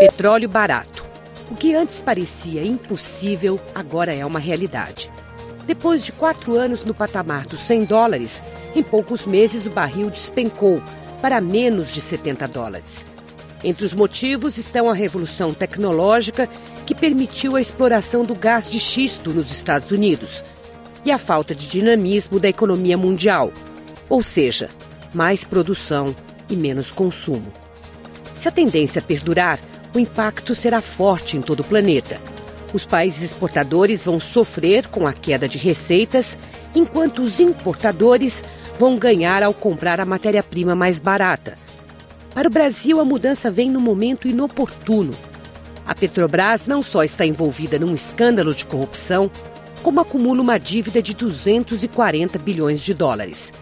[0.00, 1.04] Petróleo barato.
[1.50, 5.10] O que antes parecia impossível, agora é uma realidade.
[5.66, 8.42] Depois de quatro anos no patamar dos 100 dólares,
[8.74, 10.82] em poucos meses o barril despencou
[11.20, 13.04] para menos de 70 dólares.
[13.62, 16.48] Entre os motivos estão a revolução tecnológica
[16.86, 20.42] que permitiu a exploração do gás de xisto nos Estados Unidos
[21.04, 23.52] e a falta de dinamismo da economia mundial,
[24.08, 24.70] ou seja,
[25.12, 26.16] mais produção
[26.48, 27.52] e menos consumo.
[28.40, 29.60] Se a tendência perdurar,
[29.94, 32.18] o impacto será forte em todo o planeta.
[32.72, 36.38] Os países exportadores vão sofrer com a queda de receitas,
[36.74, 38.42] enquanto os importadores
[38.78, 41.58] vão ganhar ao comprar a matéria-prima mais barata.
[42.32, 45.12] Para o Brasil, a mudança vem no momento inoportuno.
[45.84, 49.30] A Petrobras não só está envolvida num escândalo de corrupção,
[49.82, 53.52] como acumula uma dívida de 240 bilhões de dólares.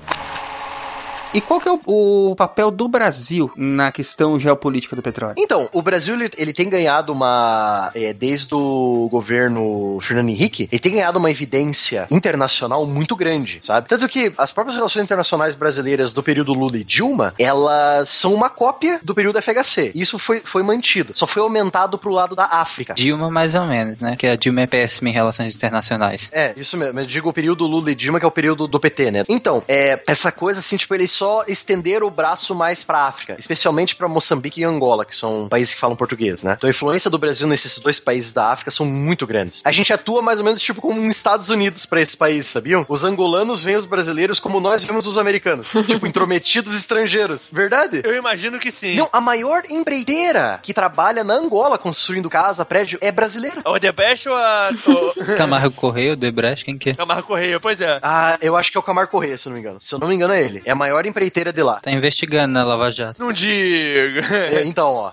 [1.35, 5.35] E qual que é o, o, papel do Brasil na questão geopolítica do petróleo?
[5.37, 7.91] Então, o Brasil ele, ele tem ganhado uma.
[7.95, 13.89] É, desde o governo Fernando Henrique, ele tem ganhado uma evidência internacional muito grande, sabe?
[13.89, 18.49] Tanto que as próprias relações internacionais brasileiras do período Lula e Dilma, elas são uma
[18.49, 19.93] cópia do período FHC.
[19.95, 21.13] Isso foi, foi mantido.
[21.15, 22.95] Só foi aumentado pro lado da África.
[22.95, 24.17] Dilma, mais ou menos, né?
[24.17, 26.31] Que a Dilma é péssima em relações internacionais.
[26.33, 26.99] É, isso mesmo.
[26.99, 29.25] Eu digo o período Lula e Dilma, que é o período do PT, né?
[29.29, 33.97] Então, é, essa coisa assim, tipo, eles só estender o braço mais para África, especialmente
[33.97, 36.55] para Moçambique e Angola, que são países que falam português, né?
[36.57, 39.61] Então a influência do Brasil nesses dois países da África são muito grandes.
[39.65, 42.87] A gente atua mais ou menos tipo como um Estados Unidos para esses países, sabiam?
[42.89, 47.51] Os angolanos veem os brasileiros como nós vemos os americanos, tipo intrometidos estrangeiros.
[47.53, 48.01] Verdade?
[48.05, 48.95] Eu imagino que sim.
[48.95, 53.61] Não, a maior empreiteira que trabalha na Angola construindo casa, prédio, é brasileira.
[53.65, 54.71] O Odebrecht ou a...
[55.37, 56.95] Camargo Correia, o Odebrecht, quem que é?
[56.95, 57.99] Camargo Correia, pois é.
[58.03, 59.81] Ah, eu acho que é o Camargo Correia, se eu não me engano.
[59.81, 60.63] Se eu não me engano é ele.
[60.65, 61.81] É a maior empreiteira de lá.
[61.81, 63.21] Tá investigando na Lava Jato.
[63.21, 64.27] Não diga.
[64.53, 65.11] É, então, ó.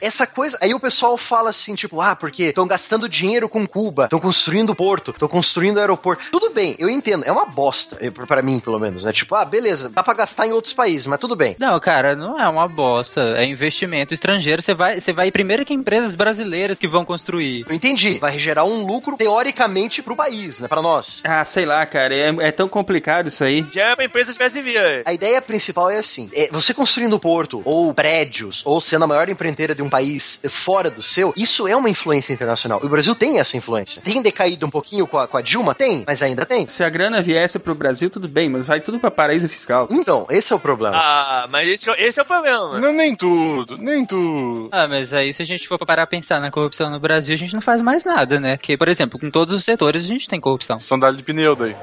[0.00, 0.58] Essa coisa.
[0.60, 4.74] Aí o pessoal fala assim, tipo, ah, porque estão gastando dinheiro com Cuba, estão construindo
[4.74, 6.24] porto, estão construindo aeroporto.
[6.30, 7.24] Tudo bem, eu entendo.
[7.24, 9.12] É uma bosta, para mim, pelo menos, né?
[9.12, 11.56] Tipo, ah, beleza, dá pra gastar em outros países, mas tudo bem.
[11.58, 13.34] Não, cara, não é uma bosta.
[13.36, 14.62] É investimento estrangeiro.
[14.62, 17.64] Você vai, você vai primeiro que empresas brasileiras que vão construir.
[17.68, 18.18] Eu entendi.
[18.18, 20.68] Vai gerar um lucro, teoricamente, pro país, né?
[20.68, 21.22] Pra nós.
[21.24, 22.14] Ah, sei lá, cara.
[22.14, 23.66] É, é tão complicado isso aí.
[23.72, 25.02] Já é pra empresa tivesse via.
[25.04, 29.28] A ideia principal é assim: é, você construindo porto, ou prédios, ou sendo a maior
[29.28, 32.80] empreiteira de um país fora do seu, isso é uma influência internacional.
[32.82, 34.02] E o Brasil tem essa influência.
[34.02, 35.74] Tem decaído um pouquinho com a, com a Dilma?
[35.74, 36.68] Tem, mas ainda tem.
[36.68, 39.88] Se a grana viesse pro Brasil, tudo bem, mas vai tudo pra paraíso fiscal.
[39.90, 40.96] Então, esse é o problema.
[40.96, 42.78] Ah, mas esse, esse é o problema.
[42.78, 44.68] Não, nem tudo, nem tudo.
[44.72, 47.38] Ah, mas aí se a gente for parar a pensar na corrupção no Brasil, a
[47.38, 48.56] gente não faz mais nada, né?
[48.56, 50.80] Porque, por exemplo, com todos os setores a gente tem corrupção.
[50.80, 51.74] Sandália de pneu daí.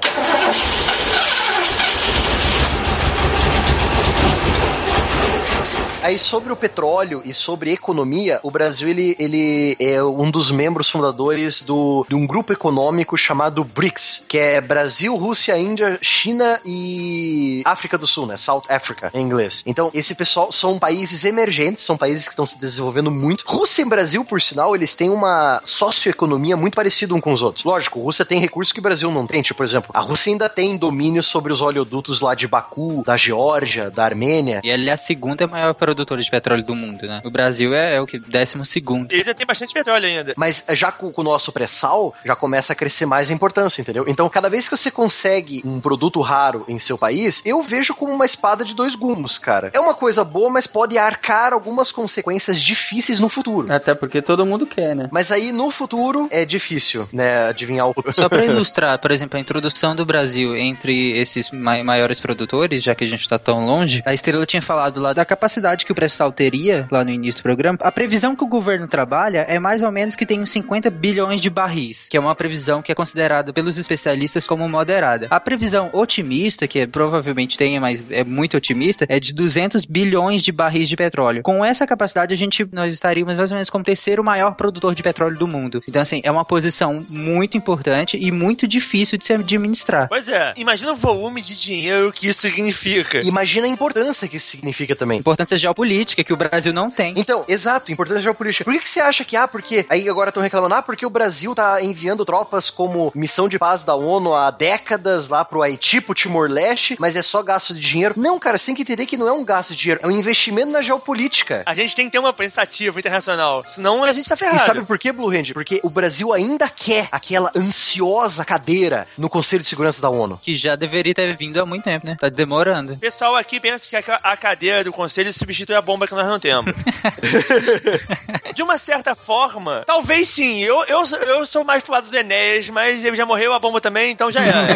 [6.04, 10.90] Aí sobre o petróleo e sobre economia, o Brasil ele, ele é um dos membros
[10.90, 17.62] fundadores do, de um grupo econômico chamado BRICS, que é Brasil, Rússia, Índia, China e
[17.64, 18.36] África do Sul, né?
[18.36, 19.64] South Africa em inglês.
[19.66, 23.46] Então, esse pessoal são países emergentes, são países que estão se desenvolvendo muito.
[23.48, 27.64] Rússia e Brasil, por sinal, eles têm uma socioeconomia muito parecida um com os outros.
[27.64, 29.42] Lógico, Rússia tem recursos que o Brasil não tem.
[29.42, 33.16] Tipo, por exemplo, a Rússia ainda tem domínio sobre os oleodutos lá de Baku, da
[33.16, 34.60] Geórgia, da Armênia.
[34.66, 37.22] E ela é a segunda maior produtora de petróleo do mundo, né?
[37.24, 38.20] O Brasil é, é o que?
[38.20, 39.12] Décimo segundo.
[39.12, 40.34] Eles ainda tem bastante petróleo ainda.
[40.36, 44.06] Mas já com, com o nosso pré-sal, já começa a crescer mais a importância, entendeu?
[44.08, 48.14] Então, cada vez que você consegue um produto raro em seu país, eu vejo como
[48.14, 49.70] uma espada de dois gumes, cara.
[49.74, 53.72] É uma coisa boa, mas pode arcar algumas consequências difíceis no futuro.
[53.72, 55.10] Até porque todo mundo quer, né?
[55.12, 57.96] Mas aí, no futuro, é difícil, né, adivinhar o...
[58.14, 63.04] Só pra ilustrar, por exemplo, a introdução do Brasil entre esses maiores produtores, já que
[63.04, 66.32] a gente tá tão longe, a Estrela tinha falado lá da capacidade que o pré-sal
[66.32, 69.92] teria, lá no início do programa, a previsão que o governo trabalha é mais ou
[69.92, 73.54] menos que tem uns 50 bilhões de barris, que é uma previsão que é considerada
[73.54, 75.28] pelos especialistas como moderada.
[75.30, 80.42] A previsão otimista, que é, provavelmente tenha, mas é muito otimista, é de 200 bilhões
[80.42, 81.44] de barris de petróleo.
[81.44, 84.96] Com essa capacidade, a gente, nós estaríamos mais ou menos como o terceiro maior produtor
[84.96, 85.84] de petróleo do mundo.
[85.88, 90.08] Então, assim, é uma posição muito importante e muito difícil de se administrar.
[90.08, 93.20] Pois é, imagina o volume de dinheiro que isso significa.
[93.26, 95.20] Imagina a importância que isso significa também.
[95.20, 97.14] Importância geopolítica que o Brasil não tem.
[97.18, 98.64] Então, exato, importância geopolítica.
[98.64, 101.10] Por que, que você acha que, ah, porque aí agora estão reclamando, ah, porque o
[101.10, 106.00] Brasil tá enviando tropas como missão de paz da ONU há décadas lá pro Haiti,
[106.00, 108.14] pro Timor-Leste, mas é só gasto de dinheiro?
[108.16, 110.12] Não, cara, você tem que entender que não é um gasto de dinheiro, é um
[110.12, 111.64] investimento na geopolítica.
[111.66, 114.58] A gente tem que ter uma pensativa internacional, senão a gente tá ferrado.
[114.58, 115.54] E sabe por quê, Blue Hand?
[115.54, 120.40] Porque o Brasil ainda quer aquela ansiosa cadeira no Conselho de Segurança da ONU.
[120.44, 122.16] Que já deveria ter vindo há muito tempo, né?
[122.20, 122.94] Tá demorando.
[122.94, 126.28] O pessoal aqui pensa que a cadeira do Conselho substitui substituir a bomba que nós
[126.28, 126.74] não temos.
[128.54, 130.60] de uma certa forma, talvez sim.
[130.60, 133.82] Eu, eu, eu sou mais pro lado do Enéas, mas ele já morreu, a bomba
[133.82, 134.74] também, então já era.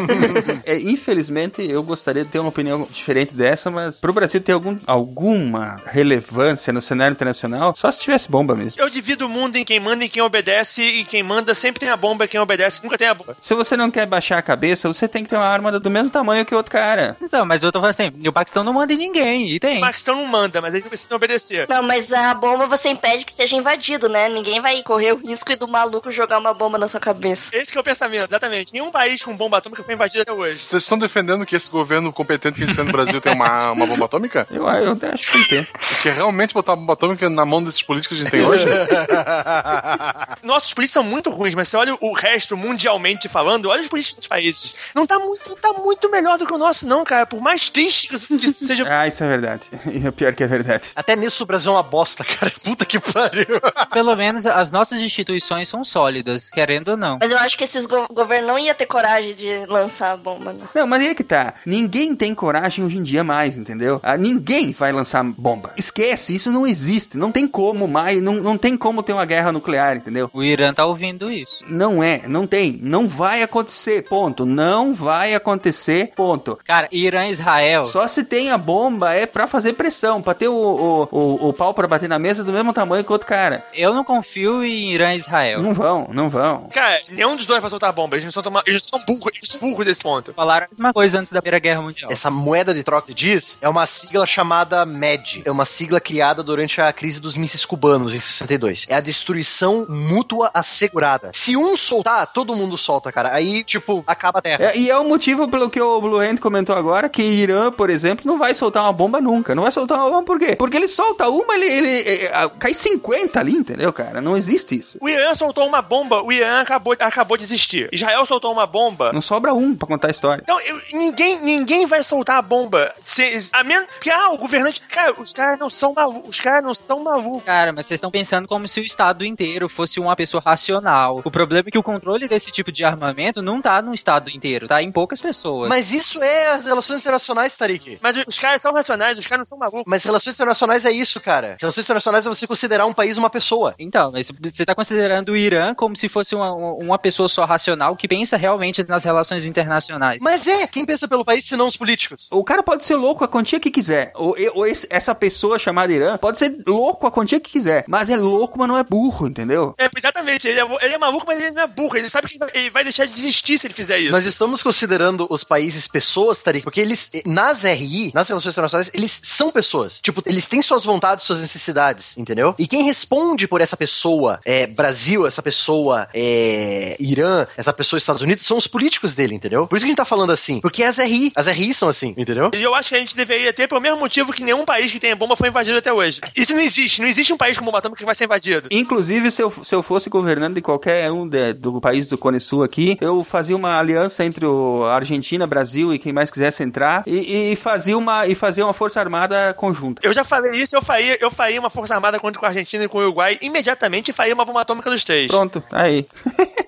[0.65, 4.77] É, infelizmente, eu gostaria de ter uma opinião diferente dessa, mas pro Brasil ter algum,
[4.85, 8.81] alguma relevância no cenário internacional, só se tivesse bomba mesmo.
[8.81, 11.89] Eu divido o mundo em quem manda e quem obedece, e quem manda sempre tem
[11.89, 13.37] a bomba, e quem obedece nunca tem a bomba.
[13.41, 16.09] Se você não quer baixar a cabeça, você tem que ter uma arma do mesmo
[16.09, 17.15] tamanho que o outro cara.
[17.21, 19.77] Então, mas eu tô falando assim, o Paquistão não manda em ninguém, e tem.
[19.77, 21.67] O Paquistão não manda, mas eles precisam obedecer.
[21.69, 24.29] Não, mas a bomba você impede que seja invadido, né?
[24.29, 27.55] Ninguém vai correr o risco do maluco jogar uma bomba na sua cabeça.
[27.55, 28.73] Esse que é o pensamento, exatamente.
[28.73, 30.55] Nenhum país com bomba atômica foi invadido até hoje.
[30.55, 33.71] Vocês estão defendendo que esse governo competente que a gente tem no Brasil tem uma,
[33.71, 34.47] uma bomba atômica?
[34.51, 35.67] Eu, eu acho que tem.
[36.01, 38.65] Quer realmente botar uma bomba atômica na mão desses políticos que a gente tem hoje?
[40.43, 44.17] Nossos políticos são muito ruins, mas você olha o resto mundialmente falando, olha os políticos
[44.17, 44.75] dos países.
[44.93, 47.25] Não tá muito, não tá muito melhor do que o nosso, não, cara.
[47.25, 48.17] Por mais triste que
[48.53, 48.85] seja.
[48.97, 49.63] Ah, isso é verdade.
[49.91, 50.56] E é pior que é verdade.
[50.95, 52.51] Até nisso o Brasil é uma bosta, cara.
[52.63, 53.59] Puta que pariu.
[53.91, 57.17] Pelo menos as nossas instituições são sólidas, querendo ou não.
[57.19, 60.53] Mas eu acho que esses go governos não iam ter coragem de lançar a bomba,
[60.53, 60.67] não.
[60.73, 61.55] Não, mas aí é que tá.
[61.65, 63.99] Ninguém tem coragem hoje em dia mais, entendeu?
[64.03, 65.73] Ah, ninguém vai lançar bomba.
[65.77, 67.17] Esquece, isso não existe.
[67.17, 70.29] Não tem como mais, não, não tem como ter uma guerra nuclear, entendeu?
[70.33, 71.63] O Irã tá ouvindo isso.
[71.67, 72.79] Não é, não tem.
[72.81, 74.45] Não vai acontecer, ponto.
[74.45, 76.57] Não vai acontecer, ponto.
[76.65, 77.83] Cara, Irã e Israel.
[77.83, 81.53] Só se tem a bomba é pra fazer pressão, pra ter o, o, o, o
[81.53, 83.63] pau pra bater na mesa do mesmo tamanho que o outro cara.
[83.73, 85.61] Eu não confio em Irã e Israel.
[85.61, 86.69] Não vão, não vão.
[86.73, 88.15] Cara, nenhum dos dois vai soltar bomba.
[88.15, 90.33] Eles não são, tão, eles são burros, eles são burros desse ponto.
[90.33, 92.11] Falaram a mesma coisa antes da Primeira Guerra Mundial.
[92.11, 95.41] Essa moeda de troca de diz é uma sigla chamada MED.
[95.45, 98.85] É uma sigla criada durante a crise dos mísseis cubanos em 62.
[98.89, 101.31] É a destruição mútua assegurada.
[101.33, 103.33] Se um soltar, todo mundo solta, cara.
[103.33, 104.63] Aí, tipo, acaba a terra.
[104.63, 107.89] É, e é o motivo pelo que o Blue Hand comentou agora, que Irã, por
[107.89, 109.53] exemplo, não vai soltar uma bomba nunca.
[109.53, 110.55] Não vai soltar uma bomba por quê?
[110.55, 114.21] Porque ele solta uma, ele, ele, ele cai 50 ali, entendeu, cara?
[114.21, 114.97] Não existe isso.
[115.01, 117.89] O Irã soltou uma bomba, o Irã acabou, acabou de existir.
[117.91, 119.11] Israel soltou uma bomba.
[119.11, 120.41] Não sobra um pra contar a história.
[120.43, 122.93] Então, eu, ninguém, ninguém vai soltar a bomba.
[123.03, 124.81] Se, a menos que, ah, o governante.
[124.89, 126.29] Cara, os caras não são malucos.
[126.29, 127.43] Os caras não são malucos.
[127.43, 131.21] Cara, mas vocês estão pensando como se o Estado inteiro fosse uma pessoa racional.
[131.25, 134.67] O problema é que o controle desse tipo de armamento não tá no Estado inteiro,
[134.67, 135.69] tá em poucas pessoas.
[135.69, 137.97] Mas isso é as relações internacionais, Tarik.
[138.01, 139.83] Mas os caras são racionais, os caras não são malucos.
[139.87, 141.57] Mas relações internacionais é isso, cara.
[141.59, 143.75] Relações internacionais é você considerar um país uma pessoa.
[143.79, 147.95] Então, mas você tá considerando o Irã como se fosse uma, uma pessoa só racional
[147.95, 150.21] que pensa realmente nas relações internacionais.
[150.21, 152.27] Mas é, quem pensa pelo país senão os políticos?
[152.31, 154.11] O cara pode ser louco a quantia que quiser.
[154.15, 157.85] Ou, ou esse, essa pessoa chamada Irã pode ser louco a quantia que quiser.
[157.87, 159.73] Mas é louco, mas não é burro, entendeu?
[159.77, 160.47] É, exatamente.
[160.47, 161.97] Ele é, ele é maluco, mas ele não é burro.
[161.97, 164.11] Ele sabe que ele vai deixar de existir se ele fizer isso.
[164.11, 169.19] Nós estamos considerando os países pessoas, Tarik, porque eles, nas RI, nas relações internacionais, eles
[169.23, 169.99] são pessoas.
[170.01, 172.55] Tipo, eles têm suas vontades, suas necessidades, entendeu?
[172.57, 178.21] E quem responde por essa pessoa é Brasil, essa pessoa é Irã, essa pessoa Estados
[178.21, 179.67] Unidos, são os políticos dele, entendeu?
[179.67, 180.59] Por isso que a gente tá falando assim.
[180.61, 182.51] Porque as RI, as RI são assim, entendeu?
[182.53, 184.99] E eu acho que a gente deveria ter pelo mesmo motivo que nenhum país que
[184.99, 186.19] tenha bomba foi invadido até hoje.
[186.35, 187.01] Isso não existe.
[187.01, 188.67] Não existe um país com bomba atômica que vai ser invadido.
[188.71, 192.39] Inclusive, se eu, se eu fosse governando de qualquer um de, do país do Cone
[192.39, 197.03] Sul aqui, eu fazia uma aliança entre o Argentina, Brasil e quem mais quisesse entrar
[197.05, 200.01] e, e fazia uma e fazia uma força armada conjunta.
[200.07, 202.87] Eu já falei isso, eu faria, eu faria uma força armada contra a Argentina e
[202.87, 205.27] com o Uruguai imediatamente faria uma bomba atômica dos três.
[205.27, 206.05] Pronto, aí.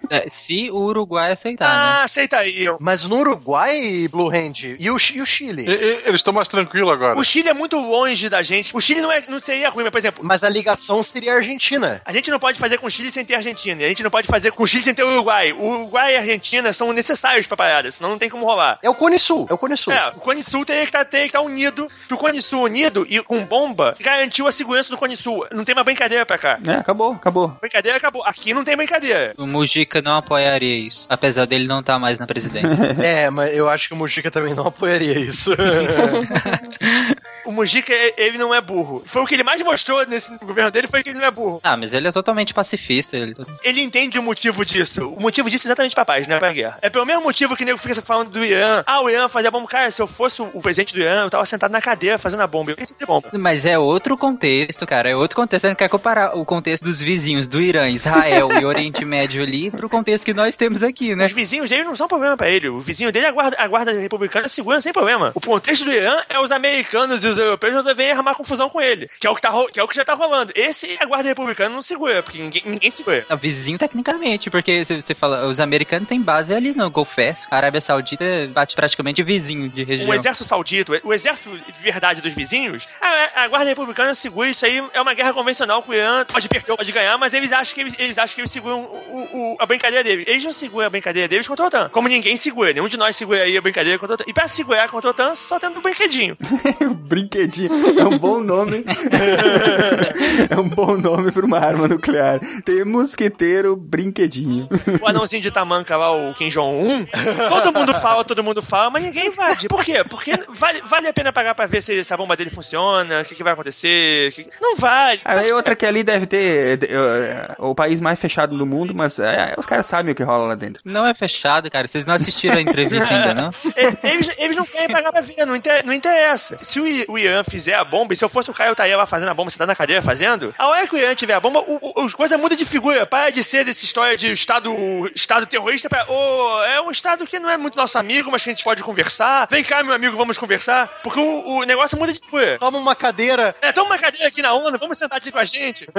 [0.10, 2.04] É, se o Uruguai aceitar, ah, né?
[2.04, 2.66] aceita aí.
[2.80, 5.66] Mas no Uruguai, Blue Hand, e o, e o Chile?
[5.68, 7.18] E, e, eles estão mais tranquilos agora.
[7.18, 8.76] O Chile é muito longe da gente.
[8.76, 10.24] O Chile não, é, não seria ruim, mas, por exemplo...
[10.24, 12.02] Mas a ligação seria a Argentina.
[12.04, 13.84] A gente não pode fazer com o Chile sem ter a Argentina.
[13.84, 15.52] E a gente não pode fazer com o Chile sem ter o Uruguai.
[15.54, 18.80] O Uruguai e a Argentina são necessários pra parada, senão não tem como rolar.
[18.82, 19.94] É o Cone Sul, é o Cone Sul.
[19.94, 21.88] É, o Cone Sul teria que estar tá, tá unido.
[22.10, 25.46] O Cone Sul unido e com bomba garantiu a segurança do Cone Sul.
[25.52, 26.58] Não tem uma brincadeira pra cá.
[26.66, 27.50] É, acabou, acabou.
[27.62, 28.24] Brincadeira acabou.
[28.26, 29.36] Aqui não tem brincadeira.
[29.38, 32.84] O Mujica não apoiaria isso, apesar dele não estar tá mais na presidência.
[33.06, 35.52] é, mas eu acho que o Mujica também não apoiaria isso.
[37.46, 39.04] o Mujica, ele não é burro.
[39.06, 41.60] Foi o que ele mais mostrou nesse governo dele, foi que ele não é burro.
[41.64, 43.16] Ah, mas ele é totalmente pacifista.
[43.16, 45.08] Ele, ele entende o motivo disso.
[45.08, 46.80] O motivo disso é exatamente pra paz, não é pra guerra.
[46.82, 48.84] É pelo mesmo motivo que o nego fica falando do Irã.
[48.88, 49.68] Ah, o Irã fazia bomba.
[49.68, 52.48] Cara, se eu fosse o presidente do Irã, eu tava sentado na cadeira fazendo a
[52.48, 52.72] bomba.
[52.72, 55.10] Eu pensei ser Mas é outro contexto, cara.
[55.10, 55.62] É outro contexto.
[55.62, 59.70] Você não quer comparar o contexto dos vizinhos do Irã, Israel e Oriente Médio ali
[59.72, 61.26] pro contexto que nós temos aqui, né?
[61.26, 62.70] Os vizinhos dele não são problema pra ele.
[62.70, 65.32] O vizinho dele, a guarda, a guarda republicana, segura sem problema.
[65.36, 69.10] O contexto do Irã é os americanos e os europeus resolverem armar confusão com ele.
[69.20, 70.52] Que é o que, tá, que é o que já tá rolando.
[70.56, 73.26] Esse a guarda republicana não segura, porque ninguém, ninguém segura.
[73.30, 77.54] O vizinho tecnicamente, porque você você fala, os americanos têm base ali no Golfo Pérsico.
[77.54, 80.10] A Arábia Saudita bate praticamente vizinho de região.
[80.10, 84.66] O exército saudita, o exército de verdade dos vizinhos, a, a guarda republicana segura isso
[84.66, 87.74] aí, é uma guerra convencional com o Irã, pode perder pode ganhar, mas eles acham
[87.74, 90.26] que eles, eles acham que eles seguram o, o- a brincadeira deles.
[90.28, 91.90] Eles não seguram a brincadeira deles contra a OTAN.
[91.90, 94.26] Como ninguém segura, nenhum de nós segura aí a brincadeira contra a OTAN.
[94.28, 96.38] E pra segurar contra a OTAN, só tendo um brinquedinho.
[97.10, 98.00] Brinquedinho.
[98.00, 98.84] É um bom nome.
[100.50, 102.40] é um bom nome pra uma arma nuclear.
[102.66, 104.68] Tem mosqueteiro brinquedinho.
[105.02, 107.06] O anãozinho de tamanca lá, o Kim Jong-un,
[107.50, 109.68] todo mundo fala, todo mundo fala, mas ninguém invade.
[109.68, 110.04] Por quê?
[110.04, 113.26] Porque vale, vale a pena pagar pra ver se, se a bomba dele funciona, o
[113.26, 114.32] que, que vai acontecer.
[114.34, 115.20] que- Não vale.
[115.26, 119.54] Aí outra que ali deve ter eh, o país mais fechado do mundo, mas eh,
[119.58, 120.82] os caras sabem o que rola lá dentro.
[120.86, 121.88] Não é fechado, cara.
[121.88, 123.50] Vocês não assistiram a entrevista ainda, não?
[123.76, 126.58] E- Eles, eles não querem pagar pra ver, não, inter- não interessa.
[126.64, 129.06] Se o, Ian fizer a bomba, e se eu fosse o Caio, eu estaria lá
[129.06, 131.40] fazendo a bomba, você tá na cadeira fazendo, a hora que o Ian tiver a
[131.40, 133.06] bomba, o, o, as coisas mudam de figura.
[133.06, 134.74] Para de ser dessa história de Estado,
[135.16, 136.06] estado terrorista pra.
[136.10, 138.84] "Ô, é um Estado que não é muito nosso amigo, mas que a gente pode
[138.84, 139.48] conversar.
[139.50, 140.88] Vem cá, meu amigo, vamos conversar.
[141.04, 142.58] Porque o, o negócio muda de figura.
[142.60, 143.56] Toma uma cadeira.
[143.62, 145.88] É, toma uma cadeira aqui na ONU, vamos sentar aqui com a gente.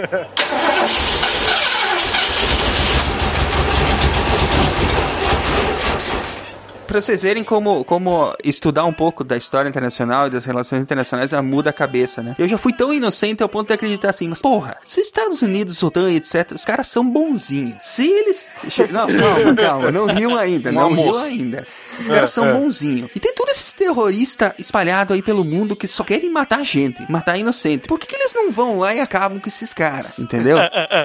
[6.90, 11.30] Pra vocês verem como, como estudar um pouco da história internacional e das relações internacionais
[11.40, 12.34] muda a cabeça, né?
[12.36, 15.40] Eu já fui tão inocente ao ponto de acreditar assim, mas porra, se os Estados
[15.40, 17.76] Unidos, OTAN e etc, os caras são bonzinhos.
[17.80, 18.50] Se eles...
[18.90, 21.04] Não, calma, calma, não riam ainda, Um não amor.
[21.04, 21.66] riam ainda.
[22.00, 22.52] Os caras É, são é.
[22.52, 23.10] bonzinhos.
[23.14, 27.36] E tem todos esses terroristas espalhados aí pelo mundo que só querem matar gente, matar
[27.38, 27.86] inocente.
[27.88, 30.12] Por que, que eles não vão lá e acabam com esses caras?
[30.18, 30.58] Entendeu?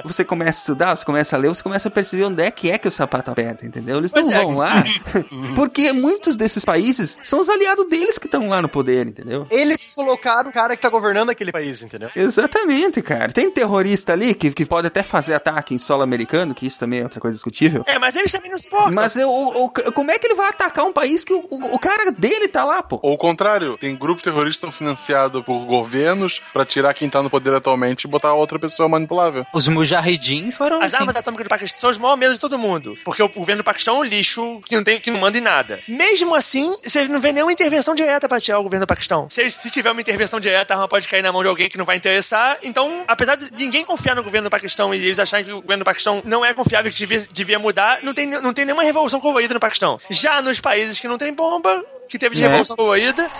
[0.04, 2.70] Você começa a estudar, você começa a ler, você começa a perceber onde é que
[2.70, 3.98] é que o sapato aperta, entendeu?
[3.98, 4.40] Eles não é.
[4.42, 4.84] vão lá
[5.54, 9.46] porque muitos desses países são os aliados deles que estão lá no poder, entendeu?
[9.50, 12.10] Eles colocaram o cara que tá governando aquele país, entendeu?
[12.14, 13.32] Exatamente, cara.
[13.32, 17.00] Tem terrorista ali que, que pode até fazer ataque em solo americano, que isso também
[17.00, 17.82] é outra coisa discutível.
[17.86, 18.92] É, mas eles também não se importam.
[18.92, 21.74] Mas eu- o, o- como é que ele vai atacar um país que o, o-
[21.74, 22.98] o cara dele tá lá, pô?
[23.02, 27.54] Ou o contrário, tem grupos terroristas financiados por governos pra tirar quem tá no poder
[27.54, 29.44] atualmente e botar outra pessoa manipulável.
[29.52, 30.96] Os mujahidin foram As assim.
[31.02, 32.96] armas atômicas do Paquistão são os maiores medos de todo mundo.
[33.04, 35.40] Porque o governo do Paquistão é um lixo que não, tem, que não manda em
[35.40, 35.80] nada.
[35.88, 39.28] Mesmo assim, você não vê nenhuma intervenção direta pra tirar o governo do Paquistão.
[39.30, 41.78] Se, se tiver uma intervenção direta, a arma pode cair na mão de alguém que
[41.78, 42.58] não vai interessar.
[42.62, 45.82] Então, apesar de ninguém confiar no governo do Paquistão e eles acharem que o governo
[45.82, 49.20] do Paquistão não é confiável, que devia, devia mudar, não tem, não tem nenhuma revolução
[49.20, 49.98] colorida no Paquistão.
[50.10, 52.48] Já nos países que não tem bomba, que teve de Né?
[52.48, 53.28] revolução colorida,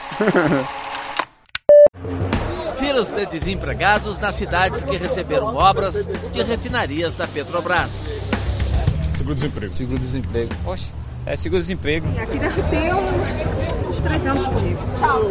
[2.78, 8.06] Filas de desempregados nas cidades que receberam obras de refinarias da Petrobras.
[9.14, 9.72] Seguro-desemprego.
[9.72, 10.54] Seguro-desemprego.
[10.62, 10.92] Poxa,
[11.24, 12.06] é seguro-desemprego.
[12.20, 14.78] Aqui deve ter uns, uns três anos comigo.
[14.98, 15.22] Tchau.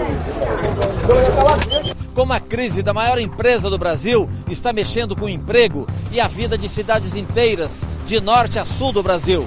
[2.16, 6.28] Como a crise da maior empresa do Brasil está mexendo com o emprego e a
[6.28, 9.46] vida de cidades inteiras, de norte a sul do Brasil.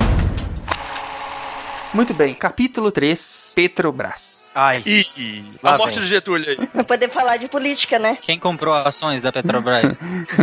[1.94, 4.47] Muito bem, capítulo 3, Petrobras.
[4.54, 4.82] Ai.
[5.62, 6.02] Lá a morte vem.
[6.02, 6.66] do Getúlio aí.
[6.66, 8.18] Pra poder falar de política, né?
[8.20, 9.94] Quem comprou ações da Petrobras?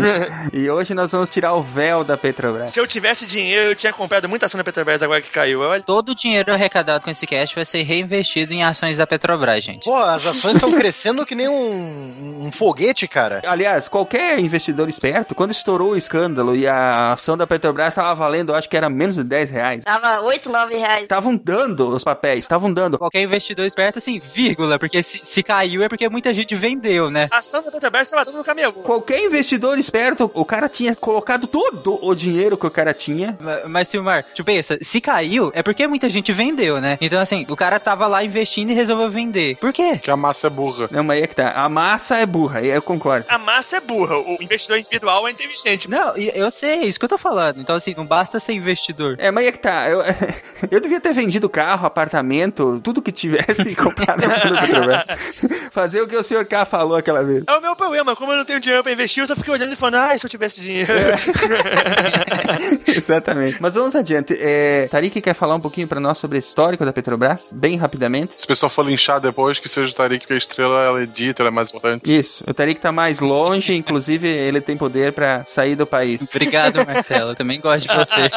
[0.53, 2.72] e hoje nós vamos tirar o véu da Petrobras.
[2.72, 5.61] Se eu tivesse dinheiro, eu tinha comprado muita ação da Petrobras agora que caiu.
[5.61, 5.82] Olha.
[5.82, 9.86] Todo o dinheiro arrecadado com esse cash vai ser reinvestido em ações da Petrobras, gente.
[9.86, 13.41] Pô, as ações estão crescendo que nem um, um foguete, cara.
[13.45, 18.53] Aliás, qualquer investidor esperto, quando estourou o escândalo e a ação da Petrobras estava valendo,
[18.53, 19.84] acho que era menos de 10 reais.
[19.84, 21.03] Tava 8, 9 reais.
[21.03, 22.98] Estavam dando os papéis, estavam dando.
[22.98, 27.28] Qualquer investidor esperto, assim, vírgula, porque se, se caiu é porque muita gente vendeu, né?
[27.32, 28.72] A ação da Petrobras estava dando no caminho.
[28.74, 33.38] Qualquer investidor esperto, o cara tinha colocado todo o dinheiro que o cara tinha.
[33.40, 36.98] Ma- Mas, Silmar, tu pensa, se caiu, é porque muita gente vendeu, né?
[37.02, 39.58] Então, assim, o cara tava lá investindo e resolveu vender.
[39.58, 39.98] Por quê?
[39.98, 40.88] Que a massa é burra.
[40.92, 41.52] Não, mas aí é que tá.
[41.52, 43.26] A massa é burra, eu concordo.
[43.30, 45.90] A massa é burra, o investidor individual é inteligente.
[45.90, 47.60] Não, eu sei, é isso que eu tô falando.
[47.62, 49.16] Então, assim, não basta ser investidor.
[49.20, 49.90] É, mas aí é que tá.
[49.90, 50.02] Eu,
[50.72, 55.03] eu devia ter vendido carro, apartamento, tudo que tivesse e comprado na Petrobras.
[55.72, 57.44] Fazer o que o senhor K falou aquela vez.
[57.48, 59.74] É o meu problema, como eu não tenho dinheiro pra investir, eu só fiquei olhando
[59.74, 60.91] e falando, ah, se eu tivesse dinheiro.
[62.88, 63.57] Exatamente.
[63.60, 64.38] Mas vamos adiante.
[64.40, 68.36] É, Tarik quer falar um pouquinho pra nós sobre o histórico da Petrobras, bem rapidamente.
[68.38, 71.41] Se o pessoal for linchar depois, que seja o Tarik, porque a estrela ela edita,
[71.41, 72.03] ela é mais importante.
[72.10, 76.30] Isso, o Tarik tá mais longe, inclusive ele tem poder pra sair do país.
[76.30, 77.32] Obrigado, Marcelo.
[77.32, 78.32] Eu também gosto de você.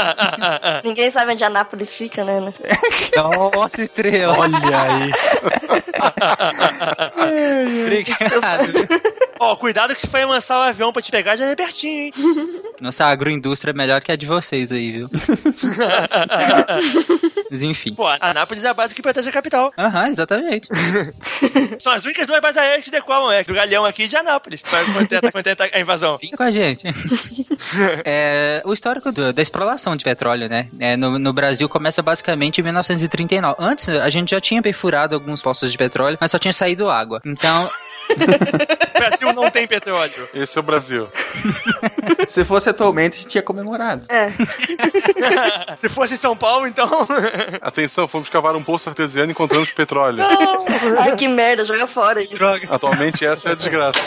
[0.85, 2.41] Ninguém sabe onde Anápolis fica, né?
[2.41, 2.55] né?
[3.17, 4.37] Nossa, estrela.
[4.39, 5.11] Olha aí.
[7.85, 8.89] Obrigado.
[9.41, 12.13] Ó, cuidado que se for amansar o avião pra te pegar, já é pertinho, hein?
[12.81, 15.09] Nossa agroindústria é melhor que a de vocês aí, viu?
[17.51, 17.95] Mas enfim.
[17.95, 19.73] Pô, Anápolis é a base que protege a capital.
[19.79, 20.69] Aham, exatamente.
[21.81, 24.61] São as únicas duas bases aéreas que decolam, é do Galeão aqui e de Anápolis,
[24.61, 26.19] pra conter, conter a invasão.
[26.19, 26.83] Fica com a gente.
[28.05, 30.69] É, o histórico do- da exploração de petróleo, né?
[30.81, 33.57] É, no, no Brasil começa basicamente em 1939.
[33.61, 37.21] Antes, a gente já tinha perfurado alguns poços de petróleo, mas só tinha saído água.
[37.25, 37.69] Então,
[38.09, 40.29] O Brasil não tem petróleo.
[40.33, 41.09] Esse é o Brasil.
[42.27, 44.07] Se fosse atualmente, a gente tinha comemorado.
[44.09, 44.33] É.
[45.81, 47.07] Se fosse em São Paulo, então.
[47.61, 50.25] Atenção, fomos cavar um poço artesiano e encontramos petróleo.
[50.99, 52.37] Ai, que merda, joga fora isso.
[52.71, 54.01] Atualmente essa é a desgraça.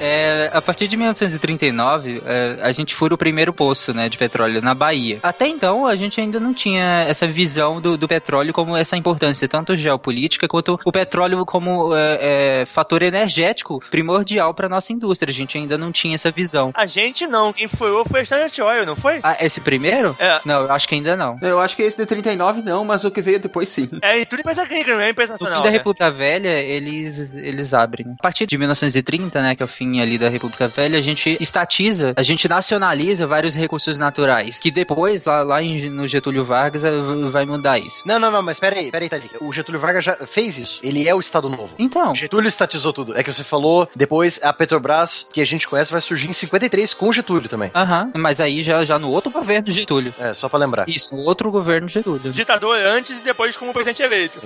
[0.00, 4.62] É, a partir de 1939, é, a gente fura o primeiro poço né, de petróleo
[4.62, 5.18] na Bahia.
[5.22, 9.48] Até então, a gente ainda não tinha essa visão do, do petróleo como essa importância,
[9.48, 15.30] tanto geopolítica quanto o petróleo como é, é, fator energético primordial para nossa indústria.
[15.30, 16.72] A gente ainda não tinha essa visão.
[16.74, 17.52] A gente não.
[17.52, 19.20] Quem furou foi a Standard Oil, não foi?
[19.22, 20.16] Ah, esse primeiro?
[20.18, 20.40] É.
[20.44, 21.36] Não, eu acho que ainda não.
[21.42, 23.88] Eu acho que esse de 39 não, mas o que veio depois sim.
[24.02, 25.64] É, e tudo empresa gringa, não é empresa No fim nacional.
[25.64, 25.76] da né?
[25.76, 28.14] República Velha, eles, eles abrem.
[28.18, 31.36] A partir de 1930, né, que é o fim ali da República Velha, a gente
[31.40, 36.84] estatiza, a gente nacionaliza vários recursos naturais, que depois, lá, lá em- no Getúlio Vargas,
[36.84, 36.90] eh,
[37.30, 38.02] vai mudar isso.
[38.04, 39.36] Não, não, não, mas peraí, peraí, Tariq.
[39.40, 40.80] O Getúlio Vargas já fez isso.
[40.82, 41.70] Ele é o Estado Novo.
[41.78, 42.14] Então.
[42.14, 43.16] Getúlio estatizou tudo.
[43.16, 46.92] É que você falou, depois a Petrobras, que a gente conhece, vai surgir em 53
[46.92, 47.70] com o Getúlio também.
[47.74, 50.12] Aham, mas aí já, já no outro governo do Getúlio.
[50.18, 50.88] É, só pra lembrar.
[50.88, 52.32] Isso, no outro governo do Getúlio.
[52.32, 54.38] Ditador antes e depois como presidente eleito.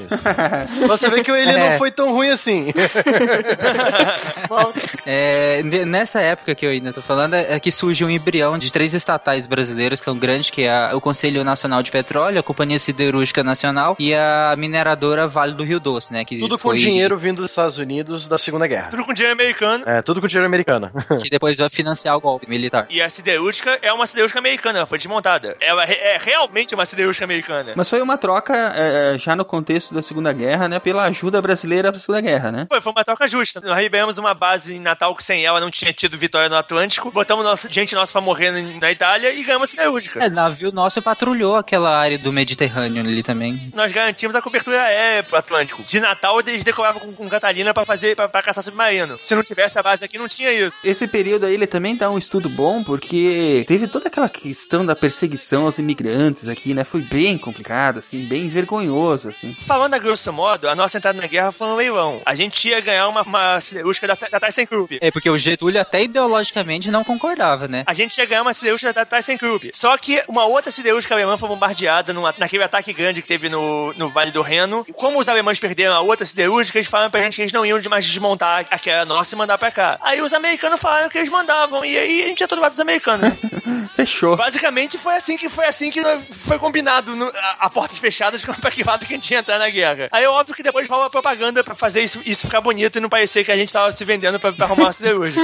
[0.87, 1.71] Você vê que ele É.
[1.71, 2.69] não foi tão ruim assim.
[5.07, 8.73] É, ne- nessa época que eu ainda tô falando, é que surge um embrião de
[8.73, 12.79] três estatais brasileiros que são grandes, que é o Conselho Nacional de Petróleo, a Companhia
[12.79, 16.25] Siderúrgica Nacional e a mineradora Vale do Rio Doce, né?
[16.25, 18.89] Que tudo com foi- dinheiro vindo dos Estados Unidos da Segunda Guerra.
[18.91, 19.85] Tudo com dinheiro americano.
[19.87, 20.91] É, tudo com dinheiro americano.
[21.23, 22.87] Que depois vai financiar o golpe militar.
[22.91, 25.57] E a siderúrgica é uma siderúrgica americana, ela foi desmontada.
[25.61, 27.73] Ela é é realmente uma siderúrgica americana.
[27.77, 30.79] Mas foi uma troca é, já no contexto da Segunda Guerra, né?
[30.79, 32.67] Pela ajuda brasileira pra Segunda Guerra, né?
[32.69, 33.61] Foi, foi uma troca justa.
[33.63, 37.11] Nós liberamos uma base em Natal que sem ela não tinha tido vitória no Atlântico.
[37.11, 40.23] Botamos nossa, gente nossa pra morrer na- na Itália e ganhamos a siderúrgica.
[40.25, 43.71] É, navio nosso patrulhou aquela área do Mediterrâneo ali também.
[43.75, 45.83] Nós garantimos a cobertura aérea pro Atlântico.
[45.83, 49.19] De Natal, eles decoravam com, com Catarina pra fazer pra, pra caçar submarino.
[49.19, 50.79] Se não tivesse a base aqui, não tinha isso.
[50.85, 54.95] Esse período aí, ele também dá um estudo bom, porque teve toda aquela questão da
[54.95, 56.85] perseguição aos imigrantes aqui, né?
[56.85, 59.55] Foi bem complicado, assim, bem vergonhoso, assim.
[59.67, 62.21] Falando a grosso modo, a nossa entrada na guerra foi um leilão.
[62.27, 64.99] A gente ia ganhar uma, uma siderúrgica da, da ThyssenKrupp.
[65.01, 67.85] É porque o Getúlio até ideologicamente não concordava, né?
[67.87, 69.71] A gente ia ganhar uma siderúrgica da ThyssenKrupp.
[69.73, 73.93] Só que uma outra siderúrgica alemã foi bombardeada numa- naquele ataque grande que teve no,
[73.95, 74.85] no Vale do Reno.
[74.89, 77.65] E como os alemães perderam a outra siderúrgica, eles falaram pra gente que eles não
[77.65, 79.99] iam mais desmontar aquela nossa e mandar pra cá.
[80.03, 81.85] Aí os americanos falaram que eles mandavam.
[81.85, 83.31] E aí a gente ia todo lado dos americanos.
[83.31, 83.39] né?
[83.95, 84.37] Fechou.
[84.37, 86.01] Basicamente foi assim que foi assim que
[86.47, 89.59] foi combinado no- a, a portas fechadas pra que lado que a gente ia entrar
[89.59, 90.09] na guerra.
[90.11, 93.09] Aí é óbvio que depois rola propaganda pra fazer isso, isso ficar bonito e não
[93.09, 95.41] parecer que a gente tava se vendendo pra, pra arrumar uma siderúrgica.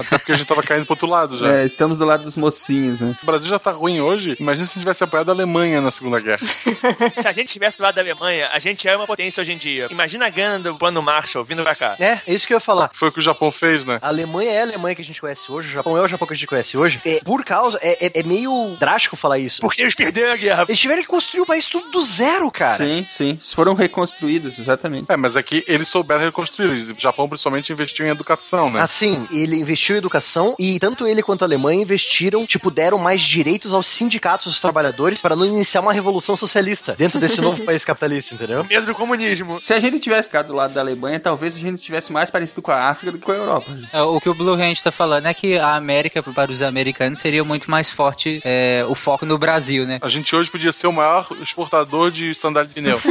[0.00, 1.52] Até porque a gente tava caindo pro outro lado já.
[1.58, 3.16] É, estamos do lado dos mocinhos, né?
[3.22, 4.36] O Brasil já tá ruim hoje.
[4.40, 6.40] Imagina se a gente tivesse apoiado a Alemanha na Segunda Guerra.
[6.46, 9.58] Se a gente estivesse do lado da Alemanha, a gente é uma potência hoje em
[9.58, 9.88] dia.
[9.90, 11.96] Imagina a grana do plano Marshall vindo pra cá.
[11.98, 12.90] É, é isso que eu ia falar.
[12.92, 13.98] Foi o que o Japão fez, né?
[14.02, 16.26] A Alemanha é a Alemanha que a gente conhece hoje, o Japão é o Japão
[16.26, 17.00] que a gente conhece hoje.
[17.04, 19.60] É, por causa, é, é- é meio drástico falar isso.
[19.60, 20.64] Porque eles perderam a guerra.
[20.68, 22.76] Eles tiveram que construir o país tudo do zero, cara.
[22.76, 23.38] Sim, sim.
[23.54, 25.10] Foram reconstruídos, exatamente.
[25.10, 26.70] É, mas aqui eles souberam reconstruir.
[26.92, 28.79] O Japão principalmente investiu em educação, né?
[28.82, 33.20] Assim, ele investiu em educação e tanto ele quanto a Alemanha investiram, tipo, deram mais
[33.20, 37.84] direitos aos sindicatos dos trabalhadores para não iniciar uma revolução socialista dentro desse novo país
[37.84, 38.64] capitalista, entendeu?
[38.64, 39.60] Medo do comunismo.
[39.60, 42.62] Se a gente tivesse ficado do lado da Alemanha, talvez a gente tivesse mais parecido
[42.62, 43.78] com a África do que com a Europa.
[43.92, 47.20] É, O que o Blue Hand tá falando é que a América, para os americanos,
[47.20, 49.98] seria muito mais forte é, o foco no Brasil, né?
[50.02, 53.00] A gente hoje podia ser o maior exportador de sandália de pneu.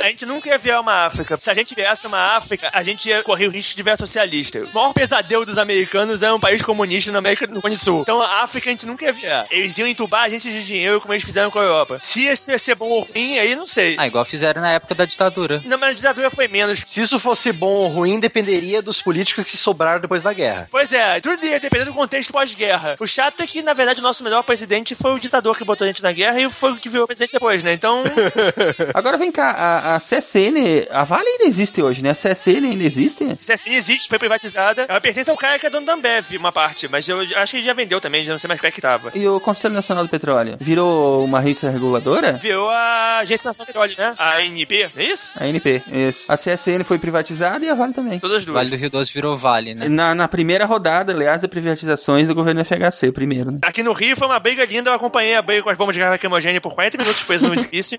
[0.00, 1.36] A gente nunca ia ver uma África.
[1.38, 4.64] Se a gente viesse uma África, a gente ia correr o risco de ver socialista.
[4.78, 8.02] O maior pesadelo dos americanos é um país comunista na América do Cone Sul.
[8.02, 9.46] Então a África a gente nunca ia ver.
[9.50, 11.98] Eles iam entubar a gente de dinheiro como eles fizeram com a Europa.
[12.00, 13.96] Se isso ia ser bom ou ruim, aí não sei.
[13.98, 15.60] Ah, igual fizeram na época da ditadura.
[15.64, 16.80] Não, mas a ditadura foi menos.
[16.84, 20.68] Se isso fosse bom ou ruim, dependeria dos políticos que se sobraram depois da guerra.
[20.70, 22.94] Pois é, tudo ia depender do contexto pós-guerra.
[23.00, 25.86] O chato é que, na verdade, o nosso melhor presidente foi o ditador que botou
[25.86, 27.72] a gente na guerra e foi o que virou presidente depois, né?
[27.72, 28.04] Então.
[28.94, 32.10] Agora vem cá, a, a CSN, a Vale ainda existe hoje, né?
[32.10, 33.24] A CSN ainda existe?
[33.34, 34.86] CSN existe, foi privatizado privatizada.
[34.88, 37.58] Ela pertence ao cara que é dono da Ambev, uma parte, mas eu acho que
[37.58, 39.12] ele já vendeu também, já não sei mais como é que tava.
[39.14, 42.32] E o Conselho Nacional do Petróleo virou uma agência reguladora?
[42.32, 44.14] Virou a Agência Nacional do Petróleo, né?
[44.18, 45.30] A ANP, é isso?
[45.36, 46.24] A ANP, isso.
[46.30, 48.18] A CSN foi privatizada e a Vale também.
[48.18, 48.54] Todas duas.
[48.54, 49.88] Vale do Rio Doce virou Vale, né?
[49.88, 53.52] Na, na primeira rodada, aliás, das privatizações do governo FHC, primeiro.
[53.52, 53.58] Né?
[53.62, 56.00] Aqui no Rio foi uma briga linda, eu acompanhei a briga com as bombas de
[56.00, 57.96] garrafa lacrimogênea por 40 minutos preso no edifício.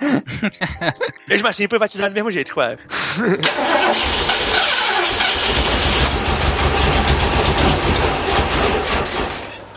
[1.28, 2.80] Mesmo assim, privatizado do mesmo jeito, claro.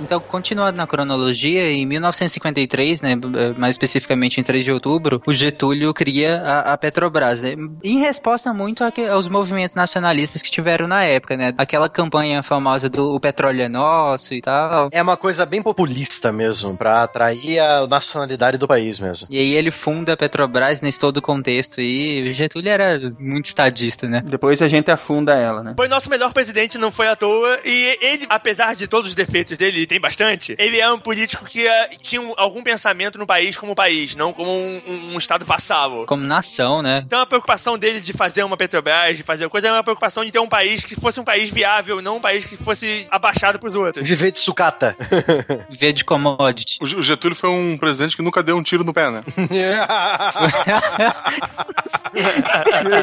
[0.02, 3.14] Então, continuando na cronologia, em 1953, né,
[3.56, 8.52] mais especificamente em 3 de outubro, o Getúlio cria a, a Petrobras, né, em resposta
[8.52, 13.62] muito aos movimentos nacionalistas que tiveram na época, né, aquela campanha famosa do o petróleo
[13.62, 14.88] é nosso e tal.
[14.90, 19.28] É uma coisa bem populista mesmo, para atrair a nacionalidade do país mesmo.
[19.30, 23.46] E aí ele funda a Petrobras nesse todo o contexto e o Getúlio era muito
[23.46, 24.22] estadista, né?
[24.24, 25.74] Depois a gente afunda ela, né?
[25.76, 29.56] Foi nosso melhor presidente, não foi à toa, e ele, apesar de todos os defeitos
[29.56, 31.70] dele, tem bastante, ele é um político que uh,
[32.02, 36.06] tinha um, algum pensamento no país como país, não como um, um, um estado vassalo.
[36.06, 37.02] Como nação, né?
[37.04, 40.32] Então a preocupação dele de fazer uma Petrobras, de fazer coisa, é uma preocupação de
[40.32, 43.74] ter um país que fosse um país viável, não um país que fosse abaixado pros
[43.74, 44.08] outros.
[44.08, 44.96] Viver de sucata.
[45.68, 46.78] Viver de commodity.
[46.80, 49.22] O Getúlio foi um presidente que nunca deu um tiro no pé, né?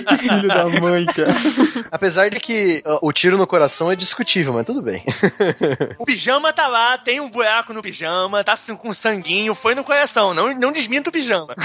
[0.08, 1.36] que filho da mãe, cara.
[1.92, 5.04] Apesar de que uh, o tiro no coração é discutível, mas tudo bem.
[5.98, 9.84] O pijama tá lá, tem um buraco no pijama, tá assim, com sanguinho, foi no
[9.84, 10.34] coração.
[10.34, 11.56] Não, não desminta o pijama.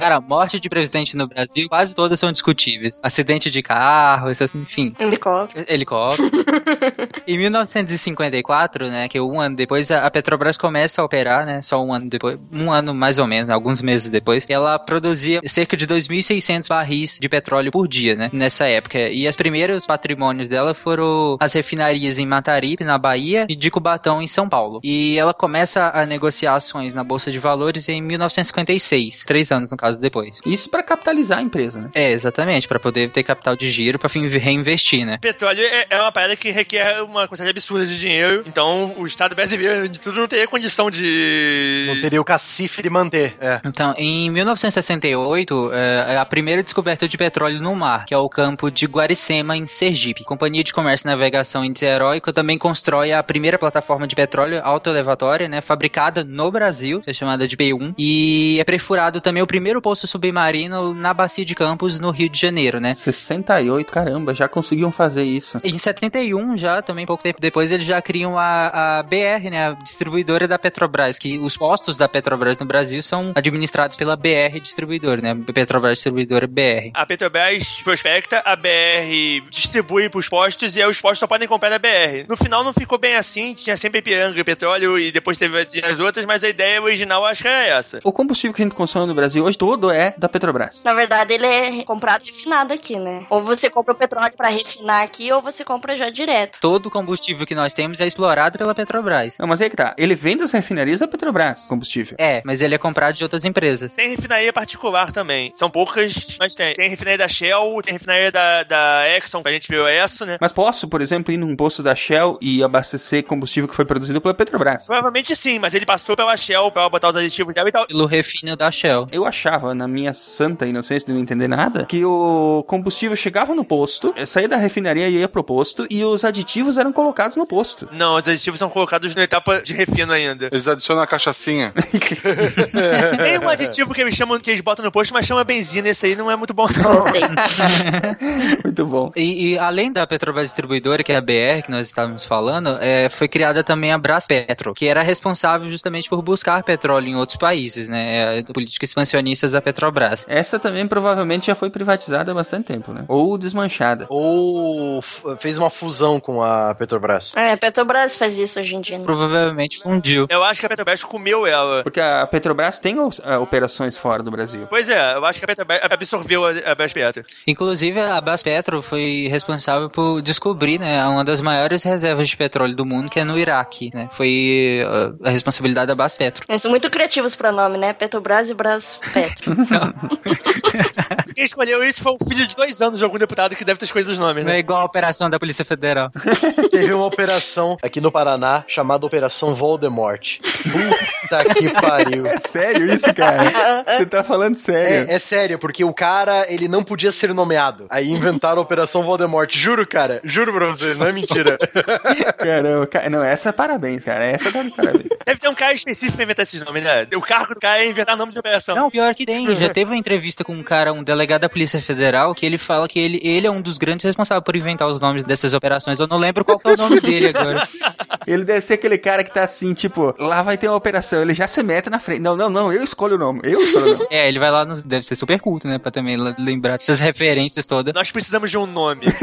[0.00, 3.00] Cara, morte de presidente no Brasil, quase todas são discutíveis.
[3.02, 4.94] Acidente de carro, isso assim, enfim.
[4.98, 5.64] Helicóptero.
[5.68, 6.30] Helicóptero.
[7.26, 11.82] em 1954, né, que é um ano depois, a Petrobras começa a operar, né, só
[11.82, 15.86] um ano depois, um ano mais ou menos, alguns meses depois, ela produzia cerca de
[15.86, 18.98] 2.600 barris de petróleo por dia, né, nessa época.
[18.98, 24.20] E as primeiros patrimônios dela foram as refinarias em Mataripe, na Bahia, e de Cubatão,
[24.22, 24.80] em São Paulo.
[24.82, 29.76] E ela começa a negociar ações na Bolsa de Valores em 1956, três anos no
[29.76, 30.38] caso depois.
[30.44, 31.90] Isso para capitalizar a empresa, né?
[31.94, 35.18] É, exatamente, para poder ter capital de giro para reinvestir, né?
[35.20, 39.34] Petróleo é, é uma parada que requer uma quantidade absurda de dinheiro, então o Estado
[39.34, 41.86] brasileiro de tudo não teria condição de...
[41.88, 43.60] Não teria o cacife de manter, é.
[43.64, 48.70] Então, em 1968, é a primeira descoberta de petróleo no mar, que é o campo
[48.70, 50.24] de Guaricema, em Sergipe.
[50.24, 55.60] Companhia de Comércio e Navegação Interóica também constrói a primeira plataforma de petróleo autoelevatória, né,
[55.60, 60.94] fabricada no Brasil, é chamada de B1, e é perfurado também o primeiro poço submarino
[60.94, 62.94] na Bacia de Campos, no Rio de Janeiro, né?
[62.94, 65.60] 68, caramba, já conseguiam fazer isso.
[65.64, 69.72] Em 71, já, também pouco tempo depois, eles já criam a, a BR, né, a
[69.72, 75.20] distribuidora da Petrobras, que os postos da Petrobras no Brasil são administrados pela BR Distribuidora,
[75.20, 76.90] né, Petrobras Distribuidora BR.
[76.94, 81.70] A Petrobras prospecta, a BR distribui pros postos e aí os postos só podem comprar
[81.70, 82.26] da BR.
[82.28, 85.98] No final não ficou bem assim, tinha sempre Ipiranga e petróleo e depois teve as
[85.98, 88.00] outras, mas a ideia original acho que era essa.
[88.02, 90.82] O combustível que a gente consome no Brasil hoje todo é da Petrobras.
[90.82, 93.26] Na verdade, ele é comprado e refinado aqui, né?
[93.28, 96.60] Ou você compra o petróleo pra refinar aqui, ou você compra já direto.
[96.60, 99.36] Todo o combustível que nós temos é explorado pela Petrobras.
[99.38, 99.94] Não, mas aí que tá.
[99.98, 102.16] Ele vem das refinarias da Petrobras, combustível.
[102.18, 103.94] É, mas ele é comprado de outras empresas.
[103.94, 105.52] Tem refinaria particular também.
[105.56, 106.74] São poucas, mas tem.
[106.74, 110.38] Tem refinaria da Shell, tem refinaria da, da Exxon, que a gente viu essa, né?
[110.40, 112.77] Mas posso, por exemplo, ir num posto da Shell e abastecer
[113.26, 114.86] combustível que foi produzido pela Petrobras?
[114.86, 117.86] Provavelmente sim, mas ele passou pela Shell pra ela botar os aditivos dela e tal.
[117.86, 119.08] Pelo refino da Shell.
[119.12, 123.64] Eu achava, na minha santa inocência de não entender nada, que o combustível chegava no
[123.64, 127.88] posto, saía da refinaria e ia pro posto, e os aditivos eram colocados no posto.
[127.92, 130.48] Não, os aditivos são colocados na etapa de refino ainda.
[130.50, 131.72] Eles adicionam a cachaçinha.
[133.22, 135.88] Tem um aditivo que eles chamam, que eles botam no posto, mas chama benzina.
[135.88, 137.04] Esse aí não é muito bom, não.
[138.64, 139.12] muito bom.
[139.16, 143.08] E, e, além da Petrobras Distribuidora, que é a BR, que nós estávamos falando, é,
[143.10, 147.88] foi criada também a Braspetro, que era responsável justamente por buscar petróleo em outros países,
[147.88, 148.38] né?
[148.38, 150.24] É, política expansionista da Petrobras.
[150.28, 153.04] Essa também provavelmente já foi privatizada há bastante tempo, né?
[153.08, 154.06] Ou desmanchada.
[154.08, 155.02] Ou
[155.38, 157.34] fez uma fusão com a Petrobras.
[157.36, 158.98] É, a Petrobras faz isso hoje em dia.
[158.98, 159.04] Né?
[159.04, 160.26] Provavelmente fundiu.
[160.28, 161.82] Eu acho que a Petrobras comeu ela.
[161.82, 164.66] Porque a Petrobras tem uh, operações fora do Brasil.
[164.68, 167.24] Pois é, eu acho que a Petrobras absorveu a, a Braspetro.
[167.46, 172.84] Inclusive, a Braspetro foi responsável por descobrir, né, uma das maiores reservas de petróleo do
[172.84, 174.08] mundo, que é no Iraque, né?
[174.12, 176.44] Foi uh, a responsabilidade da Braspetro.
[176.48, 177.92] Eles são muito criativos para nome, né?
[177.92, 179.54] Petrobras e Braspetro.
[181.38, 183.84] quem escolheu isso foi um filho de dois anos de algum deputado que deve ter
[183.84, 184.58] escolhido os nomes, Não é né?
[184.58, 186.10] igual a operação da Polícia Federal.
[186.68, 190.38] Teve uma operação aqui no Paraná chamada Operação Voldemort.
[190.40, 192.26] Puta que pariu.
[192.26, 193.84] É sério isso, cara?
[193.86, 195.08] Você tá falando sério?
[195.08, 197.86] É, é sério, porque o cara, ele não podia ser nomeado.
[197.88, 199.54] Aí inventaram a Operação Voldemort.
[199.56, 200.20] Juro, cara.
[200.24, 201.56] Juro pra você, não é mentira.
[202.36, 204.24] Caramba, ca- não, essa parabéns, cara.
[204.24, 205.06] Essa tá de parabéns.
[205.24, 207.06] Deve ter um cara específico pra inventar esses nomes, né?
[207.14, 208.74] O cargo do cara é inventar nome de operação.
[208.74, 209.54] Não, pior que tem.
[209.56, 212.88] Já teve uma entrevista com um cara, um delegado da Polícia Federal, que ele fala
[212.88, 215.98] que ele, ele é um dos grandes responsáveis por inventar os nomes dessas operações.
[215.98, 217.68] Eu não lembro qual que é o nome dele agora.
[218.26, 221.32] Ele deve ser aquele cara que tá assim, tipo, lá vai ter uma operação, ele
[221.32, 222.20] já se mete na frente.
[222.20, 224.06] Não, não, não, eu escolho o nome, eu escolho o nome.
[224.10, 225.78] É, ele vai lá, nos, deve ser super culto, né?
[225.78, 227.94] Pra também lembrar dessas referências todas.
[227.94, 229.06] Nós precisamos de um nome.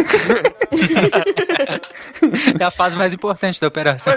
[2.60, 4.14] É a fase mais importante da operação.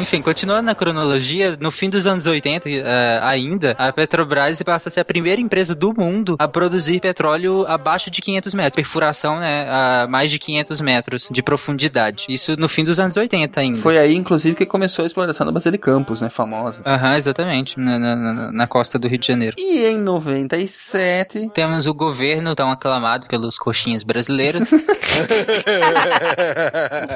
[0.00, 4.92] Enfim, continuando na cronologia, no fim dos anos 80 eh, ainda, a Petrobras passa a
[4.92, 8.76] ser a primeira empresa do mundo a produzir petróleo abaixo de 500 metros.
[8.76, 12.26] Perfuração, né, a mais de 500 metros de profundidade.
[12.28, 13.78] Isso no fim dos anos 80 ainda.
[13.78, 16.80] Foi aí, inclusive, que começou a exploração da base de Campos, né, famosa.
[16.86, 19.56] Aham, exatamente, na, na- na- costa do Rio de Janeiro.
[19.58, 21.50] E em 97...
[21.54, 24.68] Temos o governo tão aclamado pelos coxinhas brasileiros.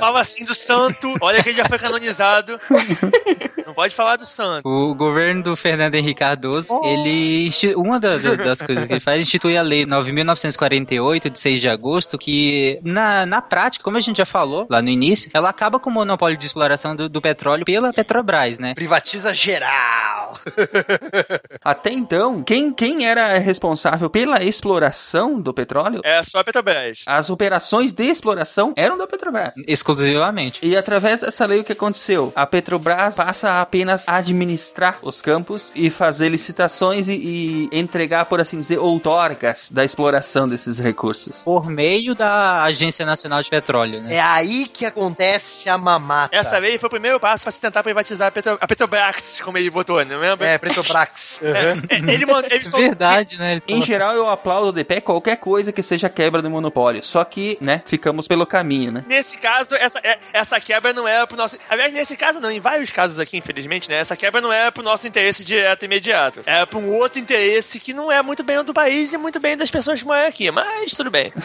[0.01, 1.15] Fala assim do santo.
[1.21, 2.59] Olha que ele já foi canonizado.
[3.67, 4.69] Não pode falar do santo.
[4.69, 9.01] O governo do Fernando Henrique Cardoso, ele insti- uma da- da- das coisas que ele
[9.01, 13.97] faz é instituir a lei 9.948 de 6 de agosto, que na, na prática, como
[13.97, 17.09] a gente já falou lá no início, ela acaba com o monopólio de exploração do,
[17.09, 18.75] do petróleo pela Petrobras, né?
[18.75, 20.39] Privatiza geral.
[21.65, 26.01] Até então, quem, quem era responsável pela exploração do petróleo?
[26.05, 27.03] É só a Petrobras.
[27.07, 29.53] As operações de exploração eram da Petrobras.
[29.67, 30.61] Exclusivamente.
[30.63, 32.33] E através dessa lei, o que aconteceu?
[32.35, 38.41] A Petrobras passa a apenas administrar os campos e fazer licitações e, e entregar, por
[38.41, 41.43] assim dizer, outorgas da exploração desses recursos.
[41.45, 44.15] Por meio da Agência Nacional de Petróleo, né?
[44.15, 46.35] É aí que acontece a mamata.
[46.37, 49.59] Essa lei foi o primeiro passo pra se tentar privatizar a, Petro, a Petrobras, como
[49.59, 50.47] ele votou, não lembra?
[50.49, 51.41] É, Petrobras.
[51.53, 53.53] É, é, ele, ele soltou- Verdade, né?
[53.53, 57.05] Eles Em geral, eu aplaudo de pé qualquer coisa que seja quebra do monopólio.
[57.05, 59.05] Só que, né, ficamos pelo caminho, né?
[59.07, 61.57] Nesse caso, essa, é- essa quebra não era pro nosso.
[61.69, 63.97] Aliás, nesse caso, não, em vários casos aqui, infelizmente, né?
[63.97, 66.41] Essa quebra não era pro nosso interesse direto e imediato.
[66.47, 69.41] Era pra um outro interesse que não é muito bem o do país e muito
[69.41, 70.51] bem das pessoas que moram aqui.
[70.51, 71.33] Mas tudo bem.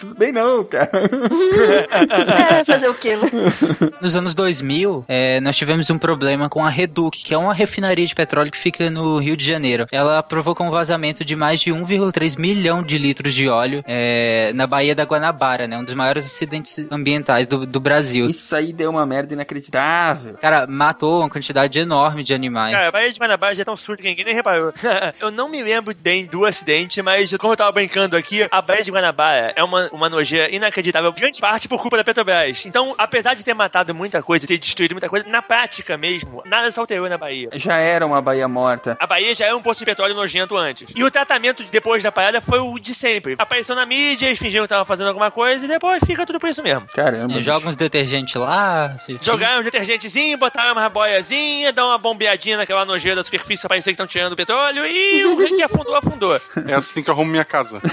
[0.00, 0.90] Tudo bem não, cara.
[2.60, 3.28] É, fazer o quê, né?
[4.00, 8.06] Nos anos 2000, é, nós tivemos um problema com a Reduc, que é uma refinaria
[8.06, 9.86] de petróleo que fica no Rio de Janeiro.
[9.92, 14.66] Ela provocou um vazamento de mais de 1,3 milhão de litros de óleo é, na
[14.66, 15.76] Baía da Guanabara, né?
[15.76, 18.26] Um dos maiores acidentes ambientais do, do Brasil.
[18.26, 19.80] Isso aí deu uma merda inacreditável.
[20.40, 22.74] Cara, matou uma quantidade enorme de animais.
[22.74, 24.72] Cara, a Baía de Guanabara já é tão surdo que ninguém nem reparou.
[25.20, 28.84] eu não me lembro bem do acidente, mas como eu tava brincando aqui, a Baía
[28.84, 32.64] de Guanabara é uma, uma nojeira inacreditável, grande parte por culpa da Petrobras.
[32.66, 36.70] Então, apesar de ter matado muita coisa, ter destruído muita coisa, na prática mesmo, nada
[36.70, 37.50] se alterou na Bahia.
[37.54, 38.96] Já era uma Bahia morta.
[39.00, 40.88] A Bahia já era um poço de petróleo nojento antes.
[40.94, 43.36] E o tratamento depois da parada foi o de sempre.
[43.38, 46.48] Apareceu na mídia, eles fingiram que estavam fazendo alguma coisa e depois fica tudo por
[46.48, 46.86] isso mesmo.
[46.94, 47.38] Caramba.
[47.38, 48.96] É, Joga uns detergentes lá.
[49.20, 53.90] Jogaram um detergentezinho, botaram uma boiazinha, dá uma bombeadinha naquela nojeira da superfície pra parecer
[53.90, 56.40] que estão tirando petróleo e o que afundou, afundou.
[56.68, 57.80] É assim que eu arrumo minha casa.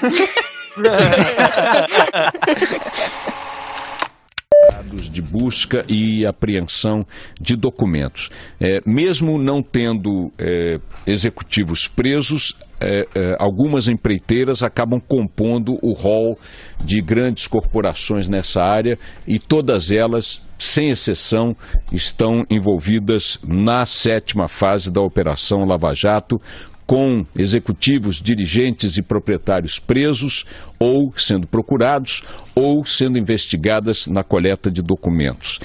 [4.71, 7.05] dados de busca e apreensão
[7.39, 8.29] de documentos.
[8.63, 16.37] É, mesmo não tendo é, executivos presos, é, é, algumas empreiteiras acabam compondo o rol
[16.83, 18.97] de grandes corporações nessa área
[19.27, 21.55] e todas elas, sem exceção,
[21.91, 26.41] estão envolvidas na sétima fase da Operação Lava Jato,
[26.87, 30.45] com executivos, dirigentes e proprietários presos
[30.79, 32.23] ou sendo procurados
[32.55, 35.59] ou sendo investigadas na coleta de documentos.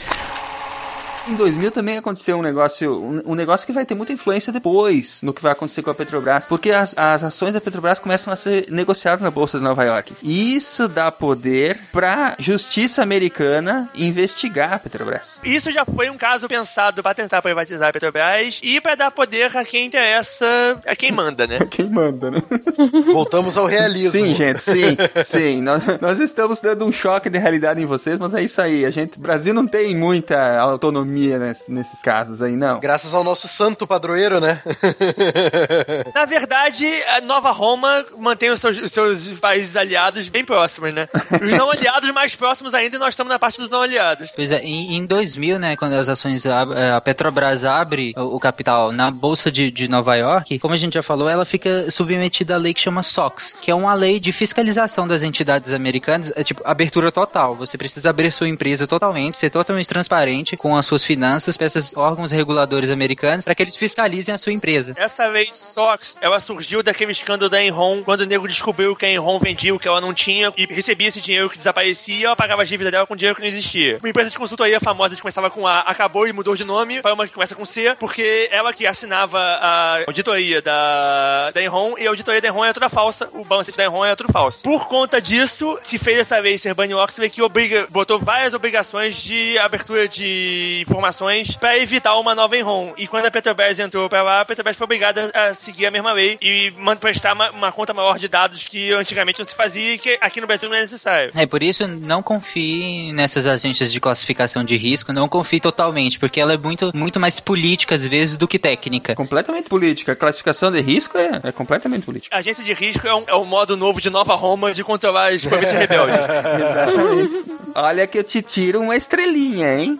[1.29, 5.21] Em 2000 também aconteceu um negócio, um, um negócio que vai ter muita influência depois
[5.23, 8.37] no que vai acontecer com a Petrobras, porque as, as ações da Petrobras começam a
[8.37, 10.15] ser negociadas na bolsa de Nova York.
[10.21, 15.39] E isso dá poder para justiça americana investigar a Petrobras.
[15.45, 19.57] Isso já foi um caso pensado pra tentar privatizar a Petrobras e pra dar poder
[19.57, 21.61] a quem interessa, a quem manda, né?
[21.73, 22.43] Quem manda, né?
[23.13, 24.11] Voltamos ao realismo.
[24.11, 25.63] Sim, gente, sim, sim.
[25.63, 28.85] Nós, nós estamos dando um choque de realidade em vocês, mas é isso aí.
[28.85, 32.81] A gente, o Brasil não tem muita autonomia economia nesse- nesses casos aí, não.
[32.81, 34.61] Graças ao nosso santo padroeiro, né?
[36.15, 36.87] Na verdade,
[37.17, 41.09] a Nova Roma mantém os seus, os seus países aliados bem próximos, né?
[41.33, 44.31] Os não aliados mais próximos ainda e nós estamos na parte dos não aliados.
[44.35, 48.37] Pois é, em, em 2000, né, quando as ações, ab- eh, a Petrobras abre o,
[48.37, 51.91] o capital na Bolsa de, de Nova York, como a gente já falou, ela fica
[51.91, 56.33] submetida à lei que chama SOX, que é uma lei de fiscalização das entidades americanas,
[56.37, 57.55] é tipo, abertura total.
[57.57, 61.97] Você precisa abrir sua empresa totalmente, ser totalmente transparente com as suas finanças para esses
[61.97, 64.95] órgãos reguladores americanos, para que eles fiscalizem a sua empresa.
[64.97, 69.11] Essa lei SOX, ela surgiu daquele escândalo da Enron, quando o nego descobriu que a
[69.11, 72.63] Enron vendia o que ela não tinha e recebia esse dinheiro que desaparecia, ela pagava
[72.63, 73.99] as dívidas dela com dinheiro que não existia.
[73.99, 77.15] Uma empresa de consultoria famosa que começava com A, acabou e mudou de nome para
[77.15, 82.07] uma que começa com C, porque ela que assinava a auditoria da, da Enron e
[82.07, 84.61] a auditoria da Enron é toda falsa, o balancete da Enron é tudo falso.
[84.63, 90.09] Por conta disso, se fez essa lei Sarbanes-Oxley que obriga, botou várias obrigações de abertura
[90.09, 92.93] de informações para evitar uma nova Enron.
[92.97, 96.13] E quando a Petrobras entrou para lá, a Petrobras foi obrigada a seguir a mesma
[96.13, 99.99] lei e prestar uma, uma conta maior de dados que antigamente não se fazia e
[99.99, 101.33] que aqui no Brasil não é necessário.
[101.35, 106.41] É, por isso não confie nessas agências de classificação de risco, não confie totalmente, porque
[106.41, 109.15] ela é muito, muito mais política às vezes do que técnica.
[109.15, 110.13] Completamente política.
[110.13, 112.37] A classificação de risco é, é completamente política.
[112.37, 115.33] A agência de risco é um, é um modo novo de Nova Roma de controlar
[115.33, 116.17] as províncias rebeldes.
[116.17, 117.53] Exatamente.
[117.75, 119.99] Olha que eu te tiro uma estrelinha, hein?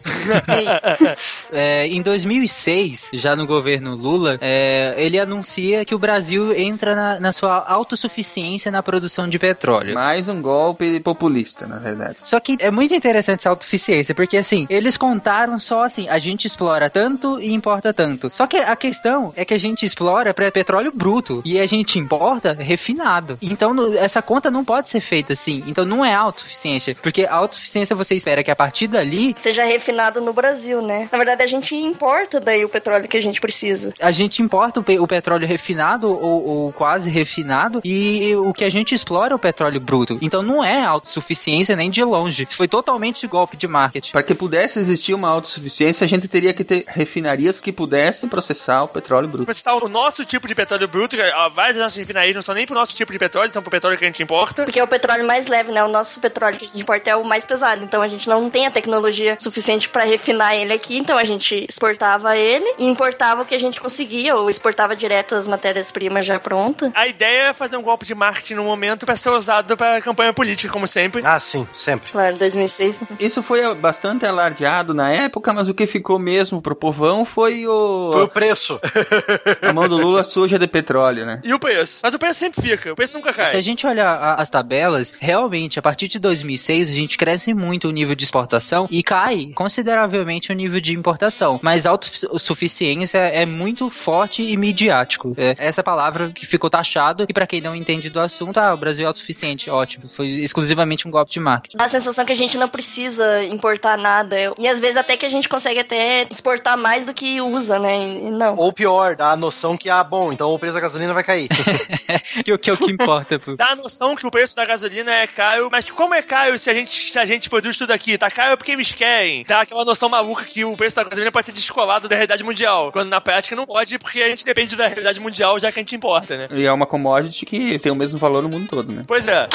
[1.55, 7.21] É, em 2006, já no governo Lula, é, ele anuncia que o Brasil entra na,
[7.21, 9.95] na sua autossuficiência na produção de petróleo.
[9.95, 12.17] Mais um golpe populista, na verdade.
[12.23, 16.47] Só que é muito interessante essa autossuficiência, porque assim, eles contaram só assim, a gente
[16.47, 18.31] explora tanto e importa tanto.
[18.33, 21.99] Só que a questão é que a gente explora pra petróleo bruto e a gente
[21.99, 23.37] importa refinado.
[23.43, 25.63] Então no- essa conta não pode ser feita assim.
[25.67, 30.21] Então não é autossuficiência, porque a autossuficiência você espera que a partir dali Seja refinado
[30.21, 31.09] no Brasil, né?
[31.13, 33.93] Na verdade, a gente importa daí o petróleo que a gente precisa.
[34.01, 38.65] a gente importa o, pe- o petróleo refinado ou, ou quase refinado e o que
[38.65, 40.19] a gente explora é o petróleo bruto.
[40.23, 42.45] Então não é autossuficiência nem de longe.
[42.45, 44.13] Isso foi totalmente golpe de marketing.
[44.13, 48.85] Para que pudesse existir uma autossuficiência, a gente teria que ter refinarias que pudessem processar
[48.85, 49.45] o petróleo bruto.
[49.45, 51.17] Pra citar o nosso tipo de petróleo bruto,
[51.55, 53.99] várias das nossas refinarias não são nem pro nosso tipo de petróleo, são pro petróleo
[53.99, 54.65] que a gente importa.
[54.65, 55.83] Porque é o petróleo mais leve, né?
[55.85, 57.85] O nosso petróleo que a gente importa é o mais pesado.
[57.85, 60.99] Então a gente não tem a tecnologia suficiente pra refinar ele aqui.
[60.99, 65.35] Então a gente exportava ele e importava o que a gente conseguia, ou exportava direto
[65.35, 66.91] as matérias-primas já prontas.
[66.95, 70.33] A ideia é fazer um golpe de marketing no momento pra ser usado pra campanha
[70.33, 71.23] política, como sempre.
[71.25, 72.11] Ah, sim, sempre.
[72.13, 73.01] Claro, 2006.
[73.21, 78.11] Isso foi bastante alardeado na época, mas o que ficou mesmo pro povão foi o.
[78.13, 78.81] Foi o preço.
[79.63, 81.41] A mão do Lula suja de petróleo, né?
[81.45, 81.99] E o preço?
[82.03, 83.51] Mas o preço sempre fica, o preço nunca cai.
[83.51, 87.55] Se a gente olhar a- as tabelas, realmente, a partir de 2006, a gente cresce
[87.55, 91.59] muito o nível de exportação e cai consideravelmente o nível de importação.
[91.63, 95.35] Mas autossuficiência é muito forte e midiático.
[95.37, 98.77] É essa palavra que ficou taxado e pra quem não entende do assunto, ah, o
[98.77, 100.09] Brasil é autossuficiente, ótimo.
[100.15, 101.77] Foi exclusivamente um golpe de marketing.
[101.77, 104.37] Dá a sensação que a gente não precisa importar nada.
[104.59, 107.97] E às vezes até que a gente consegue até exportar mais do que usa, né?
[107.97, 108.57] E não.
[108.57, 111.49] Ou pior, dá a noção que, ah, bom, então o preço da gasolina vai cair.
[112.45, 113.57] que, que é o que importa, pô.
[113.57, 116.71] Dá a noção que o preço da gasolina é caro, mas como é caro se
[116.71, 118.17] a gente, se a gente produz tudo aqui?
[118.17, 119.45] Tá caro porque eles querem.
[119.47, 122.93] Dá aquela noção maluca que o preço da gasolina pode ser descolado da realidade mundial.
[122.93, 125.83] Quando na prática não pode, porque a gente depende da realidade mundial, já que a
[125.83, 126.49] gente importa, né?
[126.51, 129.03] E é uma commodity que tem o mesmo valor no mundo todo, né?
[129.07, 129.49] Pois é.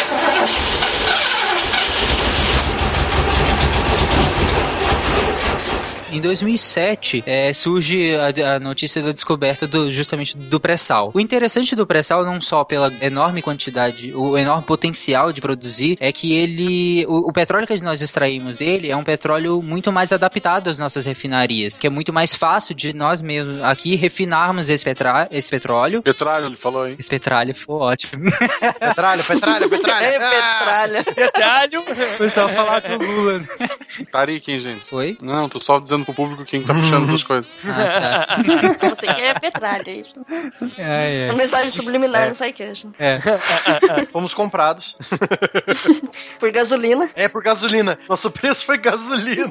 [6.09, 11.11] Em 2007, é, surge a, a notícia da descoberta do, justamente do pré-sal.
[11.13, 16.09] O interessante do pré-sal, não só pela enorme quantidade, o enorme potencial de produzir, é
[16.13, 20.69] que ele, o, o petróleo que nós extraímos dele é um petróleo muito mais adaptado
[20.69, 25.27] às nossas refinarias, que é muito mais fácil de nós mesmos aqui refinarmos esse, petra,
[25.29, 26.01] esse petróleo.
[26.01, 26.95] Petróleo, ele falou, hein?
[26.97, 28.31] Esse petróleo ficou ótimo.
[28.79, 30.05] Petralho, petralho, petralho.
[30.05, 31.03] É, petralha.
[31.03, 31.81] Petralho.
[31.81, 33.45] O pessoal falar com o Lula.
[34.09, 34.95] Tarik, hein, gente?
[34.95, 35.17] Oi?
[35.21, 37.55] Não, tô só dizendo pro público quem tá puxando essas coisas.
[37.65, 38.25] Ah,
[38.79, 38.89] tá.
[38.89, 39.83] Você que é petralha.
[39.87, 40.05] aí.
[40.77, 41.31] É, é.
[41.31, 42.27] Uma mensagem subliminar É.
[42.29, 42.87] no SciCash.
[42.99, 43.19] É.
[44.11, 44.97] Fomos comprados.
[46.39, 47.09] Por gasolina.
[47.15, 47.97] É, por gasolina.
[48.07, 49.47] Nosso preço foi gasolina.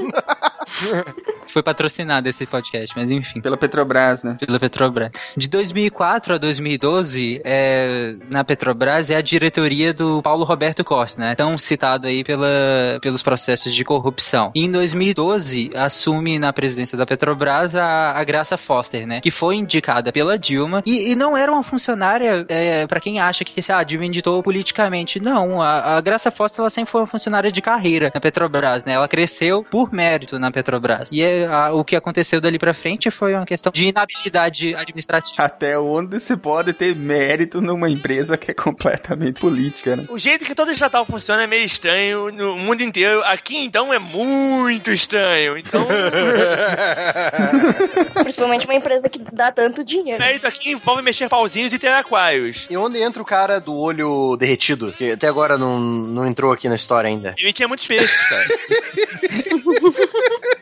[1.53, 3.41] Foi patrocinado esse podcast, mas enfim.
[3.41, 4.37] Pela Petrobras, né?
[4.45, 5.13] Pela Petrobras.
[5.37, 11.35] De 2004 a 2012, é, na Petrobras é a diretoria do Paulo Roberto Costa, né?
[11.37, 14.51] Tão citado aí pela, pelos processos de corrupção.
[14.57, 19.21] E em 2012, assume na presidência da Petrobras a, a Graça Foster, né?
[19.21, 23.45] Que foi indicada pela Dilma e, e não era uma funcionária, é, para quem acha
[23.45, 25.19] que ah, a Dilma inditou politicamente.
[25.21, 28.93] Não, a, a Graça Foster ela sempre foi uma funcionária de carreira na Petrobras, né?
[28.95, 31.09] Ela cresceu por mérito na Petrobras.
[31.13, 35.43] E é a- o que aconteceu dali pra frente foi uma questão de inabilidade administrativa.
[35.43, 40.05] Até onde você pode ter mérito numa empresa que é completamente política, né?
[40.09, 43.23] O jeito que todo estatal funciona é meio estranho no mundo inteiro.
[43.25, 45.57] Aqui, então, é muito estranho.
[45.59, 45.87] Então,
[48.23, 50.19] Principalmente uma empresa que dá tanto dinheiro.
[50.19, 52.67] mérito aqui envolve mexer pauzinhos e ter aquários.
[52.69, 54.93] E onde entra o cara do olho derretido?
[54.93, 57.35] Que até agora não, não entrou aqui na história ainda.
[57.39, 58.47] Ele tinha muitos peixes, cara.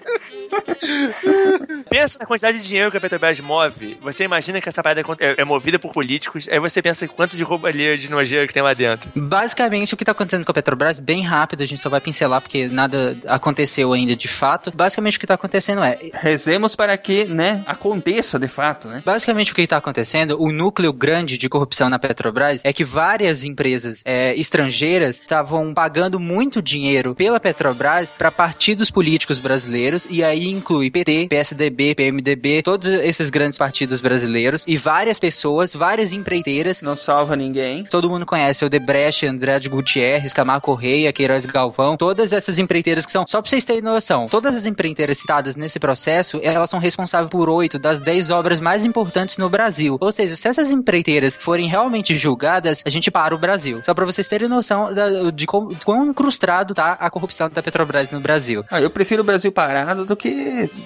[1.89, 3.99] pensa na quantidade de dinheiro que a Petrobras move.
[4.03, 6.49] Você imagina que essa parada é, é movida por políticos.
[6.49, 9.11] Aí você pensa quanto de roubalheira de nojeira que tem lá dentro.
[9.15, 12.41] Basicamente, o que tá acontecendo com a Petrobras, bem rápido, a gente só vai pincelar
[12.41, 14.73] porque nada aconteceu ainda de fato.
[14.75, 15.99] Basicamente, o que tá acontecendo é.
[16.13, 19.03] Rezemos para que, né, aconteça de fato, né?
[19.05, 23.45] Basicamente, o que está acontecendo, o núcleo grande de corrupção na Petrobras é que várias
[23.45, 30.44] empresas é, estrangeiras estavam pagando muito dinheiro pela Petrobras para partidos políticos brasileiros, e aí
[30.51, 36.83] inclui PT, PSDB, PMDB, todos esses grandes partidos brasileiros, e várias pessoas, várias empreiteiras.
[36.83, 37.85] Não salva ninguém.
[37.85, 43.05] Todo mundo conhece o Debrecht, André de Gutierrez, Camar Correia, Queiroz Galvão, todas essas empreiteiras
[43.07, 46.79] que são, só pra vocês terem noção, todas as empreiteiras citadas nesse processo, elas são
[46.81, 49.97] responsáveis por oito das dez obras mais importantes no Brasil.
[50.01, 53.81] Ou seja, se essas empreiteiras forem realmente julgadas, a gente para o Brasil.
[53.85, 57.63] Só pra vocês terem noção da- de como, de quão incrustado tá a corrupção da
[57.63, 58.65] Petrobras no Brasil.
[58.71, 60.29] Ah, eu prefiro o Brasil parado do que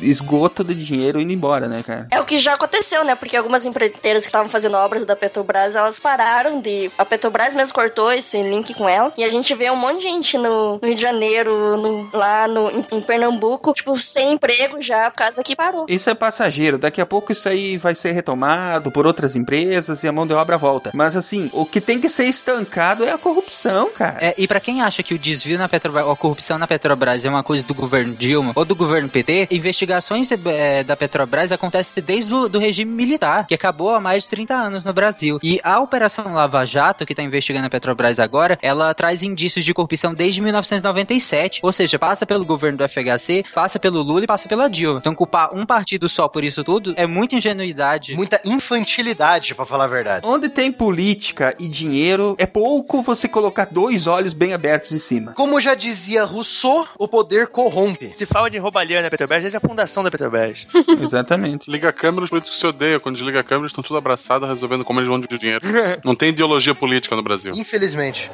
[0.00, 2.06] esgoto de dinheiro indo embora, né, cara?
[2.10, 3.14] É o que já aconteceu, né?
[3.14, 6.90] Porque algumas empreiteiras que estavam fazendo obras da Petrobras, elas pararam de.
[6.98, 9.14] A Petrobras mesmo cortou esse link com elas.
[9.16, 12.46] E a gente vê um monte de gente no, no Rio de Janeiro, no- lá
[12.48, 15.86] no, em, em Pernambuco, tipo, sem emprego já, por causa que parou.
[15.88, 16.78] Isso é passageiro.
[16.78, 20.34] Daqui a pouco isso aí vai ser retomado por outras empresas e a mão de
[20.34, 20.90] obra volta.
[20.94, 24.16] Mas assim, o que tem que ser estancado é a corrupção, cara.
[24.20, 27.24] É, e pra quem acha que o desvio na Petrobras, ou a corrupção na Petrobras
[27.24, 32.02] é uma coisa do governo Dilma ou do governo PT, investigações eh, da Petrobras acontecem
[32.02, 35.38] desde o do regime militar, que acabou há mais de 30 anos no Brasil.
[35.42, 39.74] E a Operação Lava Jato, que tá investigando a Petrobras agora, ela traz indícios de
[39.74, 41.60] corrupção desde 1997.
[41.62, 44.98] Ou seja, passa pelo governo do FHC, passa pelo Lula e passa pela Dilma.
[44.98, 48.14] Então culpar um partido só por isso tudo é muita ingenuidade.
[48.14, 50.26] Muita infantilidade, pra falar a verdade.
[50.26, 55.32] Onde tem política e dinheiro, é pouco você colocar dois olhos bem abertos em cima.
[55.32, 58.12] Como já dizia Rousseau, o poder corrompe.
[58.16, 60.66] Se fala de roubalheira na Petrobras, desde a fundação da Petrobras.
[61.02, 61.70] Exatamente.
[61.70, 63.00] Liga a câmera, os políticos se odeiam.
[63.00, 65.66] Quando desliga a câmera, estão tudo abraçados, resolvendo como eles vão dividir dinheiro.
[66.04, 67.54] Não tem ideologia política no Brasil.
[67.54, 68.30] Infelizmente.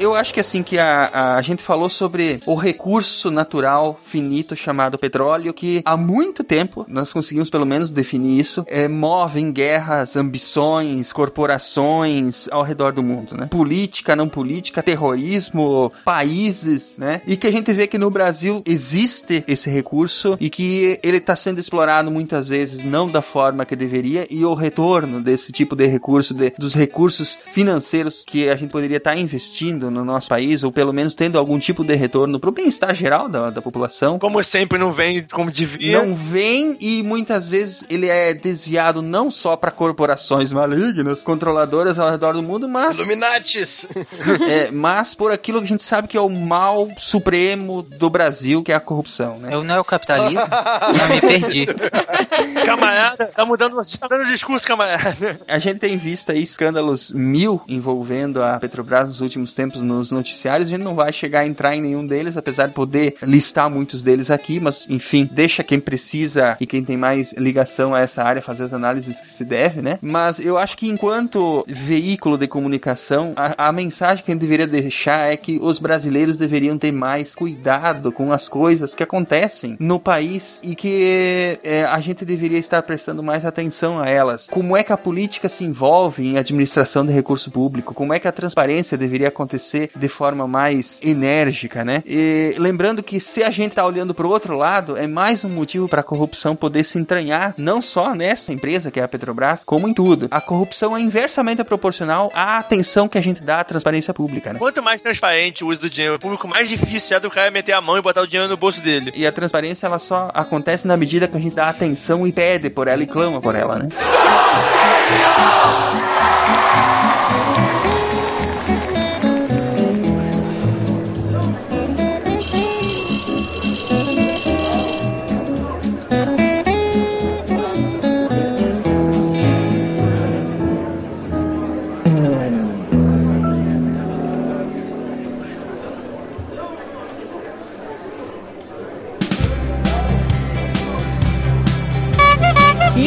[0.00, 4.96] Eu acho que assim que a, a, gente falou sobre o recurso natural finito chamado
[4.96, 11.12] petróleo, que há muito tempo nós conseguimos pelo menos definir isso, é, movem guerras, ambições,
[11.12, 13.44] corporações ao redor do mundo, né?
[13.50, 17.20] Política, não política, terrorismo, países, né?
[17.26, 21.36] E que a gente vê que no Brasil existe esse recurso e que ele está
[21.36, 25.86] sendo explorado muitas vezes não da forma que deveria e o retorno desse tipo de
[25.86, 30.72] recurso, de, dos recursos financeiros que a gente poderia estar investindo no nosso país, ou
[30.72, 34.18] pelo menos tendo algum tipo de retorno para o bem-estar geral da, da população.
[34.18, 36.02] Como sempre, não vem como devia.
[36.02, 42.10] Não vem e muitas vezes ele é desviado não só para corporações malignas, controladoras ao
[42.10, 42.98] redor do mundo, mas.
[42.98, 43.86] Illuminatis!
[44.48, 48.62] é, mas por aquilo que a gente sabe que é o mal supremo do Brasil,
[48.62, 49.52] que é a corrupção, né?
[49.52, 50.40] É o neocapitalismo?
[50.40, 51.66] Não, me perdi.
[52.64, 55.38] Camarada, tá mudando, tá dando discurso, camarada.
[55.48, 60.68] A gente tem visto aí escândalos mil envolvendo a Petrobras nos últimos tempos nos noticiários.
[60.68, 64.02] A gente não vai chegar a entrar em nenhum deles, apesar de poder listar muitos
[64.02, 68.42] deles aqui, mas enfim, deixa quem precisa e quem tem mais ligação a essa área
[68.42, 69.98] fazer as análises que se deve, né?
[70.02, 74.66] Mas eu acho que enquanto veículo de comunicação, a, a mensagem que a gente deveria
[74.66, 79.98] deixar é que os brasileiros deveriam ter mais cuidado com as coisas que acontecem no
[79.98, 84.46] país e que é, a gente deveria estar prestando mais atenção a elas.
[84.50, 87.94] Como é que a política se envolve em administração de recurso público?
[87.94, 92.02] Como é que a transparência deveria acontecer de forma mais enérgica, né?
[92.06, 95.48] E lembrando que se a gente tá olhando para o outro lado, é mais um
[95.48, 99.64] motivo para a corrupção poder se entranhar, não só nessa empresa que é a Petrobras,
[99.64, 100.28] como em tudo.
[100.30, 104.58] A corrupção é inversamente proporcional à atenção que a gente dá à transparência pública, né?
[104.58, 107.80] Quanto mais transparente o uso do dinheiro público, mais difícil é do cara meter a
[107.80, 109.12] mão e botar o dinheiro no bolso dele.
[109.14, 112.70] E a transparência ela só acontece na medida que a gente dá atenção e pede
[112.70, 113.88] por ela e clama por ela, né?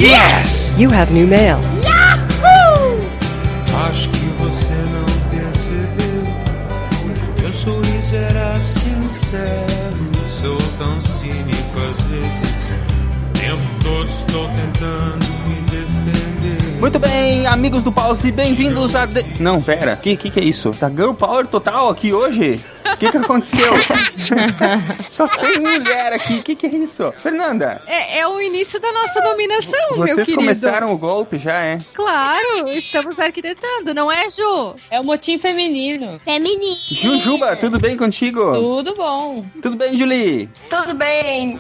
[0.04, 0.52] Yes!
[0.78, 1.60] You have new mail.
[3.88, 6.24] Acho que você não percebeu.
[7.40, 10.12] Meu sorriso era sincero.
[10.28, 12.74] Sou tão cínico às vezes.
[13.30, 15.23] O tempo todo estou tentando.
[16.84, 19.06] Muito bem, amigos do Pause, bem-vindos a.
[19.06, 19.24] De...
[19.42, 20.72] Não, pera, que, que que é isso?
[20.72, 22.60] Tá Girl Power total aqui hoje?
[22.94, 23.72] O que que aconteceu?
[25.08, 27.14] Só tem mulher aqui, o que que é isso?
[27.16, 30.40] Fernanda, É, é o início da nossa dominação, meu vocês querido.
[30.40, 31.78] começaram o golpe já, é?
[31.94, 34.76] Claro, estamos arquitetando, não é, Ju?
[34.92, 36.20] É o motim feminino.
[36.26, 36.76] Feminino.
[36.92, 38.52] Jujuba, tudo bem contigo?
[38.52, 39.46] Tudo bom.
[39.62, 40.50] Tudo bem, Julie?
[40.70, 41.58] Tudo bem.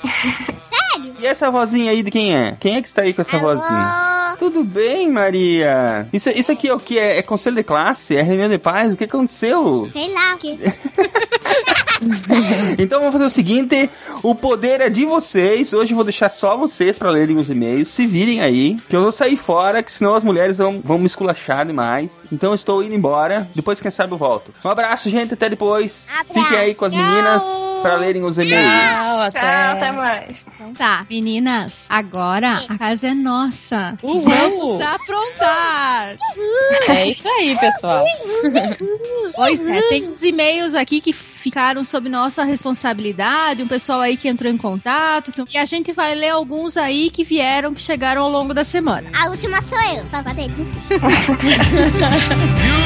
[0.69, 1.15] Sério?
[1.17, 2.57] E essa vozinha aí de quem é?
[2.59, 4.35] Quem é que está aí com essa vozinha?
[4.37, 6.07] Tudo bem, Maria?
[6.11, 6.99] Isso, isso aqui é o que?
[6.99, 8.15] É, é conselho de classe?
[8.15, 8.93] É reunião de paz?
[8.93, 9.89] O que aconteceu?
[9.93, 10.59] Sei lá o que.
[12.79, 13.89] Então vamos fazer o seguinte:
[14.21, 15.73] o poder é de vocês.
[15.73, 17.87] Hoje eu vou deixar só vocês pra lerem os e-mails.
[17.89, 21.05] Se virem aí, que eu vou sair fora, que senão as mulheres vão, vão me
[21.05, 22.11] esculachar demais.
[22.31, 23.47] Então eu estou indo embora.
[23.55, 24.53] Depois, quem sabe, eu volto.
[24.63, 25.33] Um abraço, gente.
[25.33, 26.07] Até depois.
[26.27, 27.43] Fiquem aí com as meninas
[27.81, 28.63] pra lerem os e-mails.
[28.63, 30.35] Tchau, Tchau, até mais.
[30.55, 33.97] Então tá, meninas, agora a casa é nossa.
[34.01, 34.21] Uhul.
[34.21, 36.15] Vamos aprontar.
[36.87, 38.05] É isso aí, pessoal.
[39.35, 44.27] Pois é, tem uns e-mails aqui que ficaram sob nossa responsabilidade, um pessoal aí que
[44.27, 48.23] entrou em contato, então- e a gente vai ler alguns aí que vieram, que chegaram
[48.23, 49.09] ao longo da semana.
[49.13, 50.71] A última sou eu, só pra ter disso.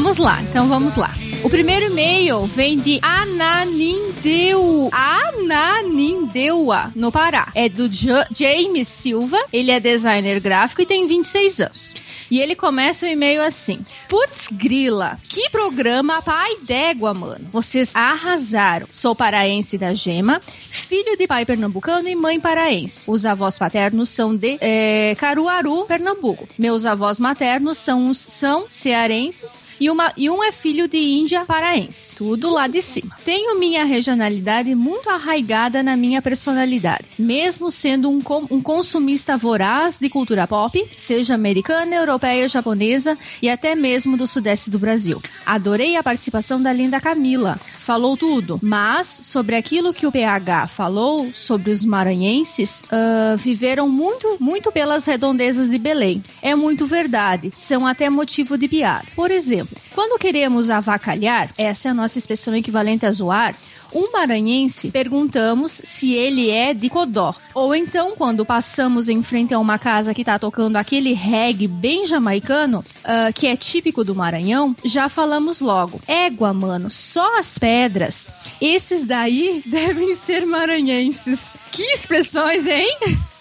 [0.00, 1.10] Vamos lá, então vamos lá.
[1.42, 7.48] O primeiro e-mail vem de Ananindeu, Ananindeua, no Pará.
[7.52, 11.94] É do Ja- James Silva, ele é designer gráfico e tem 26 anos.
[12.30, 17.46] E ele começa o e-mail assim: Putz, grila, que programa pai d'égua, mano.
[17.50, 18.86] Vocês arrasaram.
[18.92, 23.10] Sou paraense da Gema, filho de pai pernambucano e mãe paraense.
[23.10, 26.48] Os avós paternos são de eh, Caruaru, Pernambuco.
[26.58, 32.16] Meus avós maternos são, são cearenses e, uma, e um é filho de Índia paraense.
[32.16, 33.16] Tudo lá de cima.
[33.24, 37.04] Tenho minha regionalidade muito arraigada na minha personalidade.
[37.18, 42.17] Mesmo sendo um, um consumista voraz de cultura pop, seja americana, europeia,
[42.48, 45.22] japonesa e até mesmo do sudeste do Brasil.
[45.46, 47.58] Adorei a participação da linda Camila.
[47.88, 54.36] Falou tudo, mas sobre aquilo que o PH falou sobre os maranhenses, ah, viveram muito,
[54.38, 56.22] muito pelas redondezas de Belém.
[56.42, 59.06] É muito verdade, são até motivo de piada.
[59.16, 63.54] Por exemplo, quando queremos avacalhar, essa é a nossa expressão equivalente a zoar,
[63.94, 67.34] um maranhense perguntamos se ele é de Codó.
[67.54, 72.06] Ou então, quando passamos em frente a uma casa que tá tocando aquele reggae bem
[72.06, 76.00] jamaicano, ah, que é típico do Maranhão, já falamos logo.
[76.06, 78.28] Égua, mano, só as pedras.
[78.60, 81.54] Esses daí devem ser maranhenses.
[81.70, 82.98] Que expressões, hein?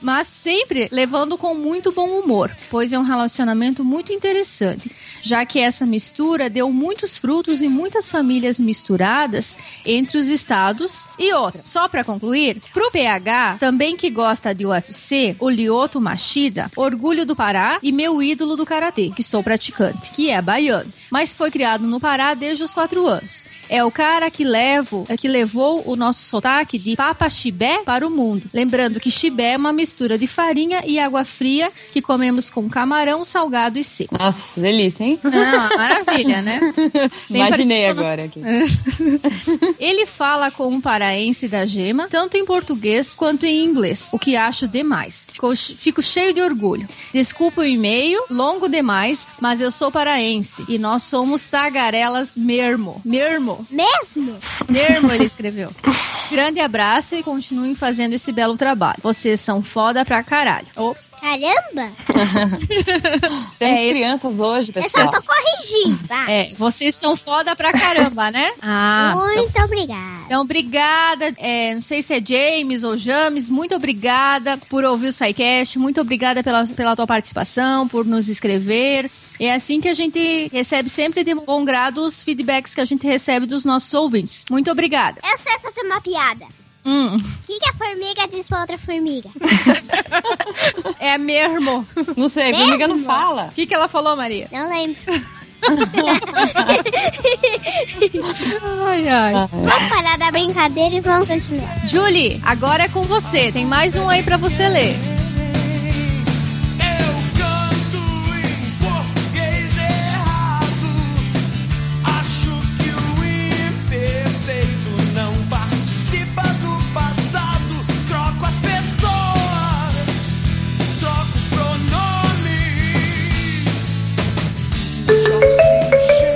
[0.07, 4.89] Mas sempre levando com muito bom humor, pois é um relacionamento muito interessante,
[5.21, 11.33] já que essa mistura deu muitos frutos e muitas famílias misturadas entre os estados e
[11.33, 11.61] outra.
[11.61, 17.35] Só para concluir, pro PH, também que gosta de UFC, o Lioto Machida, orgulho do
[17.35, 21.85] Pará e meu ídolo do karatê, que sou praticante, que é baiano, mas foi criado
[21.85, 23.45] no Pará desde os quatro anos.
[23.69, 28.07] É o cara que levo, é que levou o nosso sotaque de papa chibé para
[28.07, 28.43] o mundo.
[28.53, 33.25] Lembrando que chibé é uma mistura de farinha e água fria que comemos com camarão
[33.25, 34.15] salgado e seco.
[34.17, 35.19] Nossa, delícia, hein?
[35.23, 36.59] Ah, maravilha, né?
[37.29, 38.41] Bem Imaginei parecido- agora aqui.
[39.79, 44.35] Ele fala com um paraense da gema, tanto em português quanto em inglês, o que
[44.35, 45.27] acho demais.
[45.77, 46.87] Fico cheio de orgulho.
[47.13, 53.01] Desculpa o e-mail, longo demais, mas eu sou paraense e nós somos tagarelas mesmo.
[53.03, 53.65] Mesmo.
[53.69, 54.35] Mesmo?
[54.69, 55.71] Mesmo, ele escreveu.
[56.29, 58.97] Grande abraço e continuem fazendo esse belo trabalho.
[59.01, 60.65] Vocês são foda pra caralho.
[60.75, 61.09] Ops.
[61.21, 61.91] Caramba!
[63.59, 65.07] Temos É, crianças hoje, Eu pessoal.
[65.07, 66.25] só tô corrigindo, tá?
[66.31, 68.51] É, vocês são foda pra caramba, né?
[68.59, 70.17] Ah, Muito obrigada.
[70.25, 71.31] Então, obrigada.
[71.37, 76.01] É, não sei se é James ou James, muito obrigada por ouvir o SciCast, muito
[76.01, 79.11] obrigada pela, pela tua participação, por nos escrever.
[79.39, 83.05] É assim que a gente recebe sempre de bom grado os feedbacks que a gente
[83.05, 84.43] recebe dos nossos ouvintes.
[84.49, 85.21] Muito obrigada.
[85.23, 86.45] Eu sei fazer uma piada.
[86.89, 89.29] Hum, O que, que a formiga diz pra outra formiga?
[90.99, 91.85] é mesmo.
[92.15, 93.49] Não sei, a formiga não fala.
[93.51, 94.47] O que, que ela falou, Maria?
[94.51, 94.97] Não lembro.
[98.85, 99.33] Ai, ai.
[99.51, 101.87] Vamos parar da brincadeira e vamos continuar.
[101.87, 103.51] Julie, agora é com você.
[103.51, 104.95] Tem mais um aí pra você ler.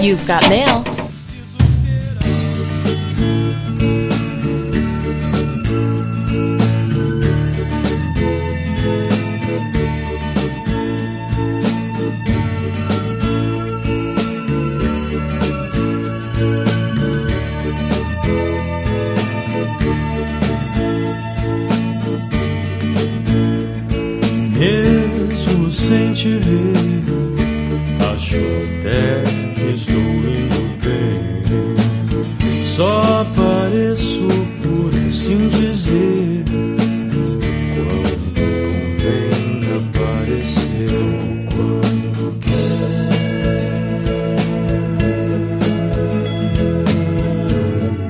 [0.02, 0.84] You've got mail.
[24.58, 26.74] Mesmo sem te ver,
[28.12, 28.38] acho
[28.80, 29.31] até
[32.82, 34.28] Só apareço
[34.64, 36.46] por assim dizer.
[37.76, 40.90] Quando convém aparecer
[41.46, 42.34] quando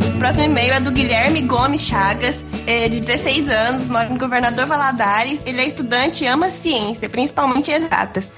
[0.07, 4.65] O próximo e-mail é do Guilherme Gomes Chagas, é, de 16 anos, mora no Governador
[4.65, 5.41] Valadares.
[5.45, 8.31] Ele é estudante e ama ciência, principalmente exatas.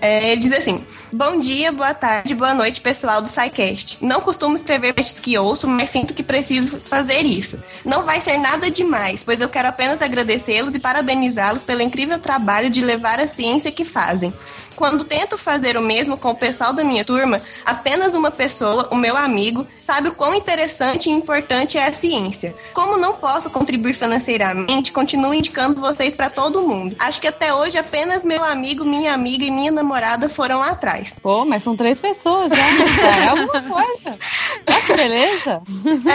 [0.00, 3.98] É, ele diz assim: Bom dia, boa tarde, boa noite, pessoal do SciCast.
[4.00, 7.58] Não costumo escrever textos que ouço, mas sinto que preciso fazer isso.
[7.84, 12.70] Não vai ser nada demais, pois eu quero apenas agradecê-los e parabenizá-los pelo incrível trabalho
[12.70, 14.32] de levar a ciência que fazem.
[14.80, 18.96] Quando tento fazer o mesmo com o pessoal da minha turma, apenas uma pessoa, o
[18.96, 22.56] meu amigo, sabe o quão interessante e importante é a ciência.
[22.72, 26.96] Como não posso contribuir financeiramente, continuo indicando vocês para todo mundo.
[26.98, 31.14] Acho que até hoje apenas meu amigo, minha amiga e minha namorada foram atrás.
[31.20, 32.56] Pô, mas são três pessoas já.
[32.56, 33.24] né?
[33.26, 34.18] É alguma coisa.
[34.66, 35.62] Olha que beleza.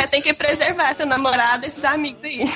[0.01, 2.51] É, tem que preservar seu namorado, esses amigos aí.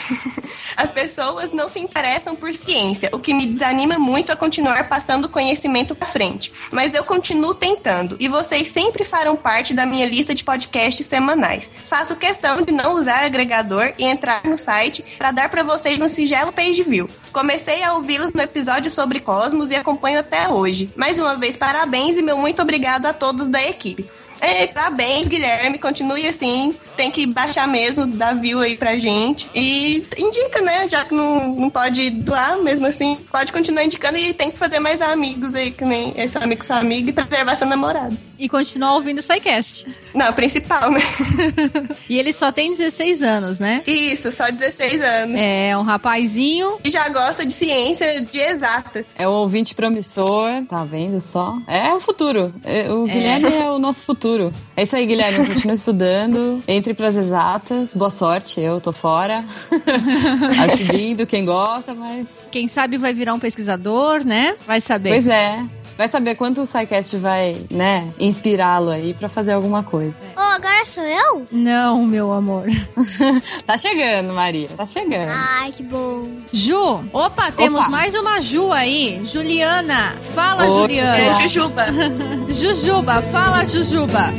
[0.76, 5.30] As pessoas não se interessam por ciência, o que me desanima muito a continuar passando
[5.30, 6.52] conhecimento frente.
[6.72, 11.72] Mas eu continuo tentando, e vocês sempre farão parte da minha lista de podcasts semanais.
[11.88, 16.10] Faço questão de não usar agregador e entrar no site para dar para vocês um
[16.10, 17.10] singelo page view.
[17.32, 20.92] Comecei a ouvi-los no episódio sobre Cosmos e acompanho até hoje.
[20.96, 24.10] Mais uma vez, parabéns e meu muito obrigado a todos da equipe.
[24.42, 25.78] É, parabéns, Guilherme.
[25.78, 26.74] Continue assim.
[26.96, 29.48] Tem que baixar mesmo, dar view aí pra gente.
[29.54, 30.88] E indica, né?
[30.88, 34.80] Já que não, não pode doar, mesmo assim, pode continuar indicando e tem que fazer
[34.80, 38.18] mais amigos aí, que nem esse amigo seu amigo e preservar seu namorado.
[38.38, 39.86] E continuar ouvindo o SciCast.
[40.14, 41.02] Não, principal, né?
[42.10, 43.84] E ele só tem 16 anos, né?
[43.86, 45.40] Isso, só 16 anos.
[45.40, 46.78] É, um rapazinho.
[46.84, 49.06] E já gosta de ciência de exatas.
[49.16, 51.58] É um ouvinte promissor, tá vendo só?
[51.68, 52.54] É o futuro.
[52.64, 53.12] É, O É.
[53.12, 54.29] Guilherme é o nosso futuro.
[54.76, 55.46] É isso aí, Guilherme.
[55.48, 56.64] Continua estudando.
[56.68, 57.94] Entre pras exatas.
[57.94, 58.60] Boa sorte.
[58.62, 59.46] Eu tô fora.
[60.64, 62.48] Acho lindo quem gosta, mas.
[62.52, 64.56] Quem sabe vai virar um pesquisador, né?
[64.66, 65.10] Vai saber.
[65.10, 65.64] Pois é.
[66.00, 70.16] Vai saber quanto o SciCast vai, né, inspirá-lo aí pra fazer alguma coisa.
[70.34, 71.46] Ô, agora sou eu?
[71.52, 72.68] Não, meu amor.
[73.68, 74.70] tá chegando, Maria.
[74.78, 75.30] Tá chegando.
[75.30, 76.26] Ai, que bom.
[76.54, 77.90] Ju, opa, temos Opa.
[77.90, 79.22] mais uma Ju aí.
[79.26, 81.18] Juliana, fala, Oi, Juliana.
[81.18, 81.86] É, Jujuba.
[82.48, 84.34] Jujuba, fala, Jujuba.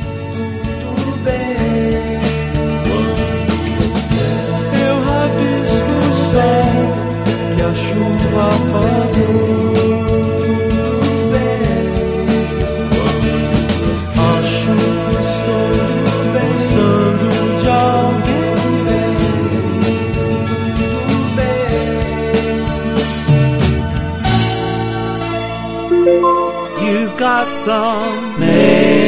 [4.81, 9.30] Eu rabisco o céu que a chuva apagou.
[27.21, 29.00] Got some mail.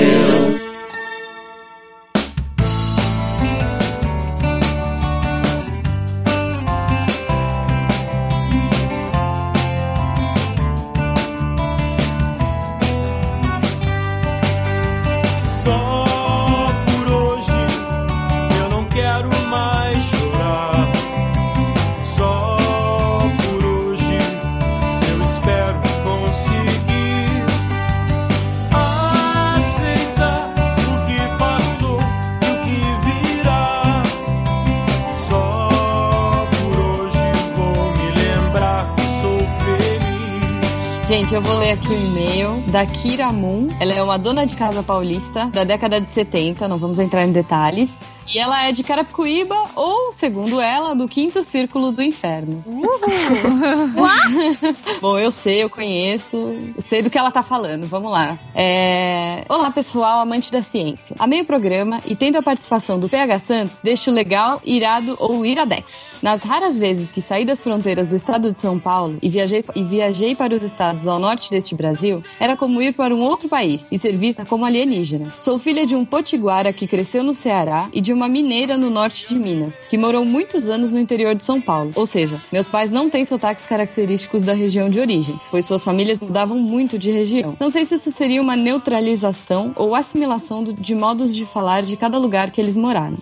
[41.13, 43.69] Gente, eu vou ler aqui o e-mail da Kira Moon.
[43.79, 47.33] Ela é uma dona de casa paulista da década de 70, não vamos entrar em
[47.33, 48.03] detalhes.
[48.35, 52.65] E ela é de Carapicuíba, ou, segundo ela, do quinto círculo do inferno.
[55.01, 56.37] Bom, eu sei, eu conheço,
[56.75, 57.87] eu sei do que ela tá falando.
[57.87, 58.39] Vamos lá.
[58.55, 59.45] É...
[59.49, 61.17] Olá, pessoal, amante da ciência.
[61.19, 66.19] Amei o programa e tendo a participação do PH Santos, deixo legal, irado ou iradex.
[66.23, 69.83] Nas raras vezes que saí das fronteiras do estado de São Paulo e viajei, e
[69.83, 73.89] viajei para os estados ao norte deste Brasil, era como ir para um outro país
[73.91, 75.33] e ser vista como alienígena.
[75.37, 79.29] Sou filha de um potiguara que cresceu no Ceará e de uma mineira no norte
[79.29, 81.93] de Minas, que morou muitos anos no interior de São Paulo.
[81.95, 86.21] Ou seja, meus pais não têm sotaques característicos da região de origem, pois suas famílias
[86.21, 87.57] mudavam muito de região.
[87.59, 92.19] Não sei se isso seria uma neutralização ou assimilação de modos de falar de cada
[92.19, 93.17] lugar que eles moraram.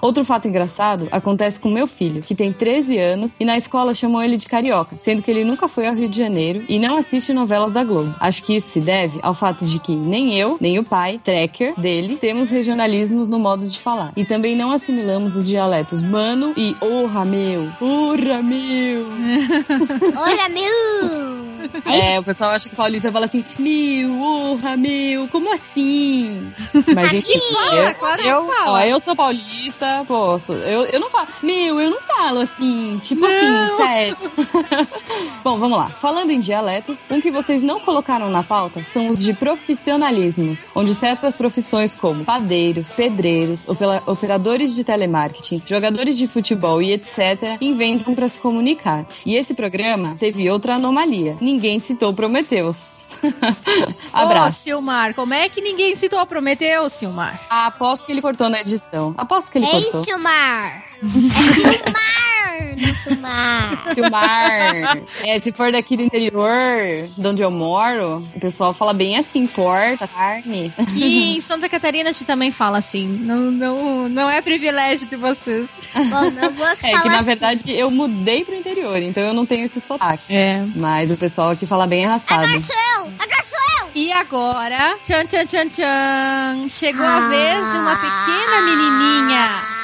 [0.00, 4.22] Outro fato engraçado acontece com meu filho, que tem 13 anos e na escola chamam
[4.22, 7.32] ele de carioca, sendo que ele nunca foi ao Rio de Janeiro e não assiste
[7.32, 8.14] novelas da Globo.
[8.18, 11.78] Acho que isso se deve ao fato de que nem eu, nem o pai, tracker
[11.78, 14.12] dele, temos regionalismos no modo de falar.
[14.16, 19.06] E também não assimilamos os dialetos mano e orra meu, orra meu.
[20.50, 21.39] Meu!
[21.86, 26.52] É, o pessoal acha que paulista fala assim, mil, urra, mil, como assim?
[26.94, 30.04] Mas, gente, eu, claro que eu, ó, eu sou paulista,
[30.40, 34.16] sou- eu, eu não falo, mil, eu não falo assim, tipo assim, sério.
[35.44, 35.86] Bom, vamos lá.
[35.88, 40.94] Falando em dialetos, um que vocês não colocaram na pauta são os de profissionalismos, onde
[40.94, 47.56] certas profissões como padeiros, pedreiros, opera- operadores de telemarketing, jogadores de futebol e etc.
[47.60, 49.04] inventam para se comunicar.
[49.24, 51.36] E esse programa teve outra anomalia.
[51.50, 53.06] Ninguém citou Prometeus.
[54.14, 54.60] Ô, Abraço.
[54.60, 57.40] Silmar, como é que ninguém citou a Prometeu, Silmar?
[57.50, 59.14] Ah, aposto que ele cortou na edição.
[59.18, 60.00] Aposto que ele Ei, cortou.
[60.00, 60.89] É Silmar!
[63.02, 63.94] Silmar!
[63.94, 64.98] Silmar.
[65.22, 66.50] É, se for daqui do interior,
[67.16, 70.72] de onde eu moro, o pessoal fala bem assim, porta, carne.
[70.94, 73.06] E em Santa Catarina a gente também fala assim.
[73.06, 75.68] Não, não, não é privilégio de vocês.
[75.94, 79.64] Bom, não vou É que na verdade eu mudei pro interior, então eu não tenho
[79.64, 80.34] esse sotaque.
[80.34, 80.64] É.
[80.74, 82.44] Mas o pessoal aqui fala bem arrastado.
[82.44, 83.12] Agora sou eu!
[83.18, 83.90] Agora sou eu!
[83.94, 89.79] E agora, tchan, tchan, tchan, tchan, chegou a vez de uma pequena menininha.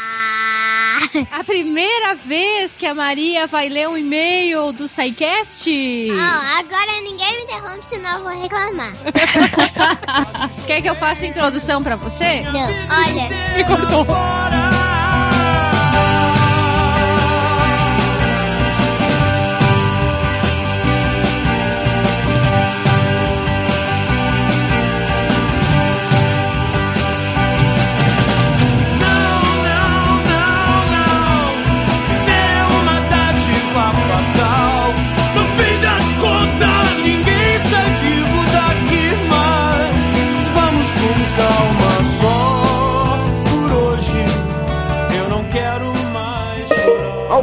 [1.30, 5.70] A primeira vez que a Maria vai ler um e-mail do SciCast.
[6.18, 8.92] Ah, agora ninguém me interrompe, senão eu vou reclamar.
[10.54, 12.42] Você quer que eu faça a introdução pra você?
[12.42, 13.28] Não, olha.
[13.56, 14.06] Me cortou.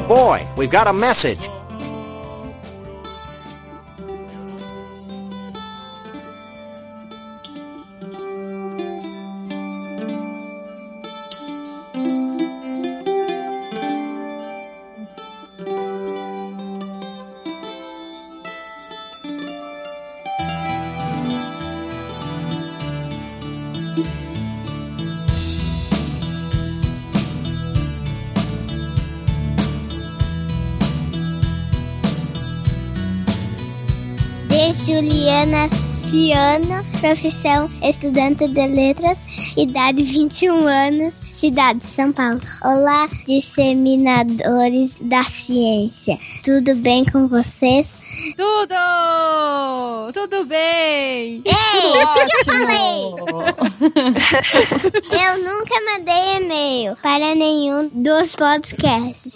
[0.08, 1.40] Boy, we've got a message.
[35.34, 35.68] Juliana
[36.12, 39.18] Ciano, profissão estudante de letras,
[39.58, 42.40] idade 21 anos, cidade São Paulo.
[42.64, 46.20] Olá, disseminadores da ciência.
[46.44, 48.00] Tudo bem com vocês?
[48.38, 48.76] Tudo!
[50.14, 51.42] Tudo bem!
[51.46, 53.02] Ei, o que que eu falei?
[55.20, 59.34] Eu nunca mandei e-mail para nenhum dos podcasts.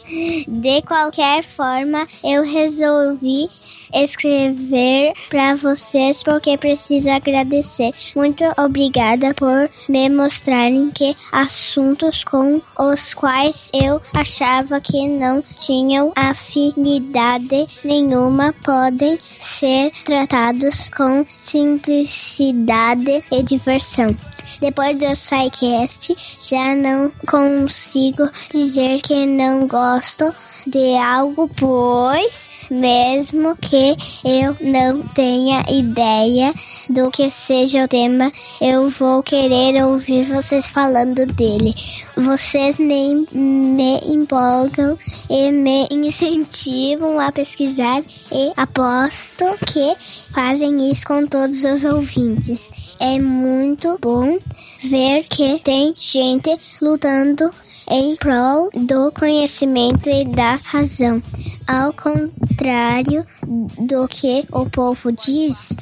[0.48, 3.50] De qualquer forma, eu resolvi
[3.94, 7.92] escrever para vocês porque preciso agradecer.
[8.16, 16.12] Muito obrigada por me mostrarem que assuntos com os quais eu achava que não tinham
[16.16, 24.16] afinidade nenhuma podem ser tratados com simplicidade e diversão.
[24.60, 26.16] Depois do SciCast,
[26.50, 30.34] já não consigo dizer que não gosto
[30.68, 33.96] de algo, pois, mesmo que
[34.26, 36.54] eu não tenha ideia
[36.90, 38.32] do que seja o tema,
[38.62, 41.74] eu vou querer ouvir vocês falando dele.
[42.16, 44.98] Vocês me, me empolgam
[45.30, 49.96] e me incentivam a pesquisar e aposto que
[50.34, 52.72] fazem isso com todos os ouvintes.
[53.00, 54.38] É muito bom
[54.84, 57.52] ver que tem gente lutando
[57.90, 61.22] em prol do conhecimento e da razão.
[61.68, 63.26] Ao contrário
[63.80, 65.76] do que o povo diz,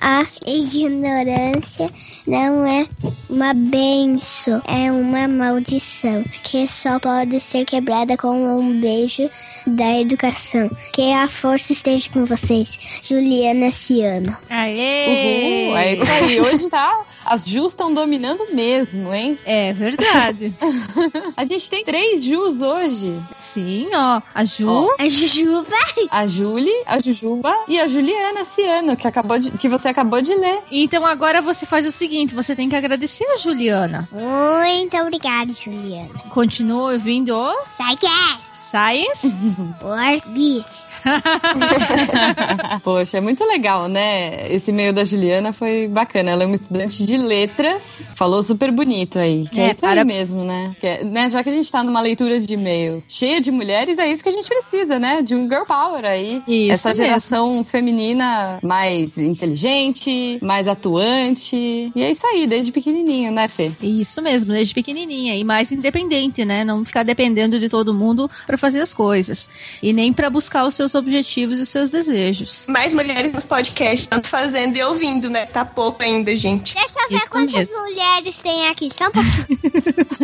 [0.00, 1.90] a ignorância
[2.26, 2.86] não é
[3.28, 9.28] uma benção, é uma maldição que só pode ser quebrada com um beijo
[9.66, 10.70] da educação.
[10.92, 14.36] Que a força esteja com vocês, Juliana Ciano.
[14.48, 15.66] Aê!
[15.68, 16.40] Uhul, é isso aí.
[16.40, 17.02] Hoje tá.
[17.24, 19.36] As Jus estão dominando mesmo, hein?
[19.44, 20.52] É verdade.
[21.36, 23.20] a gente tem três Jus hoje.
[23.34, 24.20] Sim, ó.
[24.34, 24.68] A Ju.
[24.68, 24.94] Ó.
[24.98, 25.76] A Jujuba.
[26.10, 30.34] A Julie, a Jujuba e a Juliana Ciano, que, acabou de, que você acabou de
[30.34, 30.60] ler.
[30.70, 34.08] Então agora você faz o seguinte: você tem que agradecer a Juliana.
[34.12, 36.08] Muito obrigada, Juliana.
[36.30, 38.52] Continua ouvindo o Psycast.
[38.60, 39.36] Science
[39.82, 40.66] Orbit.
[42.82, 44.46] Poxa, é muito legal, né?
[44.52, 46.30] Esse e-mail da Juliana foi bacana.
[46.30, 49.46] Ela é uma estudante de letras, falou super bonito aí.
[49.48, 50.74] Que é, É, isso aí para- mesmo, né?
[50.82, 51.28] É- né?
[51.28, 54.28] Já que a gente tá numa leitura de e-mails cheia de mulheres, é isso que
[54.28, 55.22] a gente precisa, né?
[55.22, 56.42] De um girl power aí.
[56.46, 57.04] Isso Essa mesmo.
[57.04, 61.92] geração feminina mais inteligente, mais atuante.
[61.94, 63.70] E é isso aí, desde pequenininho, né, Fê?
[63.82, 66.64] Isso mesmo, desde pequenininha e mais independente, né?
[66.64, 69.48] Não ficar dependendo de todo mundo pra fazer as coisas
[69.82, 72.66] e nem pra buscar os seus objetivos e os seus desejos.
[72.68, 75.46] Mais mulheres nos podcasts, tanto fazendo e ouvindo, né?
[75.46, 76.74] Tá pouco ainda, gente.
[76.74, 77.82] Deixa eu ver Isso quantas mesmo.
[77.82, 78.90] mulheres tem aqui.
[78.96, 80.22] Só um pouquinho.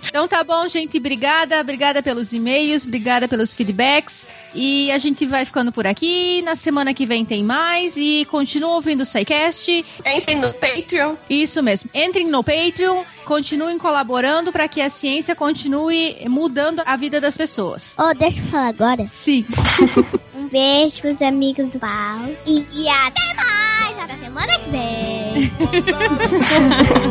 [0.08, 0.98] Então tá bom, gente.
[0.98, 1.60] Obrigada.
[1.60, 4.28] Obrigada pelos e-mails, obrigada pelos feedbacks.
[4.54, 6.42] E a gente vai ficando por aqui.
[6.42, 7.96] Na semana que vem tem mais.
[7.96, 9.84] E continua ouvindo o SciCast.
[10.04, 11.14] Entrem no Patreon.
[11.28, 11.90] Isso mesmo.
[11.94, 13.02] Entrem no Patreon.
[13.30, 17.94] Continuem colaborando para que a ciência continue mudando a vida das pessoas.
[17.96, 19.06] Oh, deixa eu falar agora.
[19.08, 19.46] Sim.
[20.34, 22.34] Um beijo pros amigos do Paulo.
[22.44, 23.98] E, e até mais.
[24.00, 25.52] Até semana que vem.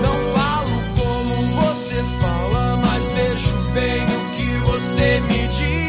[0.01, 5.88] Não falo como você fala, mas vejo bem o que você me diz.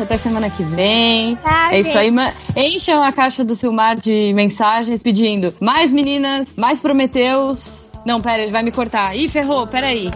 [0.00, 0.02] Gente.
[0.02, 1.36] Até semana que vem.
[1.36, 2.12] Tchau, é isso aí.
[2.56, 7.90] Encham a caixa do Silmar de mensagens pedindo mais meninas, mais Prometeus.
[8.06, 9.14] Não, pera, ele vai me cortar.
[9.16, 10.10] Ih, ferrou, peraí.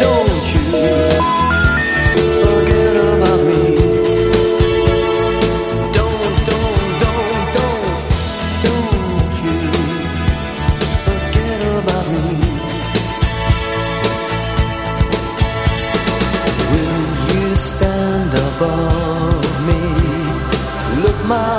[0.00, 1.47] Don't you
[21.28, 21.57] my